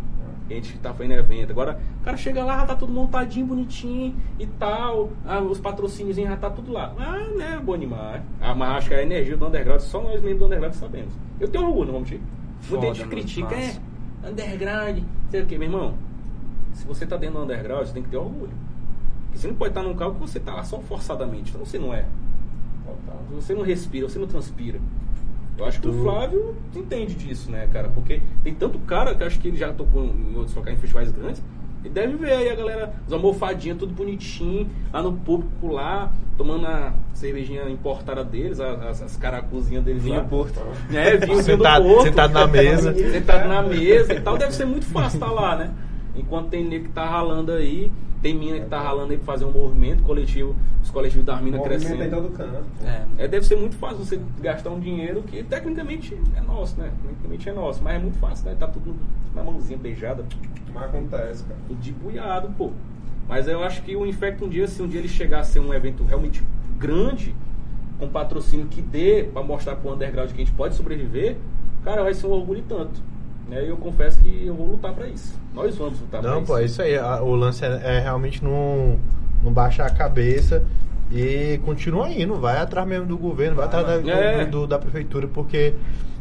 [0.51, 1.51] A gente que tá fazendo evento.
[1.51, 5.11] Agora, o cara chega lá, já tá tudo montadinho, bonitinho e tal.
[5.25, 6.95] Ah, os patrocínios já tá tudo lá.
[6.99, 8.23] Ah, né, bom demais.
[8.41, 11.13] Ah, mas acho que a energia do underground, só nós mesmo do underground sabemos.
[11.41, 12.27] Eu tenho orgulho, não vamos mentir.
[12.69, 13.81] Muita gente critica, massa.
[14.23, 14.99] é, underground,
[15.31, 15.95] sei o que, meu irmão.
[16.75, 18.53] Se você tá dentro do underground, você tem que ter orgulho.
[19.27, 21.51] Porque você não pode estar num carro que você tá lá só forçadamente.
[21.51, 22.05] Então você não é.
[23.33, 24.79] Você não respira, você não transpira.
[25.63, 27.89] Eu acho que o Flávio entende disso, né, cara?
[27.89, 31.13] Porque tem tanto cara que acho que ele já tocou em outros locais, em festivais
[31.13, 31.41] grandes.
[31.85, 36.67] Ele deve ver aí a galera, os almofadinhas, tudo bonitinho, lá no público lá, tomando
[36.67, 40.25] a cervejinha importada deles, as, as caracuzinhas deles Vinho lá.
[40.25, 40.61] Porto.
[40.93, 42.05] É, vinho, Sentado- do Porto.
[42.09, 42.95] sentado na mesa.
[42.95, 44.37] sentado na mesa e tal.
[44.37, 45.71] Deve ser muito fácil estar lá, né?
[46.15, 47.91] Enquanto tem nego que tá ralando aí,
[48.21, 51.59] tem mina que tá ralando aí pra fazer um movimento coletivo, os coletivos das minas
[51.59, 52.17] Movimento em crescendo.
[52.17, 52.65] todo canto.
[52.85, 53.25] É.
[53.25, 56.93] É, deve ser muito fácil você gastar um dinheiro que tecnicamente é nosso, né?
[57.03, 58.57] Tecnicamente é nosso, mas é muito fácil, né?
[58.59, 58.95] Tá tudo
[59.35, 60.25] na mãozinha beijada,
[60.73, 61.59] Mas acontece, cara.
[61.67, 62.71] tudo de buiado, pô.
[63.29, 65.61] Mas eu acho que o Infecto um dia, se um dia ele chegar a ser
[65.61, 66.43] um evento realmente
[66.79, 67.35] grande,
[67.99, 71.37] com patrocínio que dê pra mostrar pro underground que a gente pode sobreviver,
[71.85, 73.01] cara, vai ser um orgulho tanto.
[73.53, 73.65] Né?
[73.65, 75.39] E eu confesso que eu vou lutar pra isso.
[75.55, 76.47] Nós vamos lutar pra Não, isso.
[76.47, 76.97] pô, é isso aí.
[76.99, 78.99] A- O lance é, é realmente não,
[79.43, 80.65] não baixar a cabeça
[81.11, 82.35] e continua indo.
[82.37, 84.45] Vai atrás mesmo do governo, vai atrás da, É.
[84.47, 85.74] do- da prefeitura, porque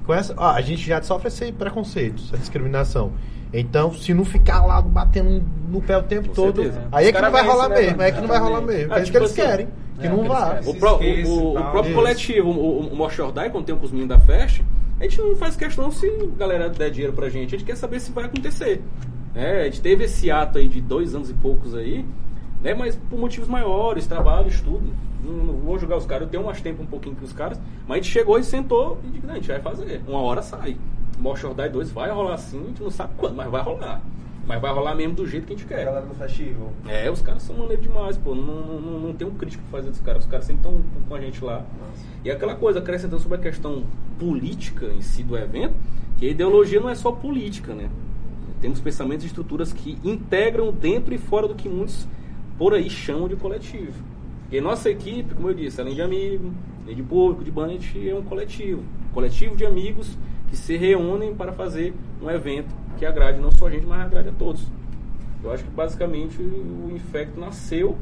[0.05, 3.11] com essa, ó, a gente já sofre esse preconceito, essa discriminação.
[3.53, 6.87] Então, se não ficar lá batendo no pé o tempo Com todo, certeza.
[6.91, 8.61] aí é Os que não vai rolar isso, né, mesmo, é que não vai rolar
[8.61, 8.93] mesmo.
[8.93, 9.67] Ah, É isso tipo que eles assim, querem,
[9.99, 10.49] que é, não que eles vá.
[10.55, 10.69] querem.
[10.69, 11.93] O, pró- o- o- próprio Isso.
[11.93, 14.63] coletivo, o, o, Moshordai, quando tem com os meninos da festa,
[15.01, 17.75] a gente não faz questão se a galera der dinheiro pra gente, a gente quer
[17.75, 18.81] saber se vai acontecer.
[19.33, 22.05] É, a gente teve esse ato aí de dois anos e poucos aí,
[22.61, 22.73] né?
[22.73, 24.93] Mas por motivos maiores, trabalho, estudo.
[25.23, 27.59] Não, não vou julgar os caras, eu tenho mais tempo um pouquinho que os caras,
[27.87, 30.01] mas a gente chegou e sentou e disse, não, a gente vai fazer.
[30.07, 30.77] Uma hora sai.
[31.17, 34.01] Moshordai 2 vai rolar assim, a gente não sabe quando, mas vai rolar.
[34.47, 35.85] Mas vai rolar mesmo do jeito que a gente A quer.
[35.85, 36.71] galera do festival.
[36.87, 38.33] É, os caras são maneiros demais, pô.
[38.33, 40.23] Não, não, não, não tem um crítico pra fazer dos caras.
[40.23, 41.63] Os caras sempre estão com, com a gente lá.
[42.23, 43.83] E aquela coisa, acrescentando sobre a questão
[44.19, 45.73] política em si do evento,
[46.17, 47.89] que a ideologia não é só política, né?
[48.61, 52.07] Temos pensamentos e estruturas que integram dentro e fora do que muitos
[52.59, 54.03] por aí chamam de coletivo.
[54.51, 56.53] E nossa equipe, como eu disse, além de amigo,
[56.83, 58.83] além de público, de banda, é um coletivo.
[59.13, 60.15] Coletivo de amigos
[60.49, 64.29] que se reúnem para fazer um evento que agrade não só a gente, mas agrade
[64.29, 64.61] a todos.
[65.43, 67.97] Eu acho que basicamente o Infecto nasceu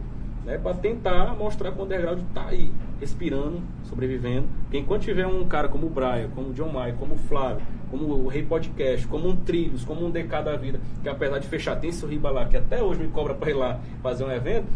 [0.45, 4.48] né, para tentar mostrar que o underground está aí, respirando, sobrevivendo.
[4.64, 7.66] Porque enquanto tiver um cara como o Brian, como o John Maia, como o Flávio,
[7.90, 11.48] como o Rei Podcast, como um Trilhos, como um DK da vida, que apesar de
[11.48, 14.32] fechar, tem esse Riba lá, que até hoje me cobra para ir lá fazer um
[14.32, 14.68] evento,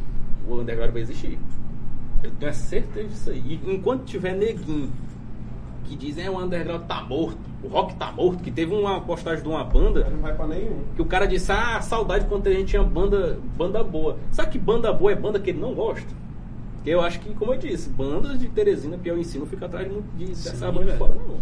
[0.48, 1.40] o underground vai existir.
[2.23, 3.60] Eu tenho a certeza disso aí.
[3.65, 4.90] E enquanto tiver neguinho
[5.84, 9.43] que dizem é o underground tá morto, o rock tá morto, que teve uma postagem
[9.43, 10.81] de uma banda Não vai pra nenhum.
[10.95, 14.18] que o cara disse, ah, saudade quando a gente tinha banda, banda boa.
[14.31, 16.07] Sabe que banda boa é banda que ele não gosta?
[16.76, 19.88] Porque eu acho que, como eu disse, bandas de Teresina, Piauí não fica atrás
[20.18, 21.38] de, dessa Sim, banda de fora, não.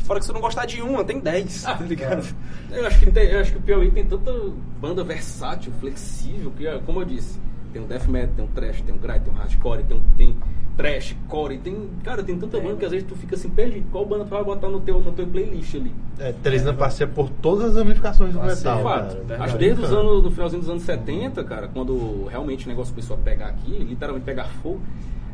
[0.00, 2.34] Fora que se tu não gostar de uma, tem 10, tá ligado?
[2.70, 4.32] Eu acho, que tem- eu acho que o Piauí tem tanta
[4.80, 7.38] banda versátil, flexível, que, como eu disse,
[7.72, 10.00] tem um death metal, tem um trash, tem um grind, tem um hardcore, tem, um,
[10.16, 10.36] tem
[10.76, 13.86] trash, core, tem, cara, tem tanta banda que às vezes tu fica assim perdido.
[13.90, 15.92] Qual banda tu vai botar no teu, no teu playlist ali?
[16.18, 18.84] É, Teresina passeia por todas as ramificações do metal, Fato.
[18.84, 19.14] cara.
[19.14, 19.42] verdade.
[19.42, 22.94] Acho que desde os anos, no finalzinho dos anos 70, cara, quando realmente o negócio
[22.94, 24.80] começou a pegar aqui, literalmente pegar fogo,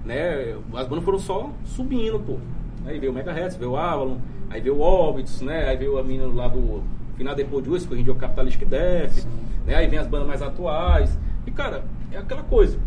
[0.04, 0.56] né?
[0.74, 2.38] As bandas foram só subindo, pô.
[2.86, 4.16] Aí veio o Megahertz, veio o Avalon,
[4.48, 5.68] aí veio o Orbits, né?
[5.68, 6.82] Aí veio a menina lá do
[7.16, 9.26] final depois de hoje, que hoje em dia é o Capitalistic Death,
[9.66, 9.74] né?
[9.74, 11.18] Aí vem as bandas mais atuais.
[11.46, 11.84] E, cara,
[12.14, 12.78] é aquela coisa.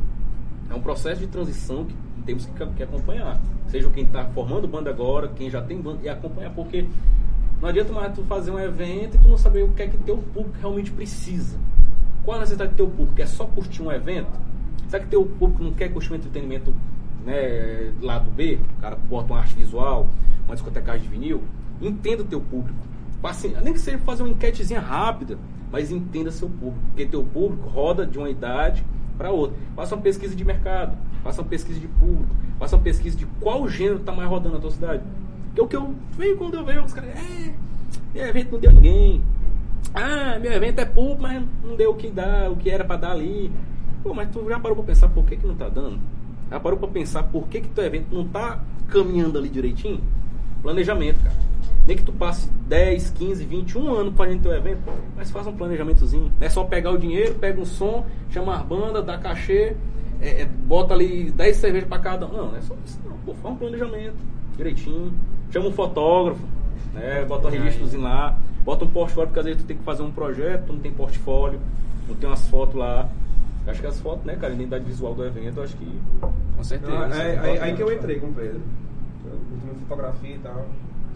[0.70, 1.95] É um processo de transição que
[2.26, 3.40] temos que, que acompanhar.
[3.68, 6.88] Seja quem está formando banda agora, quem já tem banda, e acompanhar, porque
[7.62, 9.98] não adianta mais tu fazer um evento e tu não saber o que é que
[9.98, 11.58] teu público realmente precisa.
[12.24, 13.22] Qual a necessidade do teu público?
[13.22, 14.40] É só curtir um evento?
[14.88, 16.74] Será que teu público não quer curtir um entretenimento
[17.26, 18.60] né, lado B?
[18.78, 20.10] O cara bota uma arte visual,
[20.45, 21.44] uma discotecagem de vinil?
[21.82, 22.80] Entenda o teu público.
[23.22, 25.38] Passe, nem que seja fazer uma enquetezinha rápida,
[25.72, 26.80] mas entenda seu público.
[26.88, 28.84] Porque teu público roda de uma idade
[29.18, 29.57] para outra.
[29.76, 33.68] Faça uma pesquisa de mercado, faça uma pesquisa de público, faça uma pesquisa de qual
[33.68, 35.03] gênero está mais rodando na tua cidade.
[35.48, 37.53] Porque o que eu vejo quando eu vejo os caras, é,
[38.14, 39.23] meu evento não deu ninguém.
[39.94, 42.98] Ah, meu evento é público, mas não deu o que dá, o que era para
[42.98, 43.52] dar ali.
[44.03, 45.99] Pô, mas tu já parou pra pensar por que, que não tá dando?
[46.49, 49.99] Já parou pra pensar por que, que teu evento não tá caminhando ali direitinho?
[50.61, 51.35] Planejamento, cara.
[51.88, 54.80] Nem que tu passe 10, 15, 20, um ano fazendo teu evento,
[55.15, 56.31] mas faça um planejamentozinho.
[56.38, 59.73] Não é só pegar o dinheiro, pega um som, chama as bandas, dá cachê,
[60.22, 62.34] é, é, bota ali 10 cervejas pra cada um.
[62.34, 63.15] Não, não é só isso não.
[63.19, 64.18] Pô, faz um planejamento
[64.57, 65.14] direitinho.
[65.49, 66.43] Chama um fotógrafo,
[66.93, 67.23] né?
[67.23, 70.11] Bota um registrozinho lá, bota um portfólio, porque às vezes tu tem que fazer um
[70.11, 71.57] projeto, tu não tem portfólio,
[72.05, 73.07] não tem umas fotos lá.
[73.65, 75.99] Acho que as fotos, né, cara, a identidade visual do evento, eu acho que.
[76.55, 76.91] Com certeza.
[76.91, 78.61] Então, é, é- aí, aí que eu entrei com o Pedro.
[79.26, 80.65] Eu curto muito fotografia e tal.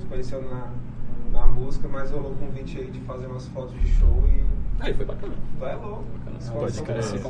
[0.09, 0.69] Conheceu na,
[1.31, 4.41] na música, mas rolou o convite aí de fazer umas fotos de show e.
[4.83, 5.33] Aí foi bacana.
[5.61, 6.03] É louco.
[6.53, 6.73] Pode.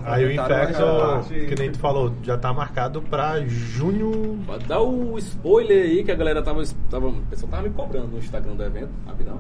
[0.06, 4.39] Aí o Infecto, que nem tu falou, já tá marcado pra junho.
[4.48, 6.64] Pode dar o spoiler aí que a galera tava.
[6.89, 9.39] tava o pessoal tava me cobrando no Instagram do evento, rapidão.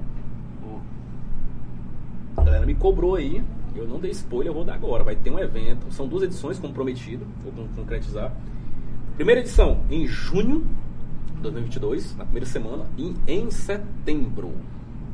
[2.35, 3.43] A galera me cobrou aí,
[3.75, 5.03] eu não dei spoiler, eu vou dar agora.
[5.03, 8.31] Vai ter um evento, são duas edições como prometido, vou con- concretizar.
[9.15, 10.65] Primeira edição em junho
[11.41, 14.51] 2022, na primeira semana, e em setembro.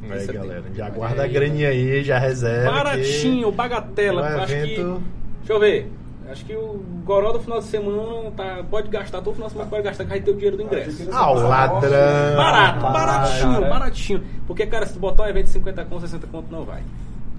[0.03, 0.47] Em Aí, setembro.
[0.47, 2.71] galera, já Aí, guarda a graninha aí, já reserva.
[2.71, 4.27] Baratinho, que bagatela.
[4.43, 4.53] acho que.
[4.53, 5.01] evento-
[5.39, 5.91] Deixa eu ver.
[6.29, 9.69] Acho que o Goró do final de semana tá, pode gastar, todo final de semana
[9.69, 11.07] pode gastar, que vai ter o dinheiro do ingresso.
[11.09, 12.35] Ah, o ladrão.
[12.35, 13.69] Barato, baratinho, cara.
[13.69, 14.23] baratinho.
[14.45, 16.81] Porque, cara, se tu botar um evento de 50 conto, 60 conto, não vai.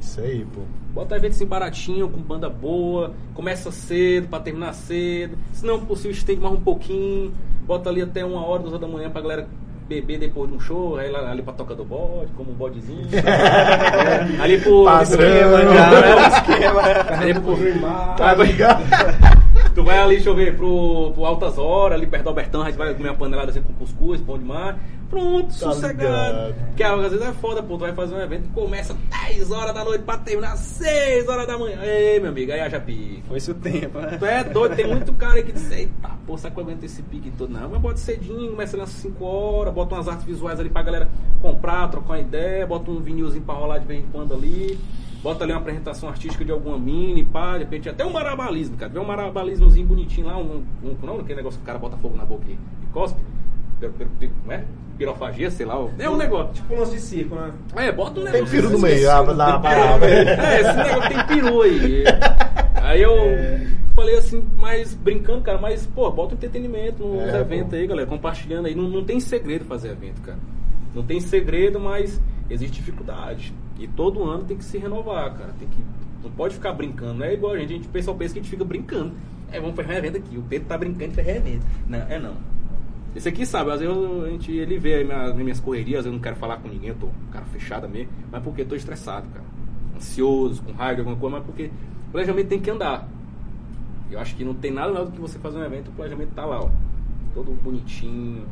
[0.01, 0.63] Isso aí, pô.
[0.99, 5.39] Bota um evento assim baratinho, com banda boa, começa cedo pra terminar cedo.
[5.53, 7.33] Se não possível, estende mais um pouquinho.
[7.65, 9.49] Bota ali até uma hora, duas horas da manhã pra galera
[9.89, 13.07] beber depois de um show, aí lá, ali pra toca do bode, como um bodezinho.
[13.15, 14.85] É, ali pro.
[14.87, 15.25] Padrão.
[15.25, 17.57] Esquema, já, ali pro.
[18.17, 19.38] Tá ligado?
[19.79, 22.65] Tu vai ali, deixa eu ver, pro, pro Altas Horas, ali perto do Albertão, a
[22.65, 24.75] gente vai comer uma panelada assim com cuscuz, pão demais.
[25.09, 26.53] Pronto, Tá sossegado.
[26.67, 28.97] Porque às vezes é foda, pô, tu vai fazer um evento que começa
[29.29, 31.79] 10 horas da noite pra terminar 6 horas da manhã.
[31.81, 33.23] Ei, meu amigo, aí haja pique.
[33.29, 34.17] Foi-se o tempo, né?
[34.19, 37.01] Tu é doido, tem muito cara que diz, eita, pô, será que eu aguento esse
[37.01, 37.53] pique todo?
[37.53, 40.83] Não, mas bota cedinho, começa ali às 5 horas, bota umas artes visuais ali pra
[40.83, 41.09] galera
[41.41, 44.77] comprar, trocar uma ideia, bota um vinilzinho pra rolar de vez em quando ali,
[45.23, 48.93] bota ali uma apresentação artística de alguma mini, pá, de repente até um marabalismo, cara.
[48.93, 52.17] Vê um marabalismozinho bonitinho lá, um, um, não, aquele negócio que o cara bota fogo
[52.17, 53.21] na boca e, e cospe.
[53.81, 54.65] Como é?
[54.99, 55.77] pirofagia, sei lá.
[55.99, 56.53] É um negócio.
[56.55, 57.53] Tipo um lance de circo, né?
[57.77, 58.55] É, bota um Tem negócio.
[58.57, 60.07] peru no assim, meio, ah, dá uma parada.
[60.07, 62.05] É, esse negócio tem peru aí.
[62.83, 63.13] Aí eu
[63.95, 68.09] falei assim, mas brincando, cara, mas, pô, bota um entretenimento nos É, eventos aí, galera,
[68.09, 68.75] compartilhando aí.
[68.75, 70.39] Não, não tem segredo fazer evento, cara.
[70.95, 72.19] Não tem segredo, mas
[72.49, 73.53] existe dificuldade.
[73.79, 75.55] E todo ano tem que se renovar, cara.
[75.59, 75.83] Tem que.
[76.23, 77.15] Não pode ficar brincando.
[77.15, 79.13] Não é igual a gente, a gente o pessoal pensa que a gente fica brincando.
[79.53, 80.37] É, vamos fazer evento aqui.
[80.37, 81.65] O Pedro tá brincando de evento.
[81.87, 82.35] Não, é não.
[83.17, 86.13] Esse aqui sabe, às vezes eu- a gente, ele vê aí minha- minhas correrias, eu
[86.13, 89.45] não quero falar com ninguém, eu tô cara fechada mesmo, mas porque tô estressado, cara.
[89.97, 91.71] Ansioso, com raiva alguma coisa, mas porque
[92.09, 93.09] o planejamento tem que andar.
[94.11, 96.31] Eu acho que não tem nada melhor do que você fazer um evento, o planejamento
[96.35, 96.69] tá lá, ó.
[97.35, 98.45] Todo bonitinho,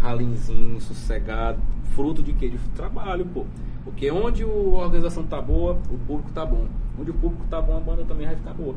[0.00, 1.58] ralinzinho, sossegado,
[1.94, 2.48] fruto de quê?
[2.48, 3.44] De trabalho, pô.
[3.88, 6.66] Porque onde a organização tá boa, o público tá bom.
[7.00, 8.74] Onde o público tá bom, a banda também vai ficar boa.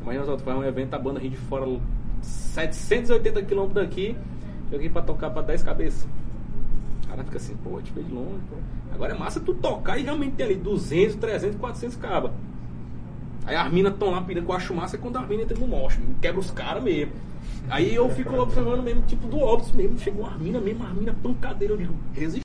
[0.00, 1.66] Imagina só, tu faz um evento, a banda ri de fora
[2.22, 4.16] 780 quilômetros daqui,
[4.72, 6.08] eu aqui pra tocar pra 10 cabeças.
[7.04, 8.56] O cara fica assim, pô, te veio de longe, pô.
[8.94, 12.30] Agora é massa tu tocar e realmente tem ali 200, 300, 400 cabas.
[13.44, 15.68] Aí as minas estão lá que eu acho massa é quando as minas entram no
[15.68, 17.12] mocho, quebra os caras mesmo.
[17.68, 21.14] Aí eu fico observando mesmo, tipo do óbvio mesmo, chegou as minas mesmo, as minas
[21.22, 22.38] pancadeiras, eu digo, resiste.